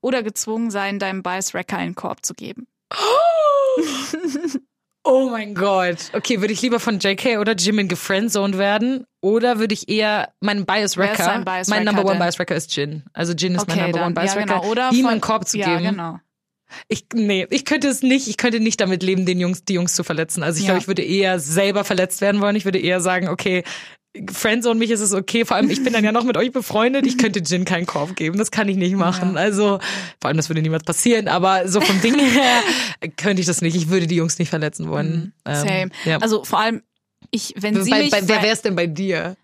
oder 0.00 0.22
gezwungen 0.22 0.70
sein, 0.70 0.98
deinem 0.98 1.22
Bias-Wrecker 1.22 1.76
einen 1.78 1.94
Korb 1.94 2.24
zu 2.24 2.34
geben? 2.34 2.66
Oh 5.08 5.28
mein 5.30 5.54
Gott. 5.54 6.10
Okay, 6.14 6.40
würde 6.40 6.52
ich 6.52 6.60
lieber 6.62 6.80
von 6.80 6.98
JK 6.98 7.38
oder 7.38 7.54
Jimin 7.54 7.86
gefriendzoned 7.86 8.58
werden? 8.58 9.06
Oder 9.20 9.60
würde 9.60 9.72
ich 9.72 9.88
eher 9.88 10.32
meinen 10.40 10.66
Bias 10.66 10.96
Wrecker, 10.96 11.42
Bias 11.44 11.68
mein 11.68 11.84
Number 11.84 12.04
One? 12.04 12.18
Bias 12.18 12.40
Wrecker 12.40 12.56
ist 12.56 12.74
Jin. 12.74 13.04
Also 13.12 13.32
Jin 13.32 13.54
ist 13.54 13.68
mein 13.68 13.78
Number 13.78 14.04
One 14.04 14.14
Bias 14.14 14.34
ja, 14.34 14.40
Wrecker. 14.40 14.54
genau. 14.60 14.68
Oder 14.68 14.90
ihm 14.92 15.06
einen 15.06 15.20
Korb 15.20 15.46
zu 15.46 15.58
ja, 15.58 15.66
geben. 15.78 15.90
genau. 15.90 16.18
Ich, 16.88 17.04
nee, 17.14 17.46
ich 17.50 17.64
könnte 17.64 17.88
es 17.88 18.02
nicht, 18.02 18.26
ich 18.28 18.36
könnte 18.36 18.60
nicht 18.60 18.80
damit 18.80 19.02
leben, 19.02 19.24
den 19.26 19.38
Jungs, 19.40 19.64
die 19.64 19.74
Jungs 19.74 19.94
zu 19.94 20.02
verletzen. 20.04 20.42
Also 20.42 20.58
ich 20.58 20.64
Ja. 20.64 20.70
glaube, 20.72 20.80
ich 20.82 20.88
würde 20.88 21.02
eher 21.02 21.38
selber 21.38 21.84
verletzt 21.84 22.20
werden 22.20 22.40
wollen. 22.40 22.56
Ich 22.56 22.64
würde 22.64 22.78
eher 22.78 23.00
sagen, 23.00 23.28
okay, 23.28 23.62
Friendzone 24.32 24.78
mich 24.78 24.90
ist 24.90 25.00
es 25.00 25.12
okay. 25.12 25.44
Vor 25.44 25.56
allem, 25.58 25.68
ich 25.68 25.84
bin 25.84 25.92
dann 25.92 26.02
ja 26.02 26.10
noch 26.10 26.24
mit 26.24 26.38
euch 26.38 26.50
befreundet. 26.50 27.06
Ich 27.06 27.18
könnte 27.18 27.40
Jin 27.40 27.66
keinen 27.66 27.84
Korb 27.84 28.16
geben. 28.16 28.38
Das 28.38 28.50
kann 28.50 28.66
ich 28.68 28.76
nicht 28.76 28.96
machen. 28.96 29.36
Also, 29.36 29.78
vor 30.22 30.28
allem, 30.28 30.38
das 30.38 30.48
würde 30.48 30.62
niemals 30.62 30.84
passieren. 30.84 31.28
Aber 31.28 31.68
so 31.68 31.82
vom 31.82 32.00
Ding 32.00 32.18
her 32.18 32.62
könnte 33.18 33.40
ich 33.40 33.46
das 33.46 33.60
nicht. 33.60 33.76
Ich 33.76 33.90
würde 33.90 34.06
die 34.06 34.16
Jungs 34.16 34.38
nicht 34.38 34.48
verletzen 34.48 34.88
wollen. 34.88 35.34
Ähm, 35.44 35.52
Mhm. 35.52 35.68
Same. 35.68 35.90
ja. 36.06 36.18
Also 36.18 36.44
vor 36.44 36.60
allem, 36.60 36.82
ich, 37.30 37.52
wenn 37.58 37.82
sie 37.82 37.90
bei, 37.90 37.98
mich... 38.04 38.10
bei, 38.10 38.26
wer 38.26 38.38
fri- 38.40 38.42
wär's 38.44 38.62
denn 38.62 38.74
bei 38.74 38.86
dir? 38.86 39.36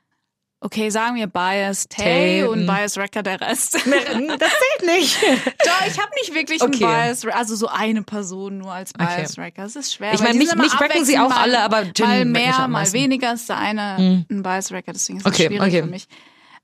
Okay, 0.63 0.91
sagen 0.91 1.17
wir 1.17 1.27
Bias 1.27 1.87
Tay 1.89 2.45
und 2.45 2.65
mm. 2.65 2.67
Bias 2.67 2.97
Wrecker 2.97 3.23
der 3.23 3.41
Rest. 3.41 3.75
Das 3.75 3.83
zählt 3.83 4.97
nicht. 4.97 5.17
Doch, 5.65 5.87
ich 5.87 5.99
habe 6.01 6.11
nicht 6.21 6.35
wirklich 6.35 6.63
Okay. 6.63 6.85
einen 6.85 7.07
Bias, 7.15 7.27
also 7.27 7.55
so 7.57 7.69
eine 7.69 8.03
Person 8.03 8.59
nur 8.59 8.73
als 8.73 8.93
Bias 8.93 9.37
Wrecker. 9.37 9.65
Es 9.65 9.77
ist 9.77 9.93
schwer. 9.95 10.15
Ich 10.15 10.21
meine, 10.21 10.39
mich, 10.39 10.55
mich 10.55 10.81
wrecken 10.81 11.05
sie 11.05 11.19
auch 11.19 11.29
mal, 11.29 11.39
alle, 11.43 11.61
aber 11.61 11.83
Jin 11.83 12.07
mal 12.07 12.25
mehr, 12.25 12.69
mal 12.69 12.91
weniger 12.93 13.35
ist 13.35 13.49
der 13.49 13.59
eine 13.59 14.25
ein 14.31 14.43
Bias 14.43 14.71
Wrecker, 14.71 14.93
deswegen 14.93 15.19
ist 15.19 15.27
es 15.27 15.33
Okay, 15.33 15.47
schwierig 15.49 15.69
okay. 15.69 15.83
für 15.83 15.89
mich. 15.89 16.07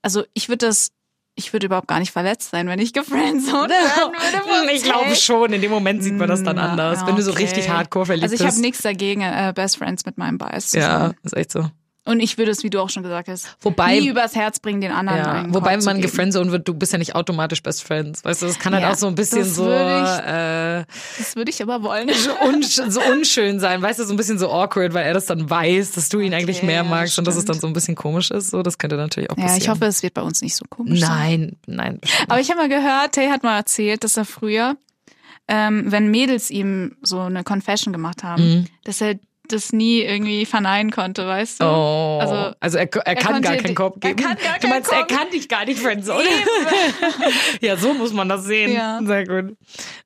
Also 0.03 0.25
ich 0.33 0.49
würde 0.49 0.67
das, 0.67 0.93
ich 1.35 1.53
würde 1.53 1.67
überhaupt 1.67 1.89
gar 1.89 1.99
nicht 1.99 2.13
verletzt 2.13 2.51
sein, 2.51 2.69
wenn 2.69 2.79
ich 2.79 2.93
gefriendzoned 2.93 3.71
werden 3.71 4.13
würde. 4.13 4.73
Ich 4.73 4.83
glaube 4.85 5.15
schon, 5.17 5.53
in 5.53 5.61
dem 5.61 5.71
Moment 5.73 6.03
sieht 6.05 6.15
man 6.15 6.29
das 6.29 6.43
dann 6.45 6.59
anders, 6.59 7.05
wenn 7.07 7.17
du 7.17 7.23
so 7.23 7.33
okay. 7.33 7.43
richtig 7.45 7.69
hardcore 7.69 8.07
verliebt 8.07 8.23
Also 8.25 8.35
ich 8.37 8.41
bist. 8.43 8.53
habe 8.57 8.61
nichts 8.61 8.83
dagegen, 8.83 9.23
äh, 9.23 9.53
Best 9.55 9.77
Friends 9.79 10.07
mit 10.07 10.19
meinem 10.19 10.39
Bias 10.39 10.69
zu 10.71 10.79
Ja, 10.79 11.01
sein. 11.09 11.17
ist 11.25 11.37
echt 11.37 11.51
so. 11.53 11.69
Und 12.09 12.21
ich 12.21 12.39
würde 12.39 12.51
es, 12.51 12.63
wie 12.65 12.71
du 12.71 12.81
auch 12.81 12.89
schon 12.89 13.03
gesagt 13.03 13.29
hast, 13.29 13.57
Wobei- 13.61 14.01
nie 14.01 14.09
übers 14.09 14.35
Herz 14.35 14.61
bringen, 14.61 14.81
den 14.81 14.93
anderen 14.93 15.19
Ja, 15.19 15.33
einen 15.33 15.55
wobei 15.55 15.77
zu 15.77 15.85
man 15.85 15.97
geben. 15.97 16.09
gefriendzoned 16.09 16.51
wird, 16.51 16.67
du 16.67 16.73
bist 16.73 16.93
ja 16.93 16.99
nicht 16.99 17.15
automatisch 17.15 17.63
Best 17.63 17.85
Friends. 17.85 18.25
Weißt 18.25 18.41
du, 18.41 18.47
das 18.47 18.59
kann 18.59 18.73
halt 18.73 18.83
Ja, 18.83 18.93
auch 18.93 18.97
so 18.97 19.09
ein 19.09 19.15
bisschen 19.15 19.41
das 19.41 19.55
so, 19.55 19.65
würde 19.67 20.23
äh, 20.27 20.85
Das 21.19 21.37
würde 21.37 21.51
ich 21.51 21.63
aber 21.63 21.83
wollen. 21.83 22.09
so, 22.15 22.31
unsch 22.49 22.77
so 22.89 23.01
unschön 23.13 23.61
sein, 23.61 23.83
weißt 23.83 23.99
du, 24.01 24.05
so 24.05 24.15
ein 24.15 24.17
bisschen 24.17 24.39
so 24.39 24.51
awkward, 24.51 24.95
weil 24.95 25.05
er 25.05 25.13
das 25.13 25.27
dann 25.27 25.51
weiß, 25.51 25.93
dass 25.93 26.09
du 26.09 26.19
ihn 26.21 26.33
eigentlich 26.33 26.63
mehr 26.63 26.77
ja, 26.77 26.85
magst 26.85 27.19
und 27.19 27.27
dass 27.27 27.37
es 27.37 27.45
dann 27.45 27.61
so 27.61 27.67
ein 27.67 27.75
bisschen 27.75 27.95
komisch 27.95 28.31
ist. 28.31 28.51
So, 28.51 28.63
das 28.63 28.79
könnte 28.79 28.97
natürlich 28.97 29.31
auch 29.31 29.37
Ja, 29.37 29.43
passieren. 29.45 29.63
ich 29.63 29.69
hoffe, 29.69 29.85
es 29.85 30.03
wird 30.03 30.15
bei 30.15 30.23
uns 30.23 30.41
nicht 30.41 30.57
so 30.57 30.65
komisch 30.71 31.01
sein. 31.01 31.57
Nein, 31.67 31.77
nein. 31.77 32.01
Aber 32.29 32.41
ich 32.41 32.49
habe 32.51 32.61
mal 32.61 32.69
gehört, 32.71 33.15
Tay 33.17 33.29
hat 33.29 33.43
mal 33.43 33.59
erzählt, 33.59 34.03
dass 34.03 34.17
er 34.17 34.25
früher, 34.25 34.77
ähm, 35.47 35.85
wenn 35.93 36.11
Mädels 36.11 36.51
ihm 36.51 36.97
so 37.03 37.21
eine 37.21 37.45
Confession 37.45 37.93
gemacht 37.93 38.23
haben, 38.23 38.43
Mhm. 38.61 38.67
dass 38.85 39.01
er 39.03 39.17
das 39.53 39.73
nie 39.73 40.01
irgendwie 40.01 40.47
verneinen 40.47 40.91
konnte, 40.91 41.27
weißt 41.27 41.61
du? 41.61 41.65
Oh, 41.65 42.19
Also, 42.21 42.55
also, 42.61 42.79
er, 42.79 42.89
er, 43.07 43.15
kann 43.15 43.33
konnte 43.35 43.49
gar 43.49 43.57
keinen 43.57 43.75
Korb 43.75 44.05
er 44.05 44.15
geben. 44.15 44.29
kann 44.29 44.37
gar 44.37 44.55
du 44.55 44.61
keinen 44.61 44.71
meinst, 44.71 44.91
Korb. 44.91 45.11
er 45.11 45.17
kann 45.17 45.31
dich 45.31 45.49
gar 45.49 45.65
nicht 45.65 45.79
friendzone. 45.81 46.25
ja, 47.61 47.77
so 47.77 47.95
muss 47.95 48.13
man 48.13 48.29
das 48.29 48.45
sehen. 48.45 48.73
Ja. 48.73 49.01
Sehr 49.05 49.27
gut. 49.27 49.57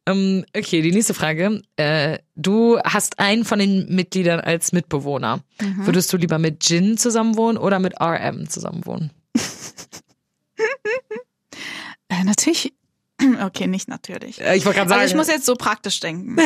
Ähm, 0.07 0.45
okay, 0.57 0.83
die 0.83 0.93
nächste 0.93 1.15
Frage. 1.15 1.63
Äh, 1.77 2.19
du 2.35 2.79
hast 2.85 3.19
einen 3.19 3.45
von 3.45 3.59
den 3.59 3.95
Mitgliedern 3.95 4.41
als 4.41 4.73
Mitbewohner. 4.73 5.41
Mhm. 5.61 5.87
Würdest 5.87 6.13
du 6.13 6.17
lieber 6.17 6.39
mit 6.39 6.69
Jin 6.69 6.97
zusammenwohnen 6.99 7.57
oder 7.59 7.79
mit 7.79 8.01
RM 8.01 8.49
zusammenwohnen? 8.49 9.11
Äh, 12.09 12.25
natürlich. 12.25 12.73
Okay, 13.45 13.69
nicht 13.69 13.87
natürlich. 13.87 14.41
Äh, 14.41 14.57
ich 14.57 14.65
wollte 14.65 14.79
gerade 14.79 14.89
sagen. 14.89 15.01
Also 15.01 15.13
ich 15.13 15.17
muss 15.17 15.29
jetzt 15.29 15.47
so 15.47 15.55
praktisch 15.55 16.01
denken. 16.01 16.37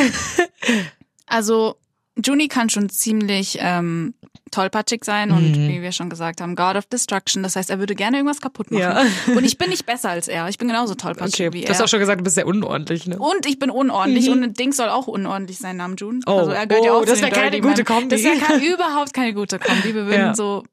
also 1.25 1.77
Juni 2.25 2.47
kann 2.47 2.69
schon 2.69 2.89
ziemlich 2.89 3.57
ähm, 3.61 4.13
tollpatschig 4.51 5.03
sein 5.03 5.31
und 5.31 5.51
Mhm. 5.51 5.67
wie 5.69 5.81
wir 5.81 5.91
schon 5.91 6.09
gesagt 6.09 6.39
haben, 6.41 6.55
God 6.55 6.75
of 6.75 6.85
Destruction. 6.85 7.43
Das 7.43 7.55
heißt, 7.55 7.69
er 7.69 7.79
würde 7.79 7.95
gerne 7.95 8.17
irgendwas 8.17 8.39
kaputt 8.41 8.71
machen. 8.71 8.81
Ja. 8.81 9.03
Und 9.35 9.43
ich 9.43 9.57
bin 9.57 9.69
nicht 9.69 9.85
besser 9.85 10.09
als 10.09 10.27
er. 10.27 10.47
Ich 10.47 10.57
bin 10.57 10.67
genauso 10.67 10.95
tollpatschig 10.95 11.47
okay, 11.47 11.53
wie 11.53 11.61
du 11.63 11.69
hast 11.69 11.79
er. 11.79 11.85
auch 11.85 11.89
schon 11.89 11.99
gesagt, 11.99 12.19
du 12.19 12.23
bist 12.23 12.35
sehr 12.35 12.47
unordentlich, 12.47 13.07
ne? 13.07 13.19
Und 13.19 13.45
ich 13.45 13.59
bin 13.59 13.69
unordentlich 13.69 14.29
und 14.29 14.43
ein 14.43 14.53
Ding 14.53 14.71
soll 14.71 14.89
auch 14.89 15.07
unordentlich 15.07 15.57
sein, 15.59 15.77
Namjoon. 15.77 16.21
Oh. 16.25 16.31
Also 16.39 16.51
er 16.51 16.65
gehört 16.65 16.85
ja 16.85 16.93
Oh, 16.93 16.97
auch 17.01 17.05
das 17.05 17.19
zu 17.19 17.25
den 17.25 17.35
wär 17.35 17.41
keine 17.43 17.61
gute. 17.61 17.83
Kombi. 17.83 18.07
Das 18.09 18.23
wäre 18.23 18.37
kein- 18.37 18.61
überhaupt 18.73 19.13
keine 19.13 19.33
gute 19.33 19.59
Kombi. 19.59 19.93
Wir 19.93 20.05
würden 20.05 20.19
Ja. 20.27 20.33
so, 20.35 20.63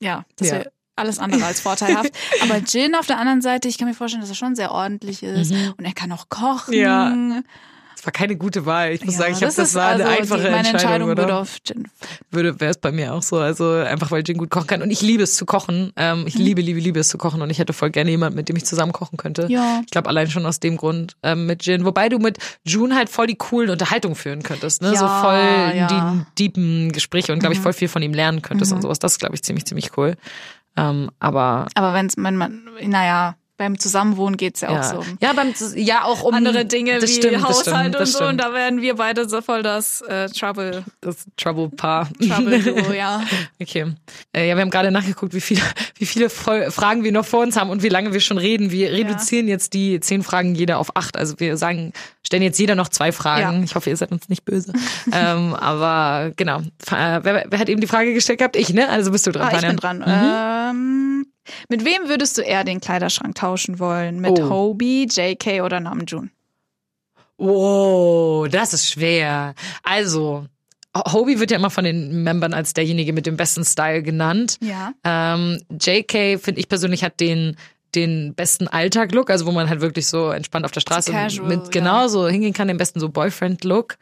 ja, 0.00 0.24
das 0.36 0.48
Ja. 0.48 0.54
wäre 0.54 0.72
alles 0.96 1.18
andere 1.18 1.44
als 1.46 1.60
vorteilhaft. 1.60 2.10
Aber 2.42 2.58
Jin 2.58 2.94
auf 2.94 3.06
der 3.06 3.18
anderen 3.18 3.40
Seite, 3.42 3.68
ich 3.68 3.76
kann 3.78 3.88
mir 3.88 3.94
vorstellen, 3.94 4.20
dass 4.20 4.30
er 4.30 4.36
schon 4.36 4.54
sehr 4.54 4.70
ordentlich 4.70 5.22
ist 5.22 5.50
und 5.50 5.84
er 5.84 5.92
kann 5.94 6.12
auch 6.12 6.28
kochen. 6.28 6.74
Mhm. 6.74 6.80
Ja. 6.80 7.42
Das 8.00 8.06
war 8.06 8.12
keine 8.12 8.34
gute 8.36 8.64
Wahl. 8.64 8.92
Ich 8.92 9.04
muss 9.04 9.18
sagen, 9.18 9.34
ich 9.34 9.42
habe 9.42 9.52
das, 9.54 9.74
war 9.74 9.88
eine 9.88 10.06
also 10.06 10.22
einfache 10.22 10.40
die, 10.40 10.44
meine 10.44 10.68
Entscheidung, 10.70 11.10
Entscheidung 11.10 11.18
würde 11.18 11.36
auf 11.36 11.58
Jin. 11.66 11.86
würde, 12.30 12.58
wäre 12.58 12.70
es 12.70 12.78
bei 12.78 12.92
mir 12.92 13.12
auch 13.12 13.22
so. 13.22 13.36
Also 13.36 13.72
einfach, 13.72 14.10
weil 14.10 14.22
Jin 14.26 14.38
gut 14.38 14.48
kochen 14.48 14.68
kann. 14.68 14.80
Und 14.80 14.90
ich 14.90 15.02
liebe 15.02 15.22
es 15.22 15.36
zu 15.36 15.44
kochen. 15.44 15.92
Ähm, 15.96 16.24
ich 16.26 16.34
liebe, 16.34 16.62
liebe, 16.62 16.80
liebe 16.80 16.98
es 16.98 17.10
zu 17.10 17.18
kochen. 17.18 17.42
Und 17.42 17.50
ich 17.50 17.58
hätte 17.58 17.74
voll 17.74 17.90
gerne 17.90 18.10
jemanden, 18.10 18.36
mit 18.36 18.48
dem 18.48 18.56
ich 18.56 18.64
zusammen 18.64 18.92
kochen 18.92 19.18
könnte. 19.18 19.48
Ja. 19.50 19.82
Ich 19.84 19.90
glaube, 19.90 20.08
allein 20.08 20.30
schon 20.30 20.46
aus 20.46 20.60
dem 20.60 20.78
Grund 20.78 21.14
ähm, 21.22 21.44
mit 21.44 21.66
Jin. 21.66 21.84
Wobei 21.84 22.08
du 22.08 22.18
mit 22.18 22.38
June 22.64 22.96
halt 22.96 23.10
voll 23.10 23.26
die 23.26 23.36
coolen 23.36 23.68
Unterhaltungen 23.68 24.14
führen 24.14 24.42
könntest. 24.42 24.80
Ne? 24.80 24.96
so 24.96 25.04
Ja, 25.04 25.20
voll 25.20 25.76
ja. 25.76 25.86
die 25.86 26.24
deepen 26.38 26.92
Gespräche 26.92 27.34
und, 27.34 27.40
glaube 27.40 27.54
ich, 27.54 27.60
voll 27.60 27.74
viel 27.74 27.88
von 27.88 28.00
ihm 28.00 28.14
lernen 28.14 28.40
könntest 28.40 28.72
und 28.72 28.80
sowas. 28.80 28.98
Das 28.98 29.12
ist, 29.12 29.18
glaube 29.18 29.34
ich, 29.34 29.42
ziemlich, 29.42 29.66
ziemlich 29.66 29.98
cool. 29.98 30.16
Ähm, 30.74 31.10
aber 31.18 31.66
Aber 31.74 31.92
wenn's, 31.92 32.14
wenn 32.16 32.36
man, 32.36 32.62
naja, 32.82 33.34
beim 33.60 33.78
Zusammenwohnen 33.78 34.38
geht's 34.38 34.62
ja, 34.62 34.72
ja. 34.72 34.80
auch 34.80 34.84
so. 34.84 34.98
um 35.00 35.18
Ja, 35.20 35.34
beim, 35.34 35.52
ja, 35.74 36.04
auch 36.04 36.22
um 36.22 36.32
Andere 36.32 36.64
Dinge 36.64 37.02
wie 37.02 37.06
stimmt, 37.06 37.46
Haushalt 37.46 37.94
stimmt, 37.94 37.96
und 37.96 38.06
so. 38.06 38.24
Und 38.24 38.38
da 38.38 38.54
werden 38.54 38.80
wir 38.80 38.94
beide 38.94 39.28
so 39.28 39.42
voll 39.42 39.62
das 39.62 40.00
äh, 40.00 40.30
Trouble, 40.30 40.82
Das 41.02 41.26
Trouble-Paar. 41.36 42.08
Trouble 42.26 42.96
ja. 42.96 43.22
Okay. 43.60 43.92
Äh, 44.34 44.48
ja, 44.48 44.56
wir 44.56 44.62
haben 44.62 44.70
gerade 44.70 44.90
nachgeguckt, 44.90 45.34
wie 45.34 45.42
viele, 45.42 45.60
wie 45.98 46.06
viele 46.06 46.30
Fragen 46.30 47.04
wir 47.04 47.12
noch 47.12 47.26
vor 47.26 47.42
uns 47.42 47.56
haben 47.56 47.68
und 47.68 47.82
wie 47.82 47.90
lange 47.90 48.14
wir 48.14 48.20
schon 48.20 48.38
reden. 48.38 48.70
Wir 48.70 48.92
reduzieren 48.92 49.46
jetzt 49.46 49.74
die 49.74 50.00
zehn 50.00 50.22
Fragen 50.22 50.54
jeder 50.54 50.78
auf 50.78 50.96
acht. 50.96 51.18
Also 51.18 51.38
wir 51.38 51.58
sagen, 51.58 51.92
stellen 52.22 52.42
jetzt 52.42 52.58
jeder 52.58 52.76
noch 52.76 52.88
zwei 52.88 53.12
Fragen. 53.12 53.58
Ja. 53.58 53.64
Ich 53.64 53.74
hoffe, 53.74 53.90
ihr 53.90 53.96
seid 53.98 54.10
uns 54.10 54.30
nicht 54.30 54.46
böse. 54.46 54.72
ähm, 55.12 55.52
aber 55.52 56.32
genau. 56.34 56.60
Äh, 56.90 57.20
wer, 57.22 57.44
wer 57.46 57.58
hat 57.58 57.68
eben 57.68 57.82
die 57.82 57.86
Frage 57.86 58.14
gestellt 58.14 58.38
gehabt? 58.38 58.56
Ich, 58.56 58.72
ne? 58.72 58.88
Also 58.88 59.10
bist 59.10 59.26
du 59.26 59.32
dran. 59.32 59.50
Ah, 59.52 59.58
ich 59.58 59.66
bin 59.66 59.76
dran. 59.76 60.02
Ähm, 60.06 61.09
mit 61.68 61.84
wem 61.84 62.08
würdest 62.08 62.38
du 62.38 62.42
eher 62.42 62.64
den 62.64 62.80
Kleiderschrank 62.80 63.34
tauschen 63.34 63.78
wollen? 63.78 64.20
Mit 64.20 64.38
Oh. 64.38 64.50
Hobie, 64.50 65.06
JK 65.10 65.62
oder 65.62 65.80
Namjoon? 65.80 66.30
Wow, 67.38 68.48
das 68.48 68.74
ist 68.74 68.90
schwer. 68.90 69.54
Also, 69.82 70.46
Hobie 70.94 71.38
wird 71.38 71.50
ja 71.50 71.56
immer 71.56 71.70
von 71.70 71.84
den 71.84 72.22
Membern 72.22 72.52
als 72.52 72.74
derjenige 72.74 73.12
mit 73.12 73.26
dem 73.26 73.36
besten 73.36 73.64
Style 73.64 74.02
genannt. 74.02 74.58
Ja. 74.60 74.92
Ähm, 75.04 75.62
JK, 75.70 76.38
finde 76.38 76.60
ich 76.60 76.68
persönlich, 76.68 77.02
hat 77.02 77.20
den 77.20 77.56
den 77.94 78.34
besten 78.34 78.68
Alltag-Look, 78.68 79.30
also 79.30 79.46
wo 79.46 79.50
man 79.50 79.68
halt 79.68 79.80
wirklich 79.80 80.06
so 80.06 80.30
entspannt 80.30 80.64
auf 80.64 80.70
der 80.70 80.80
Straße 80.80 81.10
casual, 81.10 81.48
mit 81.48 81.72
genau 81.72 82.06
so 82.08 82.28
hingehen 82.28 82.52
kann, 82.52 82.68
den 82.68 82.76
besten 82.76 83.00
so 83.00 83.08
Boyfriend-Look. 83.08 83.96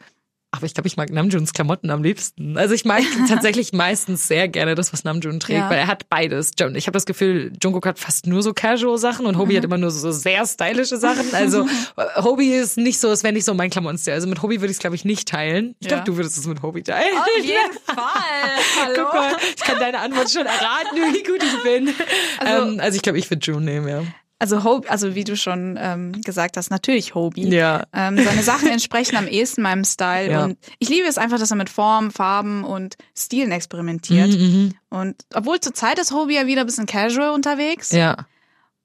Aber 0.51 0.65
ich 0.65 0.73
glaube, 0.73 0.87
ich 0.87 0.97
mag 0.97 1.11
Namjoons 1.11 1.53
Klamotten 1.53 1.91
am 1.91 2.01
liebsten. 2.01 2.57
Also 2.57 2.73
ich 2.73 2.83
mag 2.83 3.03
tatsächlich 3.29 3.71
meistens 3.71 4.27
sehr 4.27 4.47
gerne 4.47 4.73
das, 4.73 4.91
was 4.91 5.03
Namjoon 5.03 5.39
trägt, 5.39 5.59
Ja. 5.59 5.69
weil 5.69 5.77
er 5.77 5.85
hat 5.85 6.09
beides. 6.09 6.51
Ich 6.73 6.87
habe 6.87 6.93
das 6.93 7.05
Gefühl, 7.05 7.53
Jungkook 7.61 7.85
hat 7.85 7.99
fast 7.99 8.25
nur 8.25 8.41
so 8.41 8.51
Casual-Sachen 8.53 9.27
und 9.27 9.35
Mhm. 9.35 9.39
Hobie 9.41 9.57
hat 9.57 9.63
immer 9.63 9.77
nur 9.77 9.91
so 9.91 10.11
sehr 10.11 10.43
stylische 10.47 10.97
Sachen. 10.97 11.33
Also 11.35 11.67
äh, 11.97 12.21
Hobie 12.23 12.51
ist 12.53 12.77
nicht 12.77 12.99
so, 12.99 13.11
es 13.11 13.21
wäre 13.23 13.31
nicht 13.33 13.45
so 13.45 13.53
mein 13.53 13.69
Klamottenstil. 13.69 14.13
Also 14.13 14.27
mit 14.27 14.41
Hobie 14.41 14.55
würde 14.59 14.71
ich 14.71 14.77
es, 14.77 14.79
glaube 14.79 14.95
ich, 14.95 15.05
nicht 15.05 15.27
teilen. 15.27 15.75
Ich 15.79 15.87
glaube, 15.87 15.99
Ja. 16.01 16.05
du 16.05 16.17
würdest 16.17 16.37
es 16.39 16.47
mit 16.47 16.63
Hobie 16.63 16.81
teilen. 16.81 17.15
Auf 17.15 17.43
jeden 17.45 17.73
Fall. 17.85 18.83
Hallo. 18.83 18.93
Guck 19.05 19.13
mal, 19.13 19.31
ich 19.55 19.63
kann 19.63 19.79
deine 19.79 19.99
Antwort 19.99 20.31
schon 20.31 20.47
erraten, 20.47 20.97
wie 21.13 21.23
gut 21.23 21.43
ich 21.43 21.63
bin. 21.63 21.93
Also, 22.39 22.63
ähm, 22.71 22.79
also 22.79 22.95
ich 22.95 23.03
glaube, 23.03 23.19
ich 23.19 23.29
würde 23.29 23.45
June 23.45 23.61
nehmen, 23.63 23.87
ja. 23.87 24.01
Also 24.41 24.63
Hobie, 24.63 24.87
also 24.87 25.15
wie 25.15 25.25
du 25.25 25.35
schon 25.35 25.77
ähm, 25.77 26.13
gesagt 26.21 26.55
hast, 26.55 26.71
natürlich 26.71 27.13
Hobie. 27.13 27.49
Ja. 27.49 27.83
Ähm, 27.93 28.17
seine 28.23 28.41
Sachen 28.41 28.69
entsprechen 28.71 29.17
am 29.17 29.27
ehesten 29.27 29.61
meinem 29.61 29.83
Style 29.83 30.31
Ja. 30.31 30.43
und 30.45 30.57
ich 30.79 30.87
liebe 30.87 31.07
es 31.07 31.17
einfach, 31.17 31.37
dass 31.39 31.51
er 31.51 31.57
mit 31.57 31.69
Form, 31.69 32.09
Farben 32.09 32.63
und 32.63 32.95
Stilen 33.17 33.51
experimentiert. 33.51 34.29
Mhm, 34.29 34.75
Und 34.89 35.15
obwohl 35.33 35.59
zur 35.59 35.73
Zeit 35.73 35.99
ist 35.99 36.13
Hobie 36.13 36.35
ja 36.35 36.47
wieder 36.47 36.61
ein 36.61 36.67
bisschen 36.67 36.85
casual 36.85 37.31
unterwegs. 37.31 37.91
Ja. 37.91 38.15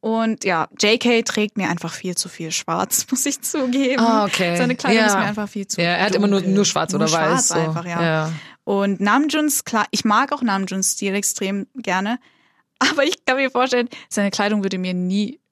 Und 0.01 0.45
ja, 0.45 0.69
JK 0.79 1.25
trägt 1.25 1.57
mir 1.57 1.69
einfach 1.71 1.95
viel 1.95 2.17
zu 2.17 2.29
viel 2.29 2.51
Schwarz, 2.51 3.07
muss 3.11 3.25
ich 3.25 3.41
zugeben. 3.41 4.01
Ah, 4.03 4.25
okay. 4.25 4.57
Seine 4.57 4.75
Kleidung 4.75 4.99
Ja. 5.01 5.07
ist 5.07 5.15
mir 5.15 5.21
einfach 5.25 5.49
viel 5.49 5.67
zu 5.69 5.81
Ja, 5.81 5.91
er 5.93 6.07
hat 6.07 6.15
immer 6.17 6.27
nur, 6.27 6.41
dunkel. 6.41 6.55
nur 6.57 6.65
schwarz 6.65 6.93
Nur 6.93 7.01
oder 7.01 7.09
schwarz 7.09 7.31
weiß. 7.33 7.49
So. 7.49 7.55
einfach, 7.55 7.87
ja. 7.87 8.03
ja. 8.03 8.33
Und 8.65 9.01
Namjoons, 9.01 9.65
klar, 9.65 9.87
ich 9.93 10.05
mag 10.05 10.33
auch 10.33 10.43
Namjoons 10.43 10.93
Stil 10.93 11.15
extrem 11.15 11.69
gerne. 11.77 12.19
Aber 12.81 13.05
ich 13.05 13.25
kann 13.25 13.37
mir 13.37 13.51
vorstellen, 13.53 13.89
seine 14.11 14.31
Kleidung 14.33 14.63
würde 14.65 14.79
mir 14.79 14.93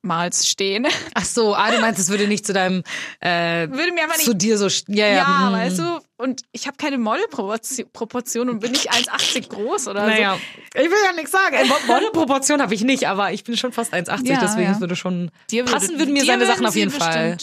niemals 0.03 0.47
stehen. 0.49 0.87
Ach 1.15 1.25
so, 1.25 1.55
ah, 1.55 1.71
du 1.71 1.81
meinst, 1.81 2.01
es 2.01 2.09
würde 2.11 2.27
nicht 2.27 2.47
zu 2.47 2.53
deinem, 2.53 2.83
äh, 3.21 3.69
Würde 3.69 3.93
mir 3.93 4.03
einfach 4.03 4.17
nicht 4.17 4.27
zu 4.27 4.35
dir 4.35 4.59
so, 4.59 4.67
ja, 4.89 5.07
ja. 5.07 5.17
Ja, 5.17 5.47
hm. 5.47 5.53
weißt 5.53 5.79
du? 5.79 6.01
Und 6.17 6.43
ich 6.53 6.67
habe 6.67 6.77
keine 6.77 6.99
Modelproportion 6.99 8.49
und 8.49 8.61
bin 8.61 8.73
nicht 8.73 8.93
1,80 8.93 9.49
groß 9.49 9.89
oder 9.89 10.07
Naja, 10.07 10.39
ich 10.75 10.83
will 10.83 10.97
ja 11.05 11.13
nichts 11.15 11.33
sagen. 11.33 11.55
Äh, 11.57 11.65
Mo- 11.65 11.75
Modelproportion 11.87 12.63
habe 12.63 12.75
ich 12.75 12.83
nicht, 12.83 13.09
aber 13.09 13.33
ich 13.33 13.43
bin 13.45 13.57
schon 13.57 13.73
fast 13.73 13.93
1,80, 13.93 14.29
Ja, 14.29 14.39
deswegen 14.41 14.67
ja. 14.67 14.73
es 14.73 14.81
würde 14.81 14.95
schon 14.95 15.27
so. 15.27 15.33
Dir 15.51 15.65
passen 15.65 15.99
würden 15.99 16.13
mir 16.13 16.25
seine 16.25 16.47
Sachen 16.47 16.67
auf 16.67 16.77
jeden 16.77 16.93
Fall. 16.93 17.37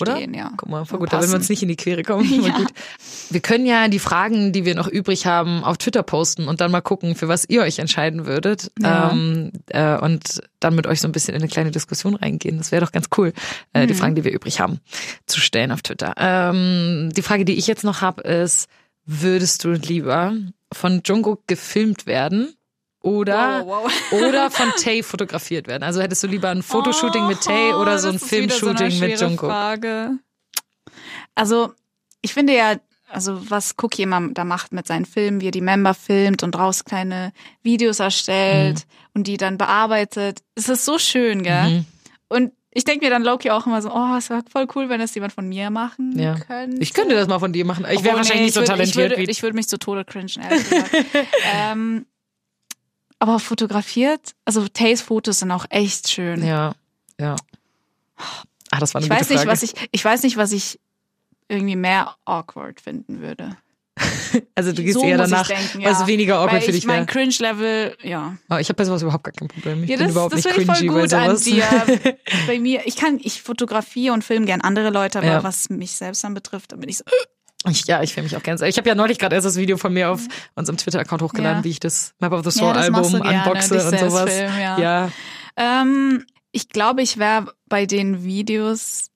Oder? 0.00 0.16
Stehen, 0.16 0.34
ja. 0.34 0.52
Guck 0.56 0.68
mal, 0.68 0.84
voll 0.84 0.98
gut, 0.98 1.12
da 1.12 1.18
würden 1.20 1.30
wir 1.30 1.36
uns 1.36 1.48
nicht 1.48 1.62
in 1.62 1.68
die 1.68 1.76
Quere 1.76 2.02
kommen. 2.02 2.28
Ja. 2.44 2.66
Wir 3.30 3.40
können 3.40 3.66
ja 3.66 3.88
die 3.88 3.98
Fragen, 3.98 4.52
die 4.52 4.64
wir 4.64 4.74
noch 4.74 4.88
übrig 4.88 5.26
haben, 5.26 5.62
auf 5.64 5.78
Twitter 5.78 6.02
posten 6.02 6.48
und 6.48 6.60
dann 6.60 6.70
mal 6.70 6.80
gucken, 6.80 7.14
für 7.14 7.28
was 7.28 7.44
ihr 7.48 7.62
euch 7.62 7.78
entscheiden 7.78 8.26
würdet. 8.26 8.72
Ja. 8.80 9.10
Ähm, 9.10 9.52
äh, 9.68 9.96
und 9.98 10.40
dann 10.58 10.74
mit 10.74 10.86
euch 10.86 11.00
so 11.00 11.08
ein 11.08 11.12
bisschen 11.12 11.34
in 11.34 11.40
eine 11.42 11.50
kleine 11.50 11.70
Diskussion 11.70 12.14
reingehen. 12.14 12.58
Das 12.58 12.72
wäre 12.72 12.84
doch 12.84 12.92
ganz 12.92 13.08
cool, 13.16 13.32
äh, 13.72 13.82
Mhm. 13.82 13.86
die 13.88 13.94
Fragen, 13.94 14.14
die 14.14 14.24
wir 14.24 14.32
übrig 14.32 14.60
haben, 14.60 14.80
zu 15.26 15.40
stellen 15.40 15.70
auf 15.72 15.82
Twitter. 15.82 16.14
Ähm, 16.16 17.10
die 17.16 17.22
Frage, 17.22 17.44
die 17.44 17.54
ich 17.54 17.66
jetzt 17.66 17.84
noch 17.84 18.00
habe, 18.00 18.22
ist, 18.22 18.68
würdest 19.06 19.64
du 19.64 19.70
lieber 19.70 20.34
von 20.72 21.02
Jungkook 21.04 21.46
gefilmt 21.46 22.06
werden? 22.06 22.54
Oder, 23.02 23.64
Wow, 23.66 23.84
wow. 23.84 23.92
oder 24.28 24.50
von 24.50 24.70
Tay 24.82 25.02
fotografiert 25.02 25.66
werden. 25.68 25.82
Also 25.82 26.02
hättest 26.02 26.22
du 26.22 26.26
lieber 26.26 26.50
ein 26.50 26.62
Fotoshooting 26.62 27.26
mit 27.26 27.40
Tay 27.40 27.72
oder 27.72 27.98
so 27.98 28.08
ein 28.08 28.16
Oh, 28.16 28.18
das 28.18 28.22
ist 28.24 28.32
wieder 28.32 28.54
so 28.54 28.68
eine 28.68 28.78
Filmshooting 28.78 29.00
mit 29.08 29.20
Jungkook? 29.20 29.48
Frage. 29.50 30.10
Also, 31.34 31.72
ich 32.22 32.34
finde 32.34 32.54
ja, 32.54 32.74
also 33.08 33.50
was 33.50 33.74
Cookie 33.82 34.02
immer 34.02 34.28
da 34.32 34.44
macht 34.44 34.72
mit 34.72 34.86
seinen 34.86 35.06
Filmen, 35.06 35.40
wie 35.40 35.48
er 35.48 35.52
die 35.52 35.60
Member 35.62 35.94
filmt 35.94 36.42
und 36.42 36.52
draus 36.54 36.84
kleine 36.84 37.32
Videos 37.62 38.00
erstellt 38.00 38.80
Mhm. 38.80 39.10
und 39.14 39.26
die 39.26 39.36
dann 39.36 39.56
bearbeitet. 39.58 40.40
Es 40.54 40.68
ist 40.68 40.84
so 40.84 40.98
schön, 40.98 41.42
gell? 41.42 41.70
Mhm. 41.70 41.84
Und 42.28 42.52
ich 42.72 42.84
denke 42.84 43.04
mir 43.04 43.10
dann 43.10 43.24
Loki 43.24 43.50
auch 43.50 43.66
immer 43.66 43.82
so, 43.82 43.90
oh, 43.92 44.14
es 44.16 44.30
wäre 44.30 44.42
voll 44.48 44.68
cool, 44.76 44.88
wenn 44.88 45.00
das 45.00 45.12
jemand 45.16 45.32
von 45.32 45.48
mir 45.48 45.70
machen 45.70 46.16
Ja. 46.16 46.36
könnte. 46.38 46.76
Ich 46.80 46.92
könnte 46.92 47.16
das 47.16 47.26
mal 47.26 47.40
von 47.40 47.52
dir 47.52 47.64
machen. 47.64 47.84
Ich 47.90 48.04
wäre 48.04 48.16
wahrscheinlich 48.16 48.34
nee, 48.40 48.44
nicht 48.44 48.54
so 48.54 48.60
würd- 48.60 48.66
talentiert 48.66 48.90
ich 48.90 48.96
würde, 48.96 49.16
wie 49.26 49.30
Ich 49.30 49.42
würde 49.42 49.56
mich 49.56 49.68
zu 49.68 49.78
Tode 49.78 50.04
cringen, 50.04 50.28
ehrlich 50.40 50.62
gesagt. 50.70 50.90
ähm, 51.52 52.06
aber 53.20 53.38
fotografiert, 53.38 54.32
also 54.44 54.66
Tays 54.66 55.00
Fotos 55.02 55.38
sind 55.38 55.52
auch 55.52 55.66
echt 55.70 56.10
schön. 56.10 56.44
Ja, 56.44 56.72
ja. 57.20 57.36
Ah, 58.72 58.78
das 58.80 58.94
war 58.94 59.00
eine 59.00 59.06
ich 59.06 59.10
gute 59.10 59.20
weiß 59.20 59.28
nicht, 59.30 59.38
Frage. 59.38 59.50
was 59.50 59.62
ich, 59.62 59.72
ich 59.92 60.04
weiß 60.04 60.22
nicht, 60.24 60.36
was 60.36 60.52
ich 60.52 60.80
irgendwie 61.48 61.76
mehr 61.76 62.16
awkward 62.24 62.80
finden 62.80 63.20
würde. 63.20 63.56
Also 64.54 64.72
du 64.72 64.82
gehst 64.84 64.94
so 64.98 65.04
eher 65.04 65.18
danach, 65.18 65.48
denken, 65.48 65.82
was 65.82 66.00
ja. 66.00 66.06
weniger 66.06 66.38
awkward 66.38 66.62
für 66.62 66.70
ich 66.70 66.76
dich 66.76 66.86
wäre. 66.86 66.98
mein 66.98 67.06
Cringe-Level, 67.06 67.96
ja. 68.04 68.36
Oh, 68.48 68.56
ich 68.56 68.68
habe 68.68 68.76
bei 68.76 68.84
sowas 68.84 69.02
überhaupt 69.02 69.24
gar 69.24 69.32
kein 69.32 69.48
Problem. 69.48 69.82
Ich 69.82 69.90
Ja, 69.90 69.96
bin 69.96 70.04
das, 70.06 70.12
überhaupt 70.12 70.32
das 70.32 70.44
nicht 70.44 70.54
finde 70.54 70.60
ich 70.72 70.78
voll 70.78 70.88
cringy 70.88 71.00
gut 71.02 71.12
an 71.12 71.36
dir. 71.36 72.16
Bei 72.46 72.58
mir, 72.60 72.86
ich 72.86 72.94
kann, 72.94 73.18
ich 73.20 73.42
fotografiere 73.42 74.14
und 74.14 74.22
filme 74.22 74.46
gern 74.46 74.60
andere 74.60 74.90
Leute, 74.90 75.18
aber 75.18 75.26
Ja. 75.26 75.42
was 75.42 75.68
mich 75.70 75.90
selbst 75.92 76.22
dann 76.22 76.34
betrifft, 76.34 76.70
dann 76.70 76.78
bin 76.78 76.88
ich 76.88 76.98
so, 76.98 77.04
Ich, 77.68 77.84
ja, 77.86 78.02
ich 78.02 78.14
fühle 78.14 78.24
mich 78.24 78.36
auch 78.36 78.42
ganz. 78.42 78.62
Ich 78.62 78.78
habe 78.78 78.88
ja 78.88 78.94
neulich 78.94 79.18
gerade 79.18 79.34
erst 79.36 79.46
das 79.46 79.56
Video 79.56 79.76
von 79.76 79.92
mir 79.92 80.10
auf 80.10 80.22
unserem 80.54 80.78
Twitter-Account 80.78 81.20
hochgeladen, 81.22 81.58
Ja. 81.58 81.64
wie 81.64 81.70
ich 81.70 81.80
das 81.80 82.14
Map 82.18 82.32
of 82.32 82.40
the 82.42 82.46
Ja, 82.46 82.52
Soul 82.52 82.90
machst 82.90 83.14
Album 83.14 83.22
gerne, 83.22 83.38
unboxe 83.44 83.74
und 83.86 83.98
sowas. 83.98 84.30
filmen, 84.32 84.58
ja. 84.60 84.78
ja. 84.78 85.10
ähm, 85.56 86.24
ich 86.52 86.68
glaube, 86.70 87.02
ich 87.02 87.18
wäre 87.18 87.52
bei 87.68 87.84
den 87.86 88.24
Videos 88.24 89.10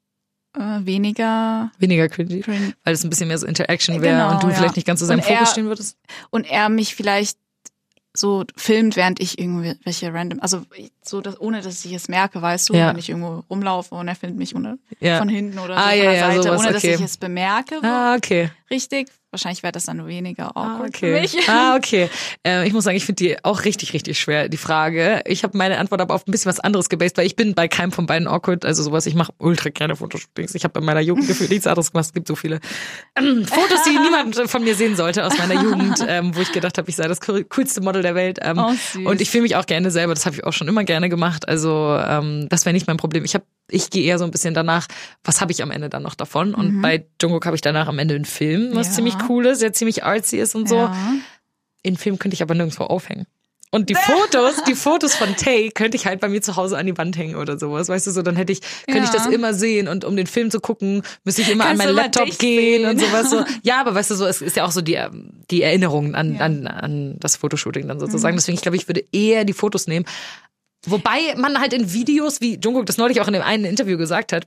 äh, 0.57 0.61
weniger 0.61 1.73
weniger 1.79 2.09
cringy, 2.09 2.41
cringe. 2.43 2.75
weil 2.85 2.93
es 2.95 3.03
ein 3.03 3.11
bisschen 3.11 3.29
mehr 3.29 3.39
so 3.39 3.47
Interaction 3.47 4.03
wäre 4.03 4.15
Genau, 4.19 4.35
und 4.35 4.43
du 4.43 4.49
ja. 4.49 4.55
vielleicht 4.55 4.77
nicht 4.77 4.87
ganz 4.87 5.01
so 5.01 5.07
seinem 5.07 5.21
er- 5.21 5.25
Fokus 5.25 5.51
stehen 5.51 5.67
würdest. 5.67 5.97
und 6.31 6.45
er 6.45 6.69
mich 6.69 6.95
vielleicht 6.95 7.39
so 8.17 8.45
filmt, 8.57 8.95
während 8.95 9.19
ich 9.21 9.39
irgendwelche 9.41 10.13
random, 10.15 10.39
also 10.41 10.63
so, 11.09 11.21
dass, 11.21 11.41
ohne 11.41 11.61
dass 11.61 11.85
ich 11.85 11.93
es 11.93 12.09
merke, 12.09 12.41
weißt 12.41 12.69
du, 12.71 12.75
Ja. 12.75 12.89
wenn 12.91 12.99
ich 12.99 13.09
irgendwo 13.09 13.45
rumlaufe 13.51 13.95
und 13.95 14.09
er 14.09 14.15
filmt 14.15 14.37
mich 14.39 14.55
ohne, 14.57 14.79
Ja. 15.01 15.19
von 15.19 15.29
hinten 15.29 15.59
oder 15.59 15.77
Ah, 15.77 15.91
so 15.91 15.97
von 15.97 16.03
der 16.03 16.19
Seite, 16.21 16.43
sowas, 16.43 16.61
ohne 16.61 16.73
dass 16.73 16.85
okay. 16.85 16.95
ich 16.95 17.01
es 17.01 17.17
bemerke, 17.17 17.79
Ah, 17.83 18.15
okay. 18.17 18.51
richtig. 18.71 19.09
Wahrscheinlich 19.31 19.65
wäre 19.65 19.73
das 19.73 19.87
dann 19.87 20.07
weniger 20.07 20.57
Ah, 20.57 20.75
awkward 20.77 20.91
okay. 20.91 21.13
für 21.13 21.21
mich. 21.21 21.49
Ah, 21.49 21.75
okay. 21.77 22.09
Äh, 22.47 22.69
ich 22.69 22.73
muss 22.73 22.85
sagen, 22.85 22.97
ich 22.97 23.05
finde 23.05 23.25
die 23.25 23.45
auch 23.45 23.65
richtig, 23.65 23.93
richtig 23.93 24.21
schwer, 24.21 24.49
die 24.49 24.57
Frage. 24.57 25.23
Ich 25.27 25.43
habe 25.43 25.59
meine 25.59 25.79
Antwort 25.79 26.01
aber 26.01 26.15
auf 26.15 26.25
ein 26.29 26.31
bisschen 26.31 26.49
was 26.51 26.61
anderes 26.61 26.89
gebased, 26.89 27.17
weil 27.19 27.27
ich 27.27 27.35
bin 27.35 27.53
bei 27.53 27.67
keinem 27.67 27.91
von 27.91 28.07
beiden 28.07 28.29
awkward, 28.29 28.65
also 28.65 28.85
sowas, 28.85 29.07
ich 29.07 29.17
mache 29.17 29.33
ultra 29.39 29.71
gerne 29.71 29.97
Fotoshootings. 29.97 30.55
Ich 30.55 30.63
habe 30.63 30.79
in 30.79 30.85
meiner 30.87 31.01
Jugend 31.01 31.27
gefühlt 31.27 31.51
nichts 31.51 31.67
anderes 31.67 31.91
gemacht. 31.91 32.07
Es 32.07 32.13
gibt 32.13 32.29
so 32.29 32.37
viele 32.37 32.61
ähm, 33.17 33.45
Fotos, 33.45 33.83
die 33.83 33.99
niemand 34.05 34.37
von 34.49 34.63
mir 34.63 34.77
sehen 34.77 34.95
sollte 34.95 35.27
aus 35.27 35.37
meiner 35.37 35.61
Jugend, 35.61 35.99
ähm, 36.07 36.37
wo 36.37 36.41
ich 36.41 36.53
gedacht 36.53 36.79
habe, 36.79 36.89
ich 36.89 36.95
sei 36.95 37.09
das 37.09 37.19
cool- 37.27 37.43
coolste 37.43 37.81
Model 37.81 38.03
der 38.03 38.15
Welt. 38.15 38.39
Ähm, 38.41 38.55
Oh, 38.57 39.09
und 39.09 39.21
ich 39.21 39.31
fühle 39.31 39.43
mich 39.43 39.57
auch 39.57 39.67
gerne 39.67 39.91
selber, 39.91 40.15
das 40.15 40.27
habe 40.27 40.37
ich 40.37 40.45
auch 40.45 40.53
schon 40.53 40.69
immer 40.69 40.85
gerne 40.85 40.94
gemacht. 41.03 41.49
Also 41.49 41.97
ähm, 42.07 42.47
das 42.49 42.65
wäre 42.65 42.73
nicht 42.75 42.87
mein 42.87 42.97
Problem. 42.97 43.25
Ich 43.25 43.35
habe 43.35 43.45
ich 43.71 43.89
gehe 43.91 44.05
eher 44.05 44.19
so 44.19 44.25
ein 44.25 44.31
bisschen 44.31 44.53
danach, 44.55 44.87
was 45.25 45.41
habe 45.41 45.51
ich 45.53 45.63
am 45.63 45.71
Ende 45.71 45.89
dann 45.89 46.03
noch 46.03 46.15
davon? 46.15 46.55
Und 46.55 46.83
bei 46.83 47.07
Jungkook 47.21 47.47
habe 47.47 47.57
ich 47.57 47.63
danach 47.63 47.89
am 47.89 47.99
Ende 47.99 48.15
einen 48.15 48.27
Film, 48.27 48.71
was 48.75 48.89
Mhm. 48.89 48.91
Ja. 48.91 48.97
ziemlich 48.97 49.15
cool 49.29 49.47
ist, 49.47 49.63
der 49.63 49.73
ziemlich 49.73 50.05
artsy 50.05 50.37
ist 50.37 50.55
und 50.55 50.69
so. 50.69 50.77
Ja. 50.77 50.95
In 51.83 51.97
Film 51.97 52.19
könnte 52.19 52.35
ich 52.35 52.43
aber 52.43 52.55
nirgendwo 52.55 52.85
aufhängen. 52.85 53.27
Und 53.71 53.89
die 53.91 53.95
Fotos, 54.31 54.63
die 54.69 54.75
Fotos 54.77 55.17
von 55.17 55.35
Tay 55.35 55.71
könnte 55.71 55.97
ich 55.97 56.07
halt 56.07 56.21
bei 56.21 56.29
mir 56.29 56.41
zu 56.43 56.55
Hause 56.57 56.79
an 56.79 56.87
die 56.87 56.97
Wand 56.97 57.17
hängen 57.17 57.35
oder 57.35 57.59
sowas, 57.59 57.89
weißt 57.89 58.07
du 58.07 58.11
so, 58.13 58.23
dann 58.23 58.37
hätte 58.37 58.53
ich, 58.53 58.61
könnte 58.87 59.03
ich 59.05 59.07
Ja. 59.07 59.13
das 59.15 59.27
immer 59.27 59.53
sehen 59.53 59.89
und 59.89 60.05
um 60.05 60.15
den 60.15 60.27
Film 60.29 60.51
zu 60.53 60.61
gucken, 60.61 61.03
müsste 61.25 61.43
ich 61.43 61.51
immer 61.51 61.65
Kannst 61.65 61.81
an 61.81 61.89
meinen 61.89 61.97
Laptop 61.97 62.39
gehen 62.39 62.83
sehen. 62.83 62.89
und 62.91 63.01
sowas 63.01 63.31
so. 63.31 63.45
Ja, 63.65 63.81
aber 63.81 63.95
weißt 63.95 64.13
du 64.13 64.15
so, 64.15 64.27
es 64.27 64.43
ist 64.43 64.57
ja 64.57 64.65
auch 64.65 64.71
so 64.71 64.81
die, 64.81 65.01
die 65.51 65.63
Erinnerung 65.63 66.15
an, 66.15 66.35
Ja. 66.37 66.41
an, 66.43 66.67
an 66.69 67.17
das 67.19 67.35
Fotoshooting 67.37 67.89
dann 67.89 67.97
Mhm. 67.97 68.01
sozusagen. 68.03 68.37
Deswegen, 68.37 68.55
ich 68.57 68.63
glaube, 68.63 68.77
ich 68.77 68.87
würde 68.89 69.03
eher 69.11 69.45
die 69.45 69.55
Fotos 69.55 69.89
nehmen. 69.89 70.05
Wobei 70.87 71.35
man 71.37 71.59
halt 71.61 71.73
in 71.73 71.93
Videos, 71.93 72.41
wie 72.41 72.59
Jungkook 72.63 72.87
das 72.87 72.97
neulich 72.99 73.21
auch 73.21 73.27
in 73.27 73.33
dem 73.35 73.43
einen 73.43 73.65
Interview 73.65 73.97
gesagt 73.97 74.33
hat, 74.33 74.47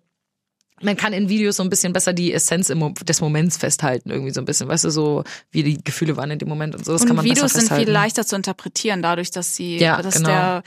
man 0.81 0.95
kann 0.95 1.11
in 1.13 1.27
Videos 1.27 1.55
so 1.57 1.63
ein 1.63 1.69
bisschen 1.71 1.91
besser 1.91 2.13
die 2.13 2.31
Essenz 2.31 2.71
des 3.03 3.21
Moments 3.21 3.57
festhalten, 3.57 4.11
irgendwie 4.11 4.31
so 4.31 4.39
ein 4.41 4.45
bisschen, 4.45 4.67
weißt 4.67 4.83
du, 4.83 4.91
so 4.91 5.23
wie 5.49 5.63
die 5.63 5.83
Gefühle 5.83 6.17
waren 6.17 6.29
in 6.29 6.37
dem 6.37 6.47
Moment 6.49 6.75
und 6.75 6.85
so. 6.85 6.91
Das 6.93 7.01
und 7.01 7.07
kann 7.07 7.15
man 7.15 7.25
Videos 7.25 7.41
besser 7.41 7.53
sind 7.55 7.61
festhalten. 7.61 7.85
viel 7.85 7.93
leichter 7.93 8.25
zu 8.25 8.35
interpretieren, 8.35 9.01
dadurch, 9.01 9.31
dass 9.31 9.55
sie, 9.55 9.77
Ja, 9.79 9.99
dass 10.01 10.15
genau. 10.17 10.29
der, 10.29 10.63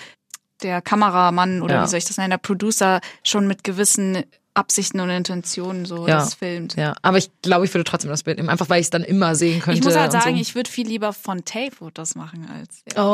der 0.63 0.83
Kameramann 0.83 1.63
oder 1.63 1.75
Ja. 1.77 1.85
wie 1.85 1.89
soll 1.89 1.99
ich 1.99 2.05
das 2.07 2.17
nennen, 2.17 2.31
der 2.31 2.39
Producer 2.39 3.01
schon 3.23 3.47
mit 3.47 3.63
gewissen 3.63 4.25
Absichten 4.55 5.01
und 5.01 5.11
Intentionen 5.11 5.85
so 5.85 6.07
Ja. 6.09 6.17
das 6.17 6.35
filmt. 6.35 6.75
Ja, 6.77 6.95
aber 7.03 7.19
ich 7.19 7.31
glaube, 7.43 7.65
ich 7.65 7.73
würde 7.73 7.85
trotzdem 7.85 8.11
das 8.11 8.23
Bild 8.25 8.37
nehmen, 8.39 8.49
einfach 8.49 8.69
weil 8.69 8.81
ich 8.81 8.87
es 8.87 8.91
dann 8.91 9.05
immer 9.05 9.35
sehen 9.35 9.61
könnte. 9.61 9.79
Ich 9.79 9.85
muss 9.85 9.97
halt 9.97 10.13
sagen, 10.13 10.35
so. 10.35 10.41
ich 10.43 10.55
würde 10.55 10.71
viel 10.71 10.87
lieber 10.89 11.13
von 11.13 11.45
Tay 11.45 11.71
Fotos 11.71 12.15
machen 12.17 12.49
als. 12.53 12.83
Ja. 12.95 13.05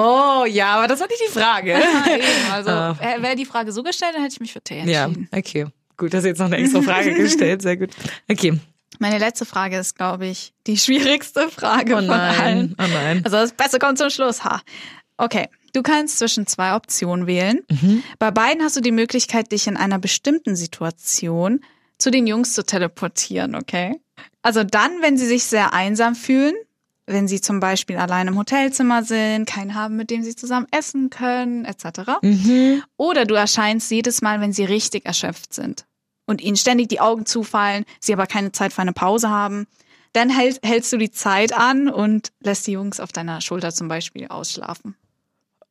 Oh, 0.43 0.45
ja, 0.47 0.75
aber 0.77 0.89
das 0.89 1.01
war 1.01 1.07
nicht 1.09 1.21
die 1.29 1.33
Frage. 1.33 1.77
Also 2.53 2.71
Ah. 2.71 2.97
äh, 3.01 3.21
wäre 3.23 3.37
die 3.37 3.45
Frage 3.45 3.73
so 3.73 3.83
gestellt, 3.83 4.13
dann 4.15 4.23
hätte 4.23 4.35
ich 4.35 4.41
mich 4.41 4.53
für 4.53 4.63
Tay 4.63 4.83
ja, 4.91 5.05
entschieden. 5.05 5.29
okay. 5.33 5.67
Gut, 5.99 6.13
dass 6.15 6.23
du 6.23 6.29
jetzt 6.29 6.39
noch 6.39 6.47
eine 6.47 6.57
extra 6.59 6.83
Frage 6.83 7.15
gestellt. 7.15 7.63
Sehr 7.63 7.77
gut. 7.77 7.91
Okay. 8.31 8.59
Meine 8.99 9.19
letzte 9.19 9.45
Frage 9.47 9.79
ist, 9.79 9.95
glaube 9.97 10.27
ich, 10.27 10.53
die 10.67 10.77
schwierigste 10.79 11.49
Frage 11.51 11.95
Oh 11.95 11.97
von 11.97 12.11
allen. 12.11 12.75
nein. 12.77 12.77
Oh 12.79 12.93
nein. 12.93 13.21
Also 13.25 13.37
das 13.39 13.53
Beste 13.53 13.79
kommt 13.79 13.99
zum 13.99 14.11
Schluss. 14.11 14.45
Ha. 14.45 14.61
Okay, 15.19 15.49
du 15.77 15.83
kannst 15.83 16.19
zwischen 16.19 16.47
zwei 16.47 16.75
Optionen 16.75 17.27
wählen. 17.27 17.61
Mhm. 17.71 18.03
Bei 18.19 18.31
beiden 18.31 18.63
hast 18.63 18.77
du 18.77 18.81
die 18.81 18.93
Möglichkeit, 18.93 19.53
dich 19.53 19.67
in 19.67 19.77
einer 19.77 19.99
bestimmten 19.99 20.57
Situation 20.57 21.61
zu 21.99 22.11
den 22.11 22.27
Jungs 22.27 22.55
zu 22.55 22.65
teleportieren, 22.65 23.55
okay? 23.55 24.01
Also 24.43 24.65
dann, 24.65 25.03
wenn 25.03 25.19
sie 25.19 25.27
sich 25.27 25.45
sehr 25.45 25.75
einsam 25.75 26.15
fühlen, 26.15 26.55
wenn 27.07 27.29
sie 27.29 27.41
zum 27.41 27.61
Beispiel 27.61 27.99
allein 27.99 28.27
im 28.27 28.39
Hotelzimmer 28.39 29.05
sind, 29.05 29.47
keinen 29.47 29.75
haben, 29.75 29.97
mit 29.97 30.11
dem 30.11 30.25
sie 30.25 30.35
zusammen 30.35 30.67
essen 30.73 31.11
können, 31.11 31.65
etc. 31.65 32.21
Mhm. 32.23 32.83
Oder 32.97 33.25
du 33.27 33.35
erscheinst 33.35 33.91
jedes 33.91 34.23
Mal, 34.23 34.41
wenn 34.41 34.53
sie 34.53 34.65
richtig 34.65 35.07
erschöpft 35.07 35.55
sind 35.55 35.85
und 36.27 36.41
ihnen 36.41 36.57
ständig 36.57 36.89
die 36.89 37.01
Augen 37.01 37.27
zufallen, 37.27 37.85
sie 38.01 38.13
aber 38.13 38.27
keine 38.27 38.53
Zeit 38.53 38.73
für 38.73 38.83
eine 38.83 38.93
Pause 38.93 39.31
haben. 39.31 39.67
Dann 40.15 40.31
hält, 40.31 40.61
hältst 40.65 40.93
du 40.93 40.97
die 40.97 41.11
Zeit 41.11 41.53
an 41.53 41.89
und 41.89 42.33
lässt 42.41 42.67
die 42.67 42.73
Jungs 42.73 42.99
auf 42.99 43.13
deiner 43.13 43.41
Schulter 43.41 43.73
zum 43.73 43.89
Beispiel 43.89 44.27
ausschlafen. 44.29 44.97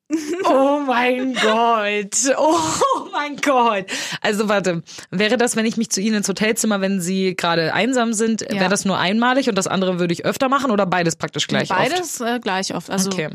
Oh 0.48 0.80
mein 0.86 1.34
Gott. 1.34 2.16
Oh 2.38 3.08
mein 3.12 3.36
Gott. 3.38 3.86
Also 4.22 4.48
warte, 4.48 4.84
wäre 5.10 5.38
das, 5.38 5.56
wenn 5.56 5.66
ich 5.66 5.78
mich 5.78 5.90
zu 5.90 6.02
Ihnen 6.02 6.18
ins 6.18 6.30
Hotelzimmer, 6.30 6.82
wenn 6.82 7.02
Sie 7.02 7.36
gerade 7.36 7.74
einsam 7.74 8.14
sind, 8.14 8.42
Ja. 8.42 8.60
wäre 8.60 8.70
das 8.70 8.86
nur 8.86 8.98
einmalig 9.00 9.50
und 9.50 9.56
das 9.58 9.66
andere 9.68 10.00
würde 10.00 10.14
ich 10.14 10.24
öfter 10.26 10.48
machen 10.50 10.70
oder 10.72 10.86
beides 10.86 11.16
praktisch 11.16 11.48
gleich 11.48 11.72
oft? 11.72 11.80
Beides 11.80 12.22
äh, 12.22 12.40
gleich 12.40 12.76
oft. 12.76 12.90
Also 12.92 13.10
Okay. 13.10 13.30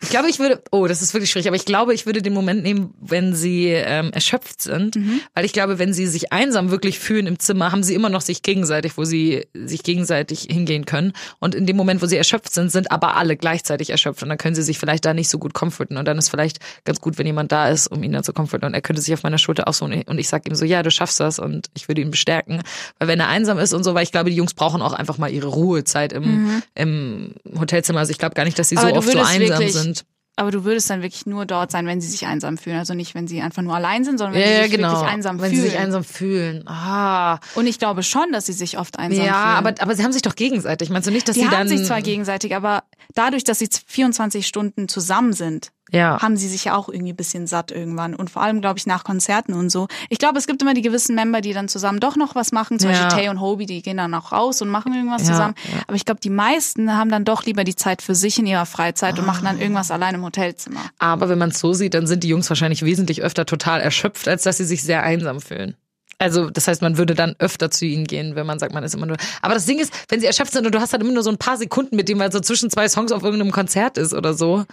Ich 0.00 0.10
glaube, 0.10 0.28
ich 0.28 0.38
würde, 0.38 0.62
oh, 0.70 0.86
das 0.86 1.02
ist 1.02 1.14
wirklich 1.14 1.30
schwierig, 1.30 1.46
aber 1.48 1.56
ich 1.56 1.64
glaube, 1.64 1.94
ich 1.94 2.06
würde 2.06 2.22
den 2.22 2.32
Moment 2.32 2.62
nehmen, 2.62 2.94
wenn 3.00 3.34
sie 3.34 3.68
ähm, 3.68 4.12
erschöpft 4.12 4.60
sind, 4.62 4.96
weil 5.34 5.44
ich 5.44 5.52
glaube, 5.52 5.78
wenn 5.78 5.92
sie 5.92 6.06
sich 6.06 6.32
einsam 6.32 6.70
wirklich 6.70 6.98
fühlen 6.98 7.26
im 7.26 7.38
Zimmer, 7.38 7.72
haben 7.72 7.82
sie 7.82 7.94
immer 7.94 8.08
noch 8.08 8.20
sich 8.20 8.42
gegenseitig, 8.42 8.96
wo 8.96 9.04
sie 9.04 9.46
sich 9.54 9.82
gegenseitig 9.82 10.48
hingehen 10.50 10.84
können. 10.84 11.12
Und 11.38 11.54
in 11.54 11.66
dem 11.66 11.76
Moment, 11.76 12.02
wo 12.02 12.06
sie 12.06 12.16
erschöpft 12.16 12.52
sind, 12.52 12.70
sind 12.70 12.90
aber 12.90 13.16
alle 13.16 13.36
gleichzeitig 13.36 13.90
erschöpft. 13.90 14.22
Und 14.22 14.28
dann 14.28 14.38
können 14.38 14.54
sie 14.54 14.62
sich 14.62 14.78
vielleicht 14.78 15.04
da 15.04 15.14
nicht 15.14 15.28
so 15.28 15.38
gut 15.38 15.54
comforten. 15.54 15.96
Und 15.96 16.06
dann 16.06 16.18
ist 16.18 16.28
vielleicht 16.28 16.58
ganz 16.84 17.00
gut, 17.00 17.18
wenn 17.18 17.26
jemand 17.26 17.52
da 17.52 17.68
ist, 17.68 17.86
um 17.86 18.02
ihn 18.02 18.12
dann 18.12 18.24
zu 18.24 18.32
comforten. 18.32 18.66
Und 18.66 18.74
er 18.74 18.82
könnte 18.82 19.02
sich 19.02 19.14
auf 19.14 19.22
meiner 19.22 19.38
Schulter 19.38 19.68
ausruhen. 19.68 20.02
Und 20.06 20.18
ich 20.18 20.28
sage 20.28 20.48
ihm 20.48 20.54
so, 20.54 20.64
ja, 20.64 20.82
du 20.82 20.90
schaffst 20.90 21.20
das. 21.20 21.38
Und 21.38 21.68
ich 21.74 21.88
würde 21.88 22.00
ihn 22.00 22.10
bestärken, 22.10 22.62
weil 22.98 23.08
wenn 23.08 23.20
er 23.20 23.28
einsam 23.28 23.58
ist 23.58 23.72
und 23.72 23.84
so, 23.84 23.94
weil 23.94 24.04
ich 24.04 24.12
glaube, 24.12 24.30
die 24.30 24.36
Jungs 24.36 24.54
brauchen 24.54 24.82
auch 24.82 24.92
einfach 24.92 25.18
mal 25.18 25.30
ihre 25.30 25.48
Ruhezeit 25.48 26.12
im, 26.12 26.62
im 26.74 27.34
Hotelzimmer. 27.58 28.00
Also 28.00 28.10
ich 28.10 28.18
glaube 28.18 28.34
gar 28.34 28.44
nicht, 28.44 28.58
dass 28.58 28.68
sie 28.68 28.76
so 28.76 28.82
Aber 28.82 28.92
du 28.92 28.98
oft 28.98 29.08
so 29.08 29.14
würdest 29.14 29.32
einsam 29.66 29.82
sind. 29.82 30.04
Aber 30.34 30.50
du 30.50 30.64
würdest 30.64 30.88
dann 30.88 31.02
wirklich 31.02 31.26
nur 31.26 31.44
dort 31.44 31.70
sein, 31.70 31.86
wenn 31.86 32.00
sie 32.00 32.08
sich 32.08 32.26
einsam 32.26 32.56
fühlen. 32.56 32.78
Also 32.78 32.94
nicht, 32.94 33.14
wenn 33.14 33.28
sie 33.28 33.42
einfach 33.42 33.60
nur 33.60 33.74
allein 33.74 34.02
sind, 34.02 34.16
sondern 34.16 34.34
wenn 34.34 34.40
Ja, 34.40 34.46
sie 34.48 34.54
ja, 34.54 34.62
sich 34.62 34.72
genau. 34.72 34.92
wirklich 34.92 35.08
einsam 35.10 35.40
Wenn 35.40 35.50
fühlen. 35.50 35.62
sie 35.62 35.68
sich 35.68 35.78
einsam 35.78 36.04
fühlen. 36.04 36.66
Ah. 36.66 37.38
Und 37.54 37.66
ich 37.66 37.78
glaube 37.78 38.02
schon, 38.02 38.32
dass 38.32 38.46
sie 38.46 38.54
sich 38.54 38.78
oft 38.78 38.98
einsam 38.98 39.26
Ja, 39.26 39.32
fühlen. 39.34 39.56
aber, 39.66 39.82
aber 39.82 39.94
sie 39.94 40.02
haben 40.02 40.12
sich 40.12 40.22
doch 40.22 40.34
gegenseitig. 40.34 40.88
Meinst 40.88 41.06
du 41.06 41.12
nicht, 41.12 41.28
dass 41.28 41.34
die 41.34 41.42
sie 41.42 41.46
haben 41.48 41.68
dann. 41.68 41.68
sich 41.68 41.84
zwar 41.86 42.00
gegenseitig, 42.00 42.56
aber 42.56 42.84
dadurch, 43.14 43.44
dass 43.44 43.58
sie 43.58 43.68
24 43.86 44.46
Stunden 44.46 44.88
zusammen 44.88 45.34
sind, 45.34 45.70
ja. 45.92 46.20
haben 46.20 46.36
sie 46.36 46.48
sich 46.48 46.64
ja 46.64 46.74
auch 46.74 46.88
irgendwie 46.88 47.12
ein 47.12 47.16
bisschen 47.16 47.46
satt 47.46 47.70
irgendwann. 47.70 48.14
Und 48.16 48.30
vor 48.30 48.42
allem, 48.42 48.60
glaube 48.60 48.78
ich, 48.78 48.86
nach 48.86 49.04
Konzerten 49.04 49.52
und 49.54 49.70
so. 49.70 49.86
Ich 50.08 50.18
glaube, 50.18 50.38
es 50.38 50.46
gibt 50.48 50.60
immer 50.62 50.74
die 50.74 50.82
gewissen 50.82 51.14
Member, 51.14 51.40
die 51.40 51.52
dann 51.52 51.68
zusammen 51.68 52.00
doch 52.00 52.16
noch 52.16 52.34
was 52.34 52.50
machen. 52.50 52.78
Zum 52.80 52.90
Ja. 52.90 53.04
Beispiel 53.04 53.20
Tay 53.22 53.28
und 53.28 53.40
Hobie, 53.40 53.66
die 53.66 53.82
gehen 53.82 53.98
dann 53.98 54.12
auch 54.14 54.32
raus 54.32 54.60
und 54.62 54.68
machen 54.70 54.92
irgendwas 54.92 55.22
Ja, 55.22 55.28
zusammen. 55.28 55.54
Aber 55.86 55.94
ich 55.96 56.04
glaube, 56.04 56.20
die 56.20 56.30
meisten 56.30 56.92
haben 56.96 57.10
dann 57.10 57.24
doch 57.24 57.44
lieber 57.44 57.62
die 57.62 57.76
Zeit 57.76 58.02
für 58.02 58.14
sich 58.14 58.38
in 58.38 58.46
ihrer 58.46 58.66
Freizeit 58.66 59.18
und 59.18 59.26
machen 59.26 59.44
dann 59.44 59.58
Ah. 59.58 59.60
irgendwas 59.60 59.90
allein 59.92 60.14
im 60.16 60.24
Hotelzimmer. 60.24 60.80
Aber 60.98 61.28
wenn 61.28 61.38
man 61.38 61.50
es 61.50 61.60
so 61.60 61.72
sieht, 61.72 61.94
dann 61.94 62.06
sind 62.06 62.24
die 62.24 62.28
Jungs 62.28 62.48
wahrscheinlich 62.48 62.82
wesentlich 62.82 63.22
öfter 63.22 63.46
total 63.46 63.80
erschöpft, 63.80 64.26
als 64.28 64.42
dass 64.42 64.56
sie 64.56 64.64
sich 64.64 64.82
sehr 64.82 65.02
einsam 65.02 65.40
fühlen. 65.40 65.76
Also, 66.18 66.50
das 66.50 66.68
heißt, 66.68 66.82
man 66.82 66.98
würde 66.98 67.14
dann 67.16 67.34
öfter 67.40 67.70
zu 67.72 67.84
ihnen 67.84 68.04
gehen, 68.06 68.36
wenn 68.36 68.46
man 68.46 68.60
sagt, 68.60 68.72
man 68.72 68.84
ist 68.84 68.94
immer 68.94 69.06
nur. 69.06 69.16
Aber 69.40 69.54
das 69.54 69.66
Ding 69.66 69.80
ist, 69.80 69.92
wenn 70.08 70.20
sie 70.20 70.26
erschöpft 70.26 70.52
sind 70.52 70.64
und 70.64 70.72
du 70.72 70.80
hast 70.80 70.92
halt 70.92 71.02
immer 71.02 71.12
nur 71.12 71.24
so 71.24 71.30
ein 71.30 71.36
paar 71.38 71.56
Sekunden 71.56 71.96
mit 71.96 72.08
dem, 72.08 72.20
weil 72.20 72.30
so 72.30 72.38
zwischen 72.38 72.70
zwei 72.70 72.88
Songs 72.88 73.10
auf 73.10 73.24
irgendeinem 73.24 73.50
Konzert 73.50 73.98
ist 73.98 74.14
oder 74.14 74.32
so. 74.32 74.64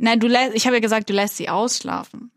Nein, 0.00 0.18
du 0.20 0.26
lässt, 0.28 0.54
ich 0.54 0.66
habe 0.66 0.76
ja 0.76 0.80
gesagt, 0.80 1.08
du 1.08 1.12
lässt 1.12 1.36
sie 1.36 1.48
ausschlafen. 1.48 2.30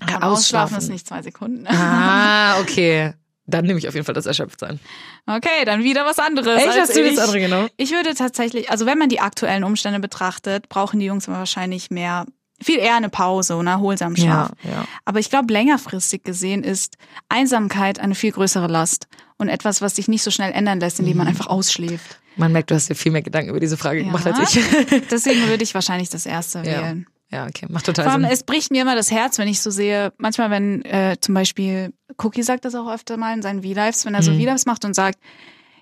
Ja, 0.00 0.06
ausschlafen 0.06 0.24
ausschlafen. 0.24 0.78
ist 0.78 0.88
nicht 0.90 1.06
zwei 1.06 1.22
Sekunden. 1.22 1.66
Ah, 1.66 2.58
okay. 2.60 3.12
Dann 3.48 3.64
nehme 3.64 3.78
ich 3.78 3.86
auf 3.86 3.94
jeden 3.94 4.04
Fall 4.04 4.14
das 4.14 4.26
Erschöpftsein. 4.26 4.80
Okay, 5.26 5.64
dann 5.64 5.84
wieder 5.84 6.04
was 6.04 6.18
anderes. 6.18 6.60
Echt, 6.62 6.78
hast 6.80 6.96
du 6.96 7.02
das 7.04 7.12
ich. 7.12 7.20
andere 7.20 7.38
genommen? 7.40 7.68
Ich 7.76 7.92
würde 7.92 8.12
tatsächlich, 8.14 8.70
also 8.70 8.86
wenn 8.86 8.98
man 8.98 9.08
die 9.08 9.20
aktuellen 9.20 9.62
Umstände 9.62 10.00
betrachtet, 10.00 10.68
brauchen 10.68 10.98
die 10.98 11.06
Jungs 11.06 11.28
immer 11.28 11.38
wahrscheinlich 11.38 11.90
mehr, 11.90 12.26
viel 12.60 12.78
eher 12.78 12.96
eine 12.96 13.08
Pause 13.08 13.56
und 13.56 13.68
erholsamen 13.68 14.16
Schlaf. 14.16 14.50
Ja, 14.64 14.70
ja. 14.70 14.84
Aber 15.04 15.20
ich 15.20 15.30
glaube, 15.30 15.52
längerfristig 15.52 16.24
gesehen 16.24 16.64
ist 16.64 16.96
Einsamkeit 17.28 18.00
eine 18.00 18.16
viel 18.16 18.32
größere 18.32 18.66
Last 18.66 19.06
und 19.38 19.48
etwas, 19.48 19.80
was 19.80 19.94
sich 19.94 20.08
nicht 20.08 20.24
so 20.24 20.32
schnell 20.32 20.50
ändern 20.52 20.80
lässt, 20.80 20.98
indem 20.98 21.12
Mhm. 21.14 21.18
man 21.18 21.28
einfach 21.28 21.46
ausschläft. 21.46 22.18
Man 22.36 22.52
merkt, 22.52 22.70
du 22.70 22.74
hast 22.74 22.88
dir 22.88 22.94
viel 22.94 23.12
mehr 23.12 23.22
Gedanken 23.22 23.50
über 23.50 23.60
diese 23.60 23.76
Frage 23.76 24.04
gemacht 24.04 24.26
als 24.26 24.54
ich. 24.54 24.62
Deswegen 25.10 25.46
würde 25.48 25.64
ich 25.64 25.74
wahrscheinlich 25.74 26.08
das 26.10 26.26
erste 26.26 26.58
Ja. 26.58 26.64
wählen. 26.82 27.06
Ja, 27.32 27.46
okay, 27.46 27.66
macht 27.68 27.86
total 27.86 28.04
Vor 28.04 28.12
allem, 28.12 28.22
Sinn. 28.22 28.30
es 28.32 28.44
bricht 28.44 28.70
mir 28.70 28.82
immer 28.82 28.94
das 28.94 29.10
Herz, 29.10 29.38
wenn 29.38 29.48
ich 29.48 29.60
so 29.60 29.70
sehe, 29.70 30.12
manchmal, 30.16 30.50
wenn 30.50 30.84
äh, 30.84 31.16
zum 31.20 31.34
Beispiel, 31.34 31.92
Cookie 32.18 32.44
sagt 32.44 32.64
das 32.64 32.76
auch 32.76 32.88
öfter 32.88 33.16
mal 33.16 33.34
in 33.34 33.42
seinen 33.42 33.62
V-Lives, 33.64 34.06
wenn 34.06 34.14
er 34.14 34.22
so 34.22 34.30
Mhm. 34.30 34.40
V-Lives 34.42 34.64
macht 34.66 34.84
und 34.84 34.94
sagt, 34.94 35.18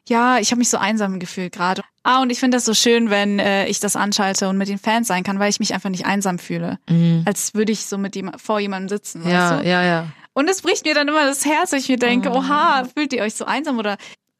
ja, 0.08 0.38
ich 0.38 0.50
habe 0.52 0.58
mich 0.58 0.70
so 0.70 0.78
einsam 0.78 1.18
gefühlt 1.18 1.52
gerade. 1.52 1.82
Ah, 2.02 2.22
und 2.22 2.30
ich 2.30 2.38
finde 2.38 2.56
das 2.56 2.64
so 2.64 2.72
schön, 2.74 3.10
wenn 3.10 3.38
äh, 3.38 3.66
ich 3.66 3.78
das 3.80 3.94
anschalte 3.96 4.48
und 4.48 4.56
mit 4.58 4.68
den 4.68 4.78
Fans 4.78 5.08
sein 5.08 5.22
kann, 5.22 5.38
weil 5.38 5.50
ich 5.50 5.60
mich 5.60 5.74
einfach 5.74 5.90
nicht 5.90 6.06
einsam 6.06 6.38
fühle. 6.38 6.78
Als 7.26 7.52
würde 7.54 7.72
ich 7.72 7.84
so 7.86 7.96
mit 7.98 8.14
jemand, 8.16 8.40
vor 8.40 8.58
jemandem 8.60 8.88
sitzen. 8.90 9.22
Mhm. 9.22 9.30
Ja, 9.30 9.50
weißt 9.56 9.64
du? 9.64 9.68
ja, 9.68 9.82
ja. 9.82 10.06
Und 10.34 10.48
es 10.50 10.62
bricht 10.62 10.84
mir 10.86 10.94
dann 10.94 11.08
immer 11.08 11.24
das 11.24 11.44
Herz, 11.44 11.72
weil 11.72 11.78
ich 11.80 11.88
mir 11.88 11.96
denke, 11.98 12.30
Oh. 12.30 12.38
oha, 12.38 12.84
fühlt 12.96 13.12
ihr 13.12 13.22
euch 13.22 13.34
so 13.34 13.44
einsam 13.44 13.78
oder 13.78 13.96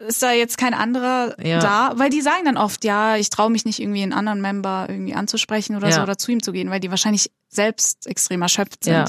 ist 0.07 0.23
da 0.23 0.33
jetzt 0.33 0.59
kein 0.59 0.75
anderer 0.75 1.35
Ja. 1.43 1.59
da? 1.61 1.93
Weil 1.97 2.11
die 2.11 2.21
sagen 2.21 2.45
dann 2.45 2.57
oft, 2.57 2.85
ja, 2.85 3.17
ich 3.17 3.31
traue 3.31 3.51
mich 3.51 3.65
nicht 3.65 3.81
irgendwie 3.81 4.03
einen 4.03 4.13
anderen 4.13 4.41
Member 4.41 4.87
irgendwie 4.89 5.15
anzusprechen 5.15 5.77
oder 5.77 5.89
Ja. 5.89 5.95
so 5.97 6.03
oder 6.03 6.19
zu 6.19 6.31
ihm 6.33 6.43
zu 6.43 6.53
gehen, 6.53 6.71
weil 6.71 6.81
die 6.81 6.91
wahrscheinlich 6.91 7.31
selbst 7.49 8.07
extrem 8.07 8.43
erschöpft 8.43 8.85
sind. 8.85 8.93
Ja. 8.95 9.05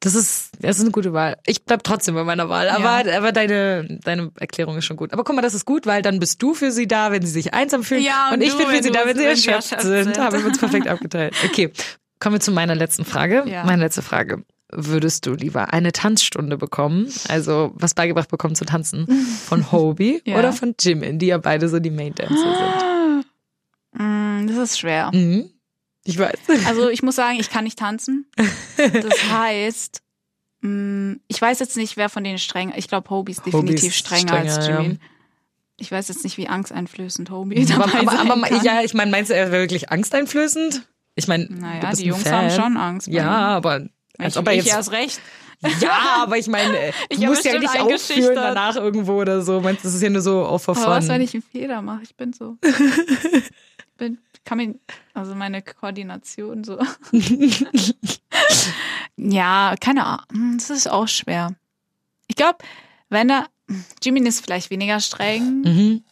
Das 0.00 0.14
ist, 0.14 0.50
das 0.60 0.76
ist 0.76 0.82
eine 0.82 0.90
gute 0.90 1.12
Wahl. 1.14 1.38
Ich 1.46 1.64
bleib 1.64 1.82
trotzdem 1.82 2.14
bei 2.14 2.24
meiner 2.24 2.48
Wahl. 2.50 2.68
Aber, 2.68 3.10
aber 3.16 3.32
deine, 3.32 3.98
deine 4.04 4.32
Erklärung 4.38 4.76
ist 4.76 4.84
schon 4.84 4.96
gut. 4.98 5.12
Aber 5.12 5.24
guck 5.24 5.34
mal, 5.34 5.40
das 5.42 5.54
ist 5.54 5.64
gut, 5.64 5.86
weil 5.86 6.02
dann 6.02 6.20
bist 6.20 6.42
du 6.42 6.52
für 6.52 6.70
sie 6.72 6.86
da, 6.86 7.10
wenn 7.12 7.22
sie 7.24 7.30
sich 7.32 7.54
einsam 7.54 7.84
fühlen. 7.84 8.02
Ja, 8.02 8.28
und 8.28 8.34
und 8.34 8.42
ich 8.42 8.54
bin 8.56 8.66
für 8.66 8.82
sie 8.82 8.90
da, 8.90 9.06
wenn 9.06 9.16
sie 9.16 9.24
erschöpft 9.24 9.80
sind. 9.80 10.04
sind. 10.04 10.18
Haben 10.18 10.38
wir 10.40 10.46
uns 10.46 10.58
perfekt 10.58 10.88
abgeteilt. 10.88 11.34
Okay. 11.44 11.72
Kommen 12.20 12.36
wir 12.36 12.40
zu 12.40 12.52
meiner 12.52 12.74
letzten 12.74 13.04
Frage. 13.06 13.44
Ja. 13.46 13.64
Meine 13.64 13.82
letzte 13.82 14.02
Frage. 14.02 14.44
Würdest 14.76 15.26
du 15.26 15.34
lieber 15.34 15.72
eine 15.72 15.92
Tanzstunde 15.92 16.56
bekommen, 16.58 17.08
also 17.28 17.72
was 17.74 17.94
beigebracht 17.94 18.28
bekommen 18.28 18.54
zu 18.54 18.64
tanzen, 18.64 19.06
von 19.46 19.70
Hobie 19.72 20.20
Ja. 20.24 20.38
oder 20.38 20.52
von 20.52 20.74
Jimin, 20.80 21.18
die 21.18 21.26
ja 21.26 21.38
beide 21.38 21.68
so 21.68 21.78
die 21.80 21.90
Main 21.90 22.14
Dancer 22.14 23.22
Mm, 23.96 24.46
das 24.48 24.56
ist 24.56 24.78
schwer. 24.80 25.10
sind? 25.12 25.22
Mhm. 25.38 25.50
Ich 26.04 26.18
weiß. 26.18 26.36
Also 26.66 26.88
ich 26.90 27.02
muss 27.02 27.14
sagen, 27.16 27.38
ich 27.40 27.48
kann 27.48 27.64
nicht 27.64 27.78
tanzen. 27.78 28.26
Das 28.76 29.14
heißt, 29.30 30.02
mm, 30.60 31.12
ich 31.28 31.40
weiß 31.40 31.60
jetzt 31.60 31.76
nicht, 31.76 31.96
wer 31.96 32.08
von 32.08 32.24
denen 32.24 32.38
streng. 32.38 32.72
Ich 32.76 32.88
glaube, 32.88 33.08
Hobie 33.10 33.32
ist 33.32 33.46
definitiv 33.46 33.94
strenger, 33.94 34.28
strenger, 34.28 34.54
als 34.56 34.66
ja. 34.68 34.80
Jimin. 34.80 35.00
Ich 35.76 35.90
weiß 35.90 36.08
jetzt 36.08 36.22
nicht, 36.24 36.36
wie 36.36 36.46
angsteinflößend 36.48 37.30
Hobie 37.30 37.66
Aber, 37.72 37.86
dabei 37.86 37.98
aber, 38.00 38.10
sein 38.12 38.30
aber 38.30 38.40
kann. 38.48 38.64
ja, 38.64 38.82
ich 38.82 38.94
meine, 38.94 39.10
meinst 39.10 39.30
du, 39.30 39.34
er 39.34 39.50
wäre 39.50 39.62
wirklich 39.62 39.90
angsteinflößend? 39.90 40.82
Ich 41.16 41.26
meine, 41.28 41.46
Naja, 41.46 41.92
die 41.92 42.04
Jungs 42.06 42.22
Fan. 42.24 42.32
haben 42.32 42.50
schon 42.50 42.76
Angst. 42.76 43.06
Ja, 43.08 43.30
aber 43.30 43.86
als 44.18 44.34
ich, 44.34 44.40
ob 44.40 44.46
er 44.46 44.52
ich 44.54 44.64
jetzt 44.64 44.74
erst 44.74 44.92
recht. 44.92 45.20
Ja, 45.80 46.16
aber 46.22 46.36
ich 46.38 46.46
meine, 46.46 46.76
äh, 46.76 46.92
Ich 47.08 47.18
du 47.18 47.24
hab 47.24 47.30
musst 47.30 47.44
ja 47.44 47.58
nicht 47.58 47.80
aufführen 47.80 48.34
danach 48.34 48.76
irgendwo 48.76 49.20
oder 49.20 49.42
so. 49.42 49.60
Meinst 49.60 49.82
du, 49.82 49.88
das 49.88 49.94
ist 49.94 50.02
ja 50.02 50.10
nur 50.10 50.22
so 50.22 50.58
for 50.58 50.76
Aber 50.76 50.96
was, 50.96 51.08
wenn 51.08 51.20
ich 51.20 51.34
einen 51.34 51.42
Fehler 51.42 51.82
mache? 51.82 52.02
Ich 52.02 52.14
bin 52.16 52.32
so. 52.32 52.56
ich 52.62 52.74
bin, 53.96 54.18
kann 54.44 54.58
mir, 54.58 54.74
also 55.14 55.34
meine 55.34 55.62
Koordination 55.62 56.64
so. 56.64 56.78
ja, 59.16 59.74
keine 59.80 60.04
Ahnung. 60.04 60.58
Das 60.58 60.70
ist 60.70 60.90
auch 60.90 61.08
schwer. 61.08 61.54
Ich 62.26 62.36
glaube, 62.36 62.58
wenn 63.08 63.30
er, 63.30 63.46
Jimin 64.02 64.26
ist 64.26 64.40
vielleicht 64.44 64.70
weniger 64.70 65.00
streng. 65.00 65.62
Mhm. 65.62 66.04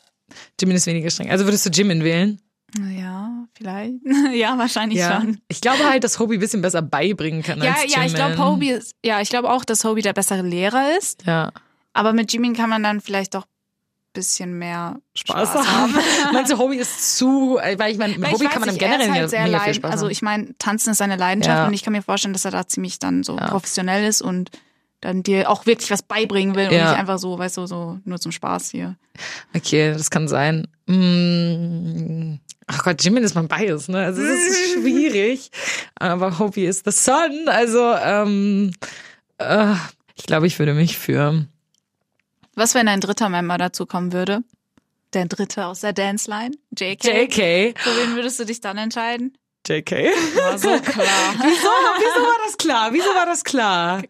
Jimin 0.58 0.76
ist 0.76 0.86
weniger 0.86 1.10
streng. 1.10 1.30
Also 1.30 1.44
würdest 1.44 1.66
du 1.66 1.70
Jimin 1.70 2.04
wählen? 2.04 2.40
Ja, 2.78 3.30
vielleicht. 3.62 3.94
ja, 4.34 4.58
wahrscheinlich 4.58 5.02
schon. 5.02 5.40
Ich 5.48 5.60
glaube 5.60 5.88
halt, 5.88 6.04
dass 6.04 6.18
Hobie 6.18 6.34
ein 6.34 6.40
bisschen 6.40 6.62
besser 6.62 6.82
beibringen 6.82 7.42
kann 7.42 7.62
Ja, 7.62 7.72
als 7.72 7.82
ja, 7.82 8.04
ich 8.04 8.12
Jimin. 8.12 8.14
glaube, 8.14 8.38
Hobie 8.38 8.70
ist, 8.70 8.94
ja, 9.04 9.20
ich 9.20 9.28
glaube 9.30 9.50
auch, 9.50 9.64
dass 9.64 9.84
Hobie 9.84 10.02
der 10.02 10.12
bessere 10.12 10.42
Lehrer 10.42 10.96
ist. 10.98 11.24
Ja. 11.26 11.52
Aber 11.92 12.12
mit 12.12 12.32
Jimin 12.32 12.54
kann 12.54 12.68
man 12.70 12.82
dann 12.82 13.00
vielleicht 13.00 13.34
doch 13.34 13.42
ein 13.44 14.12
bisschen 14.14 14.58
mehr 14.58 14.98
Spaß, 15.14 15.50
Spaß, 15.50 15.66
haben. 15.68 15.94
Meinst 16.32 16.52
du, 16.52 16.58
Hobie 16.58 16.76
ist 16.76 17.16
zu, 17.16 17.58
äh, 17.62 17.78
weil 17.78 17.92
ich 17.92 17.98
meine, 17.98 18.12
mit 18.14 18.22
Weil 18.22 18.32
Hobie 18.32 18.44
ich 18.44 18.50
kann 18.50 18.60
man 18.60 18.68
im 18.68 18.74
er 18.74 18.78
Generellen 18.78 19.14
halt 19.14 19.30
sehr 19.30 19.40
ja 19.40 19.46
mega 19.46 19.58
viel 19.60 19.66
leid- 19.68 19.76
Spaß 19.76 19.90
Also 19.92 20.08
ich 20.08 20.20
meine, 20.22 20.56
Tanzen 20.58 20.90
ist 20.90 20.98
seine 20.98 21.16
Leidenschaft 21.16 21.58
Ja. 21.58 21.66
und 21.66 21.72
ich 21.74 21.82
kann 21.82 21.92
mir 21.92 22.02
vorstellen, 22.02 22.32
dass 22.34 22.44
er 22.44 22.50
da 22.50 22.66
ziemlich 22.66 22.98
dann 22.98 23.22
so 23.22 23.36
Ja. 23.38 23.48
professionell 23.48 24.04
ist 24.06 24.20
und 24.22 24.50
dann 25.00 25.22
dir 25.24 25.50
auch 25.50 25.66
wirklich 25.66 25.90
was 25.90 26.02
beibringen 26.02 26.54
will 26.54 26.68
und 26.68 26.74
Ja. 26.74 26.90
nicht 26.90 26.98
einfach 27.00 27.18
so, 27.18 27.36
weißt 27.38 27.56
du, 27.56 27.66
so 27.66 27.98
nur 28.04 28.20
zum 28.20 28.30
Spaß 28.32 28.70
hier. 28.70 28.96
Okay, 29.54 29.92
das 29.92 30.10
kann 30.10 30.28
sein. 30.28 30.68
Mm. 30.86 32.34
Ach 32.66 32.84
Gott, 32.84 33.02
Jimin 33.02 33.24
ist 33.24 33.34
mein 33.34 33.48
Bias, 33.48 33.88
ne? 33.88 34.04
Also 34.04 34.22
es 34.22 34.46
ist 34.46 34.72
schwierig. 34.74 35.50
Aber 35.96 36.38
Hobie 36.38 36.64
ist 36.66 36.84
the 36.84 36.92
sun. 36.92 37.46
Also, 37.46 37.94
ähm, 37.94 38.72
äh, 39.38 39.74
ich 40.14 40.24
glaube, 40.24 40.46
ich 40.46 40.58
würde 40.58 40.74
mich 40.74 40.98
für. 40.98 41.46
Was, 42.54 42.74
wenn 42.74 42.88
ein 42.88 43.00
dritter 43.00 43.28
Member 43.28 43.58
dazu 43.58 43.86
kommen 43.86 44.12
würde? 44.12 44.42
Der 45.14 45.26
dritte 45.26 45.66
aus 45.66 45.80
der 45.80 45.92
Dance 45.92 46.30
Line? 46.30 46.54
JK? 46.78 47.04
JK. 47.04 47.78
Für 47.78 47.96
wen 47.96 48.14
würdest 48.14 48.40
du 48.40 48.44
dich 48.46 48.60
dann 48.60 48.78
entscheiden? 48.78 49.36
JK. 49.66 49.90
War 49.90 50.58
so 50.58 50.68
klar. 50.68 51.34
Wieso, 51.38 51.68
wieso 51.98 52.20
war 52.20 52.38
das 52.44 52.56
klar? 52.56 52.92
Wieso 52.92 53.08
war 53.14 53.26
das 53.26 53.44
klar? 53.44 54.02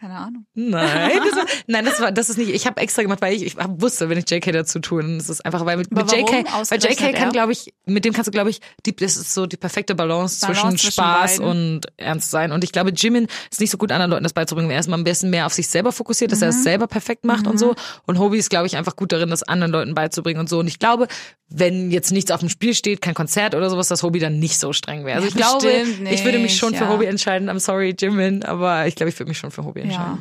Keine 0.00 0.14
Ahnung. 0.16 0.46
Nein, 0.54 1.20
das 1.24 1.36
war, 1.36 1.44
nein, 1.66 1.84
das 1.84 2.00
war, 2.00 2.10
das 2.12 2.30
ist 2.30 2.38
nicht. 2.38 2.50
Ich 2.50 2.66
habe 2.66 2.80
extra 2.80 3.02
gemacht, 3.02 3.20
weil 3.20 3.34
ich, 3.34 3.42
ich 3.44 3.56
wusste, 3.56 4.08
wenn 4.08 4.16
ich 4.16 4.30
JK 4.30 4.50
dazu 4.52 4.78
tue, 4.78 5.02
dann 5.02 5.18
ist 5.18 5.44
einfach, 5.44 5.66
weil 5.66 5.76
mit, 5.76 5.90
mit 5.92 6.10
JK, 6.10 6.44
weil 6.70 6.78
JK 6.78 6.98
kann, 7.14 7.14
er? 7.26 7.30
glaube 7.32 7.52
ich, 7.52 7.74
mit 7.84 8.04
dem 8.06 8.14
kannst 8.14 8.28
du, 8.28 8.30
glaube 8.32 8.48
ich, 8.48 8.60
die, 8.86 8.96
das 8.96 9.16
ist 9.16 9.34
so 9.34 9.44
die 9.46 9.58
perfekte 9.58 9.94
Balance, 9.94 10.40
Balance 10.40 10.60
zwischen 10.60 10.78
zwischen 10.78 10.92
Spaß 10.92 11.38
beiden. 11.38 11.44
und 11.50 11.80
Ernst 11.98 12.30
sein. 12.30 12.52
Und 12.52 12.64
ich 12.64 12.72
glaube, 12.72 12.92
Jimin 12.96 13.26
ist 13.50 13.60
nicht 13.60 13.70
so 13.70 13.76
gut, 13.78 13.92
anderen 13.92 14.10
Leuten 14.10 14.24
das 14.24 14.32
beizubringen. 14.32 14.70
Er 14.70 14.80
ist 14.80 14.88
mal 14.88 14.94
am 14.94 15.04
besten 15.04 15.28
mehr 15.28 15.44
auf 15.44 15.52
sich 15.52 15.68
selber 15.68 15.92
fokussiert, 15.92 16.32
dass 16.32 16.40
er 16.40 16.48
Mhm. 16.50 16.56
es 16.56 16.62
selber 16.62 16.86
perfekt 16.86 17.24
macht 17.26 17.46
und 17.46 17.58
so. 17.58 17.74
Und 18.06 18.18
Hobie 18.18 18.38
ist, 18.38 18.48
glaube 18.48 18.66
ich, 18.66 18.76
einfach 18.78 18.96
gut 18.96 19.12
darin, 19.12 19.28
das 19.28 19.42
anderen 19.42 19.70
Leuten 19.70 19.94
beizubringen 19.94 20.40
und 20.40 20.48
so. 20.48 20.58
Und 20.60 20.66
ich 20.66 20.78
glaube, 20.78 21.08
wenn 21.52 21.90
jetzt 21.90 22.12
nichts 22.12 22.30
auf 22.30 22.40
dem 22.40 22.48
Spiel 22.48 22.74
steht, 22.74 23.02
kein 23.02 23.14
Konzert 23.14 23.54
oder 23.56 23.68
sowas, 23.70 23.88
dass 23.88 24.02
Hobie 24.04 24.20
dann 24.20 24.38
nicht 24.38 24.58
so 24.58 24.72
streng 24.72 25.04
wäre. 25.04 25.16
Also 25.20 25.26
Ja, 25.26 25.28
ich 25.28 25.34
glaube, 25.34 25.66
bestimmt 25.66 26.10
ich 26.12 26.24
würde 26.24 26.38
mich 26.38 26.52
nicht, 26.52 26.58
schon 26.58 26.74
für 26.74 26.84
ja. 26.84 26.88
Hobie 26.90 27.06
entscheiden. 27.06 27.50
I'm 27.50 27.58
sorry, 27.58 27.94
Jimin, 27.98 28.44
aber 28.44 28.86
ich 28.86 28.94
glaube, 28.94 29.10
ich 29.10 29.18
würde 29.18 29.28
mich 29.28 29.38
schon 29.38 29.50
für 29.50 29.64
Hobie 29.64 29.80
entscheiden. 29.80 29.89
Ja. 29.94 30.18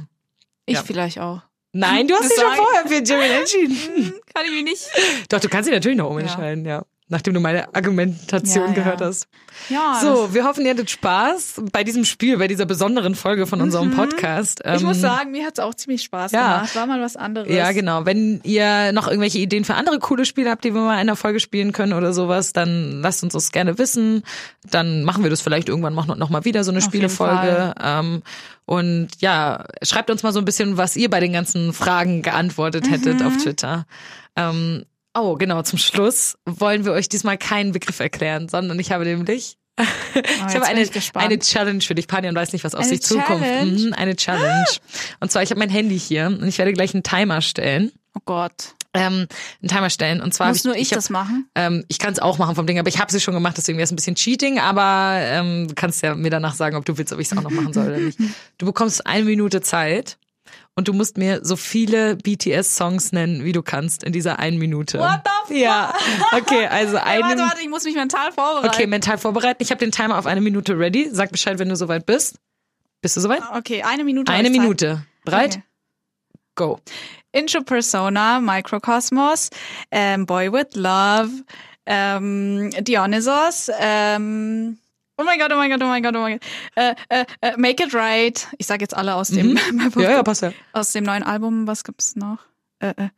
Ich 0.65 0.76
Ja. 0.76 0.84
vielleicht 0.84 1.20
auch. 1.20 1.41
Nein, 1.72 2.07
du 2.07 2.15
hast 2.15 2.32
dich 2.32 2.39
schon 2.39 2.55
vorher 2.55 2.88
für 2.88 3.03
Jimin 3.03 3.32
entschieden. 3.32 4.13
Kann 4.34 4.45
ich 4.45 4.51
mich 4.51 4.63
nicht. 4.63 4.89
Doch, 5.30 5.39
du 5.39 5.49
kannst 5.49 5.67
dich 5.67 5.74
natürlich 5.76 5.97
noch 5.97 6.09
umentscheiden, 6.09 6.65
ja. 6.65 6.84
Nachdem 7.12 7.34
du 7.34 7.39
meine 7.39 7.74
Argumentation 7.76 8.66
Ja, 8.66 8.70
ja. 8.70 8.74
gehört 8.76 9.01
hast. 9.01 9.28
Ja. 9.70 9.99
So, 9.99 10.32
wir 10.34 10.45
hoffen, 10.45 10.64
ihr 10.64 10.72
hattet 10.72 10.91
Spaß 10.91 11.62
bei 11.72 11.84
diesem 11.84 12.05
Spiel, 12.05 12.38
bei 12.38 12.47
dieser 12.47 12.68
besonderen 12.68 13.16
Folge 13.16 13.47
von 13.47 13.62
unserem 13.62 13.89
Podcast. 13.91 14.64
Mhm. 14.64 14.74
ich 14.76 14.84
muss 14.84 14.97
Ähm, 14.97 15.01
sagen, 15.01 15.32
mir 15.32 15.45
hat's 15.45 15.60
auch 15.60 15.74
ziemlich 15.74 16.03
Spaß 16.03 16.32
ja. 16.32 16.57
gemacht. 16.57 16.76
War 16.76 16.86
mal 16.86 17.01
was 17.01 17.16
anderes. 17.18 17.51
Ja, 17.51 17.72
genau. 17.72 18.05
Wenn 18.05 18.41
ihr 18.43 18.91
noch 18.91 19.07
irgendwelche 19.07 19.39
Ideen 19.39 19.66
für 19.66 19.74
andere 19.74 19.97
coole 19.97 20.24
Spiele 20.26 20.51
habt, 20.51 20.64
die 20.64 20.74
wir 20.74 20.82
mal 20.82 20.93
in 20.93 20.99
einer 20.99 21.16
Folge 21.16 21.39
spielen 21.39 21.72
können 21.72 21.93
oder 21.93 22.14
sowas, 22.14 22.53
dann 22.53 23.01
lasst 23.01 23.24
uns 23.24 23.34
das 23.34 23.51
gerne 23.51 23.80
wissen. 23.80 24.22
Dann 24.70 25.03
machen 25.03 25.24
wir 25.24 25.32
das 25.32 25.41
vielleicht 25.41 25.68
irgendwann 25.68 25.95
noch, 25.95 26.05
noch 26.16 26.30
mal 26.30 26.45
wieder, 26.45 26.64
so 26.64 26.70
eine 26.70 26.78
Auf 26.78 26.84
Spielefolge. 26.86 27.74
Ähm, 27.84 28.22
und 28.66 29.07
ja, 29.18 29.66
schreibt 29.82 30.12
uns 30.12 30.22
mal 30.22 30.32
so 30.32 30.38
ein 30.38 30.45
bisschen, 30.45 30.78
was 30.78 30.95
ihr 30.95 31.10
bei 31.10 31.20
den 31.20 31.34
ganzen 31.34 31.74
Fragen 31.74 32.22
geantwortet 32.22 32.91
hättet 32.91 33.22
Mhm. 33.22 33.26
auf 33.26 33.38
Twitter. 33.38 33.88
Ähm, 34.36 34.86
oh, 35.14 35.36
genau, 35.36 35.62
zum 35.62 35.80
Schluss 35.80 36.38
wollen 36.45 36.86
wir 36.86 36.93
euch 36.93 37.10
diesmal 37.10 37.38
keinen 37.38 37.72
Begriff 37.72 37.99
erklären, 37.99 38.49
sondern 38.49 38.80
ich 38.80 38.91
habe 38.91 39.05
nämlich 39.05 39.57
Oh, 40.16 40.45
ich 40.47 40.55
habe 40.55 40.66
eine, 40.66 40.82
ich 40.82 41.16
eine 41.16 41.39
Challenge 41.39 41.82
für 41.82 41.95
dich. 41.95 42.07
Panian 42.07 42.36
weiß 42.36 42.51
nicht, 42.51 42.64
was 42.64 42.76
auf 42.76 42.82
Eine 42.82 42.89
sich 42.89 43.01
zukommt. 43.01 43.41
Mhm, 43.41 43.93
eine 43.95 44.16
Challenge. 44.16 44.66
Und 45.20 45.32
zwar, 45.32 45.43
ich 45.43 45.51
habe 45.51 45.60
mein 45.60 45.70
Handy 45.70 45.97
hier 45.97 46.28
und 46.28 46.45
ich 46.45 46.57
werde 46.57 46.74
gleich 46.74 46.93
einen 46.93 47.03
Timer 47.03 47.41
stellen. 47.41 47.91
Oh 48.16 48.22
Gott. 48.26 48.76
Ähm, 48.93 49.28
einen 49.62 49.70
Timer 49.70 49.89
stellen. 49.89 50.20
Und 50.20 50.34
zwar 50.34 50.49
Muss 50.49 50.64
nur 50.64 50.76
ich, 50.76 50.82
ich 50.82 50.91
hab, 50.91 50.97
das 50.97 51.10
machen? 51.10 51.47
ähm, 51.55 51.86
ich 51.88 51.99
kann 51.99 52.12
es 52.12 52.20
auch 52.20 52.39
machen 52.39 52.55
vom 52.55 52.66
Ding, 52.66 52.80
aber 52.80 52.89
ich 52.89 52.99
habe 52.99 53.12
sie 53.12 53.20
schon 53.20 53.36
gemacht, 53.36 53.55
deswegen 53.57 53.78
wäre 53.78 53.84
es 53.84 53.91
ein 53.91 53.95
bisschen 53.95 54.16
Cheating, 54.16 54.60
aber 54.60 55.20
ähm, 55.22 55.68
du 55.68 55.76
kannst 55.76 56.01
ja 56.01 56.16
mir 56.16 56.32
danach 56.32 56.55
sagen, 56.55 56.76
ob 56.76 56.86
du 56.86 56.97
willst, 56.97 57.14
ob 57.14 57.20
ich 57.20 57.32
es 57.32 57.38
auch 57.38 57.41
noch 57.43 57.51
machen 57.51 57.72
soll 57.72 57.88
oder 57.88 57.97
nicht. 57.99 58.20
Du 58.57 58.66
bekommst 58.66 59.05
eine 59.05 59.24
Minute 59.24 59.62
Zeit 59.62 60.18
und 60.76 60.88
du 60.88 60.93
musst 60.93 61.17
mir 61.17 61.41
so 61.43 61.55
viele 61.55 62.15
BTS-Songs 62.15 63.11
nennen, 63.11 63.43
wie 63.43 63.51
du 63.51 63.61
kannst 63.61 64.03
in 64.03 64.13
dieser 64.13 64.39
einen 64.39 64.57
Minute. 64.57 64.99
What 64.99 65.22
the 65.26 65.53
fuck? 65.53 65.57
Ja, 65.57 65.93
okay, 66.32 66.67
also 66.67 66.97
Hey, 66.97 67.22
eine 67.22 67.24
warte, 67.24 67.41
warte, 67.41 67.61
ich 67.61 67.70
muss 67.70 67.84
mich 67.84 67.95
mental 67.95 68.32
vorbereiten. 68.32 68.67
Okay, 68.74 68.88
mental 68.88 69.17
vorbereiten. 69.17 69.61
Ich 69.61 69.72
habe 69.72 69.80
den 69.80 69.91
Timer 69.91 70.17
auf 70.17 70.26
eine 70.26 70.41
Minute 70.41 70.78
ready. 70.78 71.09
Sag 71.11 71.32
Bescheid, 71.32 71.59
wenn 71.59 71.70
du 71.70 71.76
soweit 71.76 72.05
bist. 72.05 72.38
Bist 73.01 73.17
du 73.17 73.22
soweit? 73.22 73.41
Okay, 73.53 73.84
eine 73.84 74.03
Minute. 74.03 74.32
Eine 74.32 74.47
ich 74.47 74.53
Zeit. 74.53 74.61
Minute. 74.61 75.05
Bereit? 75.26 75.55
Okay. 75.55 75.63
Go. 76.55 76.80
Intro 77.32 77.61
Persona, 77.61 78.39
Microcosmos, 78.39 79.49
ähm, 79.91 80.26
Boy 80.26 80.51
with 80.51 80.76
Love, 80.76 81.30
ähm, 81.86 82.72
Dionysos, 82.82 83.70
ähm, 83.80 84.78
oh 85.20 85.24
mein 85.24 85.38
Gott, 85.38 85.51
oh 85.51 85.55
mein 85.57 85.70
Gott, 85.70 85.82
oh 85.84 85.88
mein 85.88 86.01
Gott, 86.03 86.15
oh 86.15 86.20
mein 86.22 86.39
Gott, 86.39 86.47
äh, 86.76 86.95
äh, 87.09 87.26
äh, 87.41 87.57
Make 87.57 87.84
It 87.84 87.93
Right. 87.93 88.47
Ich 88.57 88.65
sag 88.67 88.82
jetzt 88.82 88.95
alle 88.95 89.15
aus 89.15 89.28
dem, 89.30 89.57
Ja, 89.95 90.11
ja, 90.11 90.24
passt 90.24 90.41
ja. 90.43 90.53
aus 90.74 90.91
dem 90.93 91.03
neuen 91.03 91.24
Album. 91.24 91.67
Was 91.67 91.84
gibt's 91.84 92.15
noch? 92.15 92.39
Äh, 92.80 92.93
äh, 92.97 93.09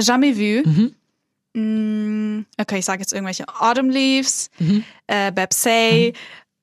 Jamais 0.00 0.36
Vu. 0.36 0.62
Mhm. 0.68 0.94
Mm, 1.54 2.46
okay, 2.60 2.78
ich 2.78 2.84
sage 2.84 3.00
jetzt 3.00 3.12
irgendwelche 3.12 3.44
Autumn 3.60 3.90
Leaves, 3.90 4.50
Mhm. 4.58 4.84
äh, 5.06 5.30
Bepsay, 5.32 6.12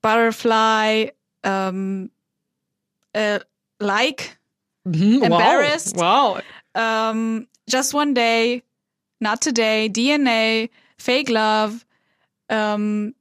Butterfly, 0.02 1.12
ähm, 1.44 2.12
äh, 3.14 3.40
Like, 3.80 4.38
Mhm. 4.84 5.22
Embarrassed. 5.24 5.96
Wow. 5.96 6.38
wow. 6.38 6.42
ähm, 6.76 7.48
Just 7.68 7.94
One 7.94 8.14
Day, 8.14 8.64
Not 9.20 9.42
Today, 9.42 9.90
DNA, 9.92 10.70
Fake 10.98 11.30
Love, 11.30 11.80
ähm, 12.50 13.16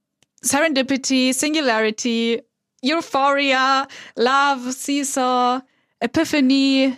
Serendipity, 0.44 1.32
Singularity, 1.32 2.42
Euphoria, 2.84 3.86
Love, 4.16 4.72
Seesaw, 4.72 5.60
Epiphany, 6.00 6.96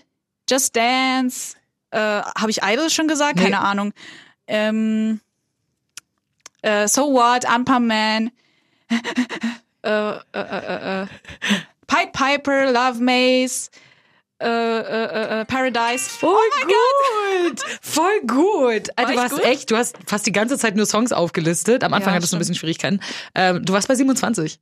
Just 0.49 0.75
Dance, 0.75 1.57
äh, 1.91 1.99
habe 1.99 2.51
ich 2.51 2.63
Idol 2.63 2.91
schon 2.91 3.09
gesagt? 3.09 3.37
Nee. 3.37 3.45
Keine 3.45 3.61
Ahnung. 3.61 3.93
Ähm, 4.49 5.21
äh, 6.63 6.89
So 6.89 7.13
What, 7.13 7.47
Anpa 7.47 7.79
Man, 7.79 8.31
äh, 9.83 9.89
äh, 9.91 10.19
äh, 10.33 11.03
äh, 11.03 11.07
Pied 11.87 12.13
Piper, 12.13 12.73
Love 12.73 13.01
Maze, 13.01 13.71
äh, 14.41 14.47
äh, 14.49 15.41
äh, 15.41 15.45
Paradise. 15.47 16.11
Voll 16.11 16.31
oh 16.33 16.67
gut. 16.67 17.61
Voll 17.81 18.21
gut. 18.27 18.91
Also, 18.97 19.13
du 19.13 19.19
warst 19.19 19.35
gut? 19.35 19.45
echt, 19.45 19.71
du 19.71 19.77
hast 19.77 19.97
fast 20.07 20.27
die 20.27 20.33
ganze 20.33 20.59
Zeit 20.59 20.77
nur 20.77 20.87
Songs 20.87 21.13
aufgelistet. 21.13 21.85
Am 21.85 21.93
Anfang 21.95 22.13
Ja, 22.13 22.17
hattest 22.17 22.33
du 22.33 22.37
ein 22.37 22.41
bisschen 22.41 22.55
Schwierigkeiten. 22.55 23.01
Ähm, 23.35 23.65
du 23.65 23.73
warst 23.73 23.89
bei 23.89 23.95
27. 23.95 24.61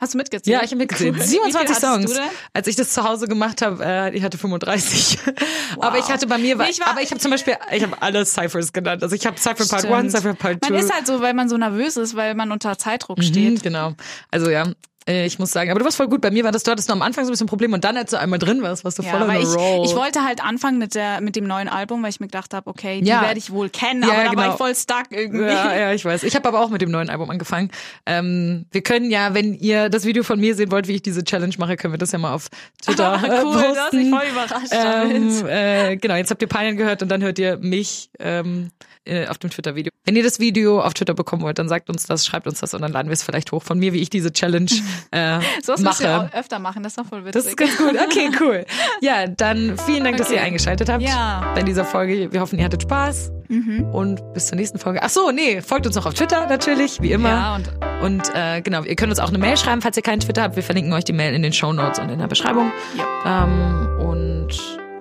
Hast 0.00 0.14
du 0.14 0.18
mitgezählt? 0.18 0.56
Ja, 0.56 0.62
ich 0.64 0.70
habe 0.70 0.76
mitgezählt. 0.78 1.14
Cool. 1.14 1.22
27 1.22 1.28
Wie 1.28 1.50
viel 1.78 1.88
hattest 1.88 2.14
Songs. 2.16 2.28
Als 2.54 2.66
ich 2.68 2.76
das 2.76 2.90
zu 2.94 3.04
Hause 3.04 3.28
gemacht 3.28 3.60
habe, 3.60 3.84
äh, 3.84 4.16
ich 4.16 4.22
hatte 4.22 4.38
35. 4.38 5.18
Aber 5.78 5.98
ich 5.98 6.06
hatte 6.06 6.26
bei 6.26 6.38
mir, 6.38 6.56
Nee, 6.56 6.70
ich 6.70 6.80
war- 6.80 6.88
aber 6.88 7.02
ich 7.02 7.10
habe 7.10 7.20
zum 7.20 7.30
Beispiel, 7.30 7.54
ich 7.70 7.82
habe 7.82 8.00
alle 8.00 8.24
Cyphers 8.24 8.72
genannt. 8.72 9.02
Also 9.02 9.14
ich 9.14 9.26
habe 9.26 9.38
Cypher 9.38 9.66
Part 9.66 9.80
Stimmt. 9.82 9.94
1, 9.94 10.12
Cypher 10.12 10.34
Part 10.34 10.64
2. 10.64 10.70
Man 10.70 10.78
ist 10.80 10.92
halt 10.92 11.06
so, 11.06 11.20
weil 11.20 11.34
man 11.34 11.48
so 11.50 11.58
nervös 11.58 11.96
ist, 11.98 12.16
weil 12.16 12.34
man 12.34 12.50
unter 12.50 12.78
Zeitdruck 12.78 13.22
steht. 13.22 13.58
Mhm, 13.58 13.62
genau. 13.62 13.92
Also 14.30 14.48
ja, 14.48 14.62
äh, 14.62 14.74
ich 15.06 15.38
muss 15.38 15.50
sagen, 15.50 15.70
aber 15.70 15.80
du 15.80 15.84
warst 15.84 15.96
voll 15.96 16.08
gut. 16.08 16.20
Bei 16.20 16.30
mir 16.30 16.44
war 16.44 16.52
das, 16.52 16.62
du 16.62 16.70
hattest 16.70 16.88
nur 16.88 16.94
am 16.96 17.02
Anfang 17.02 17.24
so 17.24 17.30
ein 17.30 17.32
bisschen 17.32 17.46
Problem 17.46 17.72
und 17.72 17.84
dann, 17.84 17.96
als 17.96 18.10
du 18.10 18.18
einmal 18.18 18.38
drin 18.38 18.62
warst, 18.62 18.84
warst 18.84 18.98
du 18.98 19.02
voll 19.02 19.20
Ja, 19.20 19.26
a 19.26 19.38
ich, 19.38 19.46
roll. 19.48 19.84
ich 19.86 19.94
wollte 19.96 20.24
halt 20.24 20.44
anfangen 20.44 20.78
mit 20.78 20.94
der 20.94 21.20
mit 21.20 21.36
dem 21.36 21.46
neuen 21.46 21.68
Album, 21.68 22.02
weil 22.02 22.10
ich 22.10 22.20
mir 22.20 22.26
gedacht 22.26 22.52
habe, 22.54 22.68
okay, 22.68 23.00
die 23.00 23.06
Ja. 23.08 23.22
werde 23.22 23.38
ich 23.38 23.50
wohl 23.50 23.70
kennen, 23.70 24.02
Ja, 24.02 24.10
aber 24.10 24.18
da 24.22 24.26
war 24.28 24.34
genau. 24.36 24.50
ich 24.50 24.56
voll 24.58 24.74
stuck 24.74 25.06
irgendwie. 25.10 25.44
Ja, 25.44 25.74
ja, 25.74 25.92
ich 25.92 26.04
weiß. 26.04 26.22
Ich 26.22 26.36
habe 26.36 26.46
aber 26.48 26.60
auch 26.60 26.70
mit 26.70 26.82
dem 26.82 26.90
neuen 26.90 27.08
Album 27.10 27.30
angefangen. 27.30 27.70
Ähm, 28.06 28.66
wir 28.70 28.82
können 28.82 29.10
ja, 29.10 29.34
wenn 29.34 29.54
ihr 29.54 29.88
das 29.88 30.04
Video 30.04 30.22
von 30.22 30.38
mir 30.38 30.54
sehen 30.54 30.70
wollt, 30.70 30.86
wie 30.86 30.96
ich 30.96 31.02
diese 31.02 31.24
Challenge 31.24 31.54
mache, 31.58 31.76
können 31.76 31.94
wir 31.94 31.98
das 31.98 32.12
ja 32.12 32.18
mal 32.18 32.34
auf 32.34 32.48
Twitter 32.82 33.14
äh, 33.24 33.28
cool, 33.44 33.52
posten. 33.54 33.72
du 33.72 33.80
hast 33.80 33.92
mich 33.94 34.10
voll 34.10 34.28
überrascht. 34.30 34.72
Ähm, 34.72 35.46
äh, 35.48 35.96
genau, 35.96 36.14
jetzt 36.14 36.30
habt 36.30 36.42
ihr 36.42 36.48
Pioneer 36.48 36.74
gehört 36.74 37.02
und 37.02 37.08
dann 37.08 37.22
hört 37.22 37.38
ihr 37.38 37.56
mich 37.58 38.10
ähm, 38.18 38.70
äh, 39.04 39.26
auf 39.26 39.38
dem 39.38 39.50
Twitter-Video. 39.50 39.90
Wenn 40.04 40.16
ihr 40.16 40.22
das 40.22 40.40
Video 40.40 40.80
auf 40.80 40.94
Twitter 40.94 41.14
bekommen 41.14 41.42
wollt, 41.42 41.58
dann 41.58 41.68
sagt 41.68 41.88
uns 41.90 42.06
das, 42.06 42.24
schreibt 42.26 42.46
uns 42.46 42.60
das 42.60 42.74
und 42.74 42.82
dann 42.82 42.92
laden 42.92 43.08
wir 43.08 43.12
es 43.12 43.22
vielleicht 43.22 43.52
hoch 43.52 43.62
von 43.62 43.78
mir, 43.78 43.92
wie 43.92 43.98
ich 44.00 44.10
diese 44.10 44.32
Challenge 44.32 44.66
äh, 45.10 45.40
So 45.62 45.72
was 45.74 45.80
mache. 45.82 46.20
auch 46.32 46.32
öfter 46.38 46.58
machen, 46.58 46.82
das 46.82 46.92
ist 46.92 46.98
doch 46.98 47.06
voll 47.06 47.24
witzig. 47.24 47.32
Das 47.42 47.46
ist 47.46 47.56
ganz 47.56 47.76
gut. 47.76 47.92
Okay, 48.06 48.30
cool. 48.40 48.64
Ja, 49.00 49.26
dann 49.26 49.76
vielen 49.86 50.04
Dank, 50.04 50.16
dass 50.16 50.28
Okay. 50.28 50.36
ihr 50.36 50.42
eingeschaltet 50.42 50.88
habt 50.88 51.02
Ja. 51.02 51.52
bei 51.54 51.62
dieser 51.62 51.84
Folge. 51.84 52.32
Wir 52.32 52.40
hoffen, 52.40 52.58
ihr 52.58 52.64
hattet 52.64 52.82
Spaß. 52.82 53.32
Und 53.92 54.32
bis 54.32 54.46
zur 54.46 54.56
nächsten 54.56 54.78
Folge. 54.78 55.02
Ach 55.02 55.08
so, 55.10 55.32
nee, 55.32 55.60
folgt 55.60 55.84
uns 55.84 55.96
auch 55.96 56.06
auf 56.06 56.14
Twitter 56.14 56.46
natürlich, 56.46 57.02
wie 57.02 57.10
immer. 57.10 57.28
Ja, 57.30 57.54
und 57.56 57.68
Und 58.00 58.32
äh, 58.34 58.60
genau, 58.62 58.84
ihr 58.84 58.94
könnt 58.94 59.10
uns 59.10 59.18
auch 59.18 59.28
eine 59.30 59.38
Mail 59.38 59.56
schreiben, 59.56 59.82
falls 59.82 59.96
ihr 59.96 60.04
keinen 60.04 60.20
Twitter 60.20 60.42
habt. 60.42 60.54
Wir 60.54 60.62
verlinken 60.62 60.92
euch 60.92 61.02
die 61.04 61.12
Mail 61.12 61.34
in 61.34 61.42
den 61.42 61.52
Show 61.52 61.72
Notes 61.72 61.98
und 61.98 62.10
in 62.10 62.20
der 62.20 62.28
Beschreibung. 62.28 62.70
Ähm, 63.26 63.88
und 63.98 64.48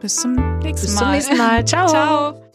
bis 0.02 0.16
zum 0.16 0.34
nächsten 0.64 0.88
bis 0.88 0.96
Mal. 0.96 1.00
zum 1.00 1.12
nächsten 1.12 1.38
Mal. 1.38 1.66
Ciao. 1.68 1.88
Ciao. 1.88 2.49